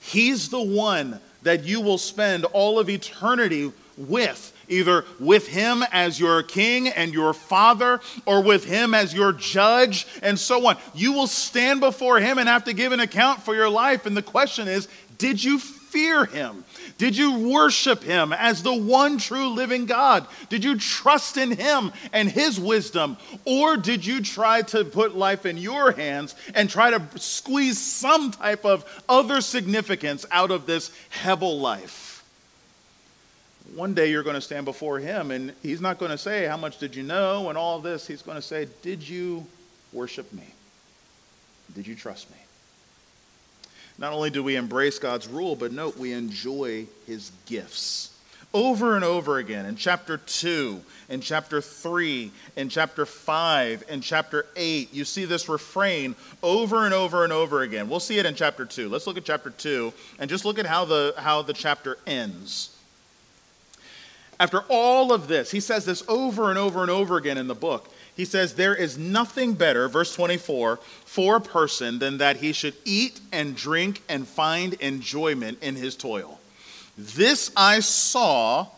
He's 0.00 0.48
the 0.48 0.62
one 0.62 1.20
that 1.42 1.64
you 1.64 1.80
will 1.80 1.98
spend 1.98 2.44
all 2.46 2.78
of 2.78 2.88
eternity 2.88 3.72
with 3.96 4.52
either 4.68 5.04
with 5.18 5.48
him 5.48 5.84
as 5.92 6.18
your 6.18 6.42
king 6.42 6.88
and 6.88 7.12
your 7.12 7.32
father, 7.32 8.00
or 8.24 8.42
with 8.42 8.64
him 8.64 8.94
as 8.94 9.14
your 9.14 9.32
judge, 9.32 10.06
and 10.22 10.38
so 10.38 10.66
on. 10.66 10.76
You 10.94 11.12
will 11.12 11.26
stand 11.26 11.80
before 11.80 12.20
him 12.20 12.38
and 12.38 12.48
have 12.48 12.64
to 12.64 12.72
give 12.72 12.92
an 12.92 13.00
account 13.00 13.42
for 13.42 13.54
your 13.54 13.70
life. 13.70 14.06
And 14.06 14.16
the 14.16 14.22
question 14.22 14.68
is 14.68 14.88
did 15.18 15.42
you 15.42 15.58
fear 15.58 16.26
him? 16.26 16.64
Did 16.98 17.16
you 17.16 17.50
worship 17.50 18.02
him 18.02 18.32
as 18.32 18.62
the 18.62 18.74
one 18.74 19.18
true 19.18 19.48
living 19.48 19.86
God? 19.86 20.26
Did 20.48 20.64
you 20.64 20.78
trust 20.78 21.36
in 21.36 21.52
him 21.52 21.92
and 22.12 22.28
his 22.28 22.58
wisdom? 22.58 23.16
Or 23.44 23.76
did 23.76 24.04
you 24.04 24.22
try 24.22 24.62
to 24.62 24.84
put 24.84 25.16
life 25.16 25.46
in 25.46 25.58
your 25.58 25.92
hands 25.92 26.34
and 26.54 26.68
try 26.68 26.90
to 26.90 27.02
squeeze 27.18 27.78
some 27.78 28.30
type 28.30 28.64
of 28.64 28.84
other 29.08 29.40
significance 29.40 30.26
out 30.30 30.50
of 30.50 30.66
this 30.66 30.90
Hebel 31.10 31.58
life? 31.60 32.05
One 33.76 33.92
day 33.92 34.10
you're 34.10 34.22
going 34.22 34.34
to 34.34 34.40
stand 34.40 34.64
before 34.64 34.98
him 34.98 35.30
and 35.30 35.52
he's 35.62 35.82
not 35.82 35.98
going 35.98 36.10
to 36.10 36.18
say, 36.18 36.46
How 36.46 36.56
much 36.56 36.78
did 36.78 36.96
you 36.96 37.02
know? 37.02 37.50
and 37.50 37.58
all 37.58 37.78
this. 37.78 38.06
He's 38.06 38.22
going 38.22 38.36
to 38.36 38.42
say, 38.42 38.66
Did 38.82 39.06
you 39.06 39.46
worship 39.92 40.32
me? 40.32 40.44
Did 41.74 41.86
you 41.86 41.94
trust 41.94 42.30
me? 42.30 42.36
Not 43.98 44.12
only 44.12 44.30
do 44.30 44.42
we 44.42 44.56
embrace 44.56 44.98
God's 44.98 45.28
rule, 45.28 45.56
but 45.56 45.72
note 45.72 45.96
we 45.96 46.12
enjoy 46.12 46.86
his 47.06 47.32
gifts. 47.46 48.12
Over 48.54 48.94
and 48.94 49.04
over 49.04 49.38
again 49.38 49.66
in 49.66 49.76
chapter 49.76 50.16
2, 50.16 50.80
in 51.10 51.20
chapter 51.20 51.60
3, 51.60 52.30
in 52.56 52.68
chapter 52.68 53.04
5, 53.04 53.84
in 53.88 54.00
chapter 54.00 54.46
8, 54.54 54.94
you 54.94 55.04
see 55.04 55.24
this 55.24 55.48
refrain 55.48 56.14
over 56.42 56.84
and 56.84 56.94
over 56.94 57.24
and 57.24 57.32
over 57.32 57.62
again. 57.62 57.88
We'll 57.88 58.00
see 58.00 58.18
it 58.18 58.24
in 58.24 58.34
chapter 58.34 58.64
2. 58.64 58.88
Let's 58.88 59.06
look 59.06 59.18
at 59.18 59.24
chapter 59.24 59.50
2 59.50 59.92
and 60.18 60.30
just 60.30 60.44
look 60.44 60.58
at 60.58 60.66
how 60.66 60.84
the, 60.86 61.14
how 61.18 61.42
the 61.42 61.52
chapter 61.52 61.98
ends. 62.06 62.75
After 64.38 64.60
all 64.68 65.12
of 65.12 65.28
this, 65.28 65.50
he 65.50 65.60
says 65.60 65.84
this 65.84 66.02
over 66.08 66.50
and 66.50 66.58
over 66.58 66.82
and 66.82 66.90
over 66.90 67.16
again 67.16 67.38
in 67.38 67.46
the 67.46 67.54
book. 67.54 67.88
He 68.14 68.24
says, 68.24 68.54
There 68.54 68.74
is 68.74 68.98
nothing 68.98 69.54
better, 69.54 69.88
verse 69.88 70.14
24, 70.14 70.76
for 71.04 71.36
a 71.36 71.40
person 71.40 71.98
than 71.98 72.18
that 72.18 72.38
he 72.38 72.52
should 72.52 72.74
eat 72.84 73.20
and 73.32 73.56
drink 73.56 74.02
and 74.08 74.26
find 74.26 74.74
enjoyment 74.74 75.58
in 75.62 75.76
his 75.76 75.96
toil. 75.96 76.40
This 76.98 77.50
I 77.56 77.80
saw 77.80 78.68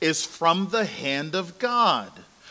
is 0.00 0.24
from 0.24 0.68
the 0.70 0.84
hand 0.84 1.34
of 1.34 1.58
God. 1.58 2.10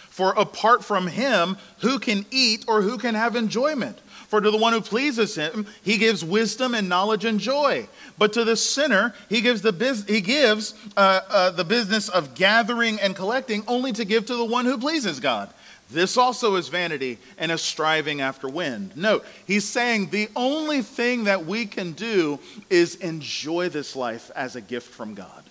For 0.10 0.32
apart 0.34 0.84
from 0.84 1.08
him, 1.08 1.58
who 1.80 1.98
can 1.98 2.26
eat 2.30 2.66
or 2.68 2.82
who 2.82 2.98
can 2.98 3.16
have 3.16 3.36
enjoyment? 3.36 3.98
For 4.34 4.42
to 4.42 4.50
the 4.50 4.58
one 4.58 4.74
who 4.74 4.82
pleases 4.82 5.36
him, 5.36 5.68
he 5.84 6.00
gives 6.00 6.26
wisdom 6.26 6.74
and 6.74 6.90
knowledge 6.90 7.24
and 7.24 7.40
joy. 7.40 7.88
But 8.18 8.34
to 8.34 8.44
the 8.44 8.58
sinner, 8.58 9.14
he 9.30 9.42
gives 9.42 9.62
the, 9.62 9.72
biz- 9.72 10.06
he 10.08 10.22
gives, 10.22 10.74
uh, 10.98 11.20
uh, 11.30 11.50
the 11.52 11.64
business 11.64 12.10
of 12.10 12.34
gathering 12.34 13.00
and 13.00 13.16
collecting 13.16 13.64
only 13.68 13.92
to 13.92 14.04
give 14.06 14.26
to 14.26 14.36
the 14.36 14.44
one 14.44 14.66
who 14.66 14.80
pleases 14.80 15.20
God. 15.20 15.54
This 15.92 16.18
also 16.18 16.56
is 16.56 16.68
vanity 16.68 17.20
and 17.38 17.52
a 17.52 17.60
striving 17.60 18.22
after 18.22 18.50
wind. 18.50 18.98
Note, 18.98 19.24
he's 19.46 19.66
saying 19.66 20.10
the 20.10 20.30
only 20.36 20.82
thing 20.82 21.26
that 21.26 21.46
we 21.46 21.68
can 21.68 21.92
do 21.92 22.40
is 22.72 22.96
enjoy 22.96 23.70
this 23.70 23.96
life 23.96 24.32
as 24.36 24.56
a 24.56 24.62
gift 24.62 24.92
from 24.92 25.14
God. 25.14 25.43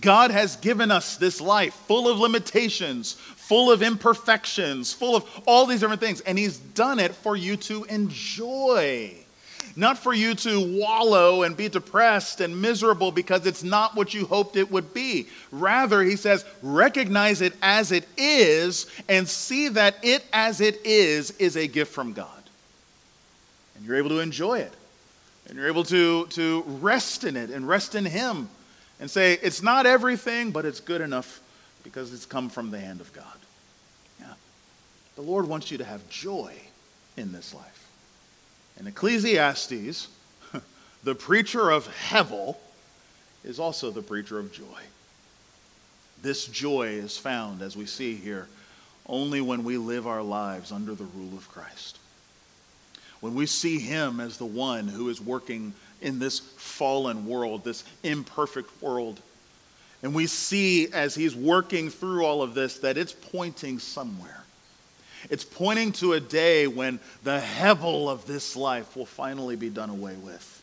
God 0.00 0.30
has 0.30 0.56
given 0.56 0.90
us 0.90 1.16
this 1.16 1.40
life 1.40 1.74
full 1.74 2.08
of 2.08 2.18
limitations, 2.18 3.12
full 3.12 3.72
of 3.72 3.82
imperfections, 3.82 4.92
full 4.92 5.16
of 5.16 5.24
all 5.46 5.66
these 5.66 5.80
different 5.80 6.00
things, 6.00 6.20
and 6.22 6.38
He's 6.38 6.58
done 6.58 6.98
it 6.98 7.14
for 7.14 7.36
you 7.36 7.56
to 7.56 7.84
enjoy. 7.84 9.14
Not 9.76 9.96
for 9.96 10.12
you 10.12 10.34
to 10.34 10.76
wallow 10.76 11.44
and 11.44 11.56
be 11.56 11.68
depressed 11.68 12.40
and 12.40 12.60
miserable 12.60 13.12
because 13.12 13.46
it's 13.46 13.62
not 13.62 13.94
what 13.94 14.12
you 14.12 14.26
hoped 14.26 14.56
it 14.56 14.72
would 14.72 14.92
be. 14.92 15.28
Rather, 15.52 16.02
he 16.02 16.16
says, 16.16 16.44
recognize 16.62 17.40
it 17.42 17.54
as 17.62 17.92
it 17.92 18.04
is 18.16 18.90
and 19.08 19.28
see 19.28 19.68
that 19.68 19.94
it 20.02 20.24
as 20.32 20.60
it 20.60 20.84
is 20.84 21.30
is 21.32 21.56
a 21.56 21.68
gift 21.68 21.92
from 21.92 22.12
God. 22.12 22.26
And 23.76 23.86
you're 23.86 23.96
able 23.96 24.08
to 24.10 24.18
enjoy 24.18 24.58
it. 24.58 24.72
And 25.46 25.56
you're 25.56 25.68
able 25.68 25.84
to, 25.84 26.26
to 26.26 26.64
rest 26.66 27.22
in 27.22 27.36
it 27.36 27.50
and 27.50 27.66
rest 27.68 27.94
in 27.94 28.04
Him 28.04 28.48
and 29.00 29.10
say, 29.10 29.38
it's 29.42 29.62
not 29.62 29.86
everything, 29.86 30.50
but 30.50 30.64
it's 30.64 30.80
good 30.80 31.00
enough 31.00 31.40
because 31.84 32.12
it's 32.12 32.26
come 32.26 32.48
from 32.48 32.70
the 32.70 32.78
hand 32.78 33.00
of 33.00 33.12
God. 33.12 33.24
Yeah. 34.20 34.34
The 35.16 35.22
Lord 35.22 35.48
wants 35.48 35.70
you 35.70 35.78
to 35.78 35.84
have 35.84 36.08
joy 36.08 36.52
in 37.16 37.32
this 37.32 37.54
life. 37.54 37.88
And 38.78 38.88
Ecclesiastes, 38.88 40.08
the 41.04 41.14
preacher 41.14 41.70
of 41.70 41.88
Hevel, 42.08 42.56
is 43.44 43.58
also 43.58 43.90
the 43.90 44.02
preacher 44.02 44.38
of 44.38 44.52
joy. 44.52 44.64
This 46.22 46.46
joy 46.46 46.88
is 46.88 47.16
found, 47.16 47.62
as 47.62 47.76
we 47.76 47.86
see 47.86 48.14
here, 48.14 48.48
only 49.06 49.40
when 49.40 49.64
we 49.64 49.78
live 49.78 50.06
our 50.06 50.22
lives 50.22 50.72
under 50.72 50.94
the 50.94 51.04
rule 51.04 51.36
of 51.36 51.48
Christ. 51.48 51.98
When 53.20 53.34
we 53.34 53.46
see 53.46 53.78
Him 53.78 54.20
as 54.20 54.36
the 54.36 54.44
one 54.44 54.88
who 54.88 55.08
is 55.08 55.20
working 55.20 55.72
in 56.00 56.18
this 56.18 56.38
fallen 56.38 57.26
world, 57.26 57.64
this 57.64 57.84
imperfect 58.02 58.70
world. 58.82 59.20
And 60.02 60.14
we 60.14 60.26
see 60.26 60.92
as 60.92 61.14
he's 61.14 61.34
working 61.34 61.90
through 61.90 62.24
all 62.24 62.42
of 62.42 62.54
this 62.54 62.78
that 62.78 62.96
it's 62.96 63.12
pointing 63.12 63.78
somewhere. 63.78 64.44
It's 65.30 65.44
pointing 65.44 65.92
to 65.92 66.12
a 66.12 66.20
day 66.20 66.66
when 66.68 67.00
the 67.24 67.40
hevel 67.40 68.08
of 68.08 68.26
this 68.26 68.54
life 68.54 68.96
will 68.96 69.06
finally 69.06 69.56
be 69.56 69.68
done 69.68 69.90
away 69.90 70.14
with. 70.14 70.57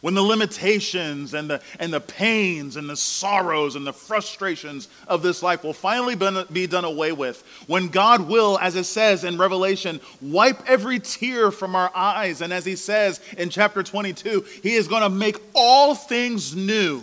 When 0.00 0.14
the 0.14 0.22
limitations 0.22 1.34
and 1.34 1.50
the, 1.50 1.60
and 1.78 1.92
the 1.92 2.00
pains 2.00 2.76
and 2.76 2.88
the 2.88 2.96
sorrows 2.96 3.76
and 3.76 3.86
the 3.86 3.92
frustrations 3.92 4.88
of 5.08 5.22
this 5.22 5.42
life 5.42 5.64
will 5.64 5.72
finally 5.72 6.14
be 6.52 6.66
done 6.66 6.84
away 6.84 7.12
with, 7.12 7.42
when 7.66 7.88
God 7.88 8.28
will, 8.28 8.58
as 8.60 8.76
it 8.76 8.84
says 8.84 9.24
in 9.24 9.38
Revelation, 9.38 10.00
wipe 10.20 10.68
every 10.68 11.00
tear 11.00 11.50
from 11.50 11.74
our 11.74 11.90
eyes, 11.94 12.40
and 12.40 12.52
as 12.52 12.64
he 12.64 12.76
says 12.76 13.20
in 13.36 13.50
chapter 13.50 13.82
22, 13.82 14.44
he 14.62 14.74
is 14.74 14.88
going 14.88 15.02
to 15.02 15.10
make 15.10 15.40
all 15.54 15.94
things 15.94 16.54
new. 16.54 17.02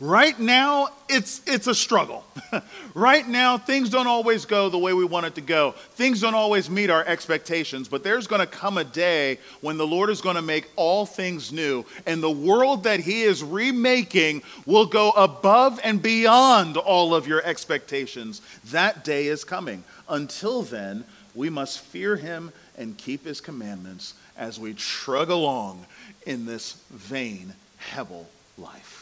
Right 0.00 0.38
now, 0.38 0.90
it's, 1.08 1.42
it's 1.44 1.66
a 1.66 1.74
struggle. 1.74 2.24
right 2.94 3.26
now, 3.26 3.58
things 3.58 3.90
don't 3.90 4.06
always 4.06 4.44
go 4.44 4.68
the 4.68 4.78
way 4.78 4.92
we 4.92 5.04
want 5.04 5.26
it 5.26 5.34
to 5.34 5.40
go. 5.40 5.72
Things 5.72 6.20
don't 6.20 6.36
always 6.36 6.70
meet 6.70 6.88
our 6.88 7.04
expectations, 7.04 7.88
but 7.88 8.04
there's 8.04 8.28
going 8.28 8.40
to 8.40 8.46
come 8.46 8.78
a 8.78 8.84
day 8.84 9.38
when 9.60 9.76
the 9.76 9.86
Lord 9.86 10.08
is 10.08 10.20
going 10.20 10.36
to 10.36 10.42
make 10.42 10.70
all 10.76 11.04
things 11.04 11.52
new, 11.52 11.84
and 12.06 12.22
the 12.22 12.30
world 12.30 12.84
that 12.84 13.00
He 13.00 13.22
is 13.22 13.42
remaking 13.42 14.42
will 14.66 14.86
go 14.86 15.10
above 15.10 15.80
and 15.82 16.00
beyond 16.00 16.76
all 16.76 17.12
of 17.12 17.26
your 17.26 17.42
expectations. 17.44 18.40
That 18.66 19.02
day 19.02 19.26
is 19.26 19.42
coming. 19.42 19.82
Until 20.08 20.62
then, 20.62 21.02
we 21.34 21.50
must 21.50 21.80
fear 21.80 22.14
Him 22.14 22.52
and 22.76 22.96
keep 22.96 23.24
His 23.24 23.40
commandments 23.40 24.14
as 24.36 24.60
we 24.60 24.74
trug 24.74 25.28
along 25.28 25.86
in 26.24 26.46
this 26.46 26.74
vain, 26.90 27.52
Hebel 27.78 28.28
life. 28.56 28.97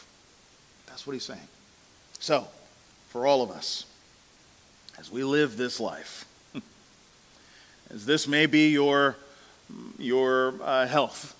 That's 0.97 1.05
what 1.05 1.13
he's 1.13 1.25
saying. 1.25 1.47
So, 2.17 2.47
for 3.09 3.27
all 3.27 3.43
of 3.43 3.51
us, 3.51 3.85
as 4.97 5.11
we 5.11 5.23
live 5.23 5.55
this 5.55 5.79
life, 5.79 6.25
as 7.93 8.07
this 8.07 8.27
may 8.27 8.47
be 8.47 8.71
your, 8.71 9.15
your 9.99 10.55
uh, 10.59 10.87
health, 10.87 11.37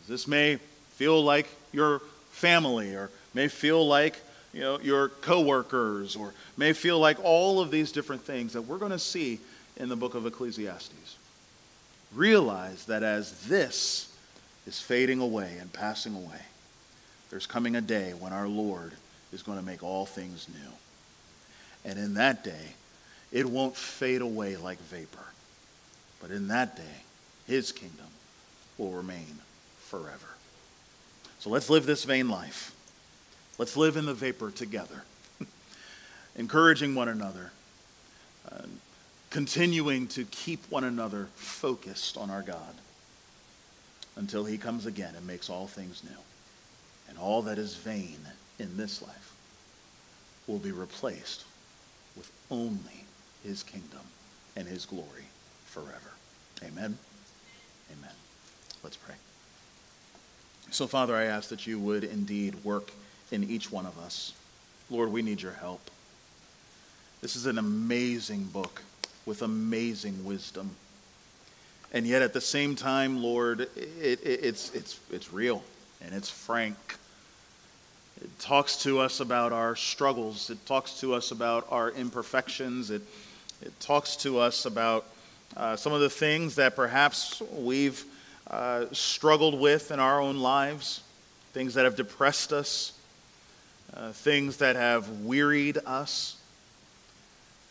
as 0.00 0.06
this 0.06 0.28
may 0.28 0.58
feel 0.90 1.20
like 1.20 1.48
your 1.72 1.98
family, 2.30 2.94
or 2.94 3.10
may 3.34 3.48
feel 3.48 3.84
like 3.88 4.20
you 4.52 4.60
know, 4.60 4.78
your 4.78 5.08
coworkers, 5.08 6.14
or 6.14 6.32
may 6.56 6.72
feel 6.72 7.00
like 7.00 7.18
all 7.24 7.58
of 7.58 7.72
these 7.72 7.90
different 7.90 8.22
things 8.22 8.52
that 8.52 8.62
we're 8.62 8.78
going 8.78 8.92
to 8.92 9.00
see 9.00 9.40
in 9.78 9.88
the 9.88 9.96
book 9.96 10.14
of 10.14 10.26
Ecclesiastes. 10.26 11.16
Realize 12.14 12.84
that 12.84 13.02
as 13.02 13.48
this 13.48 14.14
is 14.64 14.80
fading 14.80 15.18
away 15.18 15.56
and 15.60 15.72
passing 15.72 16.14
away, 16.14 16.42
there's 17.34 17.48
coming 17.48 17.74
a 17.74 17.80
day 17.80 18.12
when 18.12 18.32
our 18.32 18.46
Lord 18.46 18.92
is 19.32 19.42
going 19.42 19.58
to 19.58 19.64
make 19.64 19.82
all 19.82 20.06
things 20.06 20.46
new. 20.48 21.90
And 21.90 21.98
in 21.98 22.14
that 22.14 22.44
day, 22.44 22.74
it 23.32 23.44
won't 23.44 23.74
fade 23.74 24.20
away 24.20 24.56
like 24.56 24.78
vapor. 24.78 25.26
But 26.22 26.30
in 26.30 26.46
that 26.46 26.76
day, 26.76 27.02
his 27.48 27.72
kingdom 27.72 28.06
will 28.78 28.92
remain 28.92 29.40
forever. 29.80 30.28
So 31.40 31.50
let's 31.50 31.68
live 31.68 31.86
this 31.86 32.04
vain 32.04 32.28
life. 32.28 32.72
Let's 33.58 33.76
live 33.76 33.96
in 33.96 34.06
the 34.06 34.14
vapor 34.14 34.52
together, 34.52 35.02
encouraging 36.36 36.94
one 36.94 37.08
another, 37.08 37.50
uh, 38.48 38.62
continuing 39.30 40.06
to 40.06 40.22
keep 40.26 40.70
one 40.70 40.84
another 40.84 41.26
focused 41.34 42.16
on 42.16 42.30
our 42.30 42.42
God 42.42 42.74
until 44.14 44.44
he 44.44 44.56
comes 44.56 44.86
again 44.86 45.16
and 45.16 45.26
makes 45.26 45.50
all 45.50 45.66
things 45.66 46.04
new 46.04 46.16
and 47.14 47.22
all 47.22 47.42
that 47.42 47.58
is 47.58 47.76
vain 47.76 48.18
in 48.58 48.76
this 48.76 49.00
life 49.00 49.32
will 50.48 50.58
be 50.58 50.72
replaced 50.72 51.44
with 52.16 52.30
only 52.50 53.04
his 53.44 53.62
kingdom 53.62 54.00
and 54.56 54.66
his 54.66 54.84
glory 54.84 55.26
forever. 55.64 56.10
Amen. 56.62 56.98
Amen. 57.92 58.14
Let's 58.82 58.96
pray. 58.96 59.14
So, 60.70 60.86
Father, 60.88 61.14
I 61.14 61.24
ask 61.24 61.50
that 61.50 61.66
you 61.66 61.78
would 61.78 62.02
indeed 62.02 62.64
work 62.64 62.90
in 63.30 63.44
each 63.44 63.70
one 63.70 63.86
of 63.86 63.96
us. 63.98 64.32
Lord, 64.90 65.12
we 65.12 65.22
need 65.22 65.40
your 65.40 65.52
help. 65.52 65.90
This 67.20 67.36
is 67.36 67.46
an 67.46 67.58
amazing 67.58 68.44
book 68.44 68.82
with 69.24 69.42
amazing 69.42 70.24
wisdom. 70.24 70.70
And 71.92 72.06
yet, 72.06 72.22
at 72.22 72.32
the 72.32 72.40
same 72.40 72.74
time, 72.74 73.22
Lord, 73.22 73.60
it, 73.60 73.70
it, 74.00 74.20
it's, 74.24 74.74
it's, 74.74 74.98
it's 75.12 75.32
real 75.32 75.62
and 76.02 76.12
it's 76.12 76.28
frank. 76.28 76.76
It 78.22 78.38
talks 78.38 78.76
to 78.84 79.00
us 79.00 79.20
about 79.20 79.52
our 79.52 79.76
struggles. 79.76 80.50
It 80.50 80.64
talks 80.66 81.00
to 81.00 81.14
us 81.14 81.30
about 81.30 81.66
our 81.70 81.90
imperfections. 81.90 82.90
It, 82.90 83.02
it 83.60 83.78
talks 83.80 84.16
to 84.16 84.38
us 84.38 84.66
about 84.66 85.04
uh, 85.56 85.76
some 85.76 85.92
of 85.92 86.00
the 86.00 86.10
things 86.10 86.54
that 86.56 86.76
perhaps 86.76 87.42
we've 87.52 88.04
uh, 88.50 88.86
struggled 88.92 89.58
with 89.58 89.90
in 89.90 90.00
our 90.00 90.20
own 90.20 90.38
lives, 90.38 91.02
things 91.52 91.74
that 91.74 91.84
have 91.84 91.96
depressed 91.96 92.52
us, 92.52 92.98
uh, 93.94 94.12
things 94.12 94.58
that 94.58 94.76
have 94.76 95.08
wearied 95.20 95.78
us. 95.86 96.36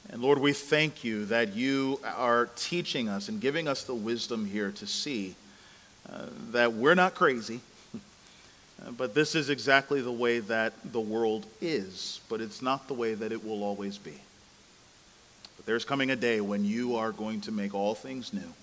And 0.09 0.21
Lord, 0.21 0.39
we 0.39 0.53
thank 0.53 1.03
you 1.03 1.25
that 1.25 1.55
you 1.55 1.99
are 2.03 2.49
teaching 2.55 3.07
us 3.07 3.29
and 3.29 3.39
giving 3.39 3.67
us 3.67 3.83
the 3.83 3.95
wisdom 3.95 4.45
here 4.45 4.71
to 4.71 4.85
see 4.85 5.35
uh, 6.11 6.25
that 6.51 6.73
we're 6.73 6.95
not 6.95 7.15
crazy 7.15 7.61
but 8.91 9.13
this 9.13 9.33
is 9.33 9.49
exactly 9.49 10.01
the 10.01 10.11
way 10.11 10.39
that 10.39 10.73
the 10.91 10.99
world 10.99 11.45
is, 11.61 12.19
but 12.29 12.41
it's 12.41 12.61
not 12.61 12.87
the 12.87 12.93
way 12.93 13.13
that 13.13 13.31
it 13.31 13.45
will 13.45 13.63
always 13.63 13.97
be. 13.97 14.19
But 15.55 15.65
there's 15.65 15.85
coming 15.85 16.11
a 16.11 16.15
day 16.15 16.41
when 16.41 16.65
you 16.65 16.97
are 16.97 17.11
going 17.11 17.41
to 17.41 17.51
make 17.51 17.73
all 17.73 17.95
things 17.95 18.33
new. 18.33 18.53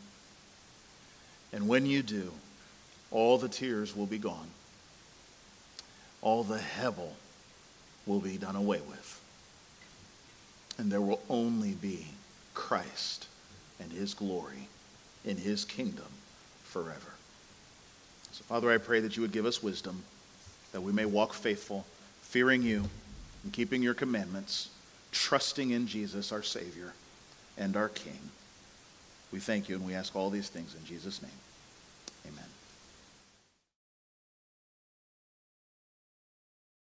And 1.52 1.68
when 1.68 1.86
you 1.86 2.02
do, 2.02 2.32
all 3.10 3.38
the 3.38 3.48
tears 3.48 3.96
will 3.96 4.06
be 4.06 4.18
gone. 4.18 4.48
All 6.22 6.44
the 6.44 6.58
Hebel 6.58 7.16
will 8.06 8.20
be 8.20 8.36
done 8.36 8.56
away 8.56 8.80
with. 8.80 9.20
And 10.78 10.92
there 10.92 11.00
will 11.00 11.20
only 11.28 11.72
be 11.72 12.06
Christ 12.54 13.26
and 13.80 13.90
his 13.90 14.14
glory 14.14 14.68
in 15.24 15.36
his 15.36 15.64
kingdom 15.64 16.06
forever. 16.64 17.14
So, 18.32 18.44
Father, 18.44 18.70
I 18.70 18.78
pray 18.78 19.00
that 19.00 19.16
you 19.16 19.22
would 19.22 19.32
give 19.32 19.46
us 19.46 19.62
wisdom, 19.62 20.02
that 20.72 20.80
we 20.80 20.92
may 20.92 21.04
walk 21.04 21.34
faithful, 21.34 21.86
fearing 22.22 22.62
you 22.62 22.84
and 23.42 23.52
keeping 23.52 23.82
your 23.82 23.94
commandments, 23.94 24.70
trusting 25.12 25.70
in 25.70 25.86
Jesus, 25.86 26.32
our 26.32 26.42
Savior 26.42 26.92
and 27.58 27.76
our 27.76 27.88
King. 27.88 28.18
We 29.32 29.38
thank 29.38 29.68
you 29.68 29.76
and 29.76 29.86
we 29.86 29.94
ask 29.94 30.14
all 30.16 30.30
these 30.30 30.48
things 30.48 30.74
in 30.74 30.84
Jesus' 30.84 31.22
name. 31.22 31.30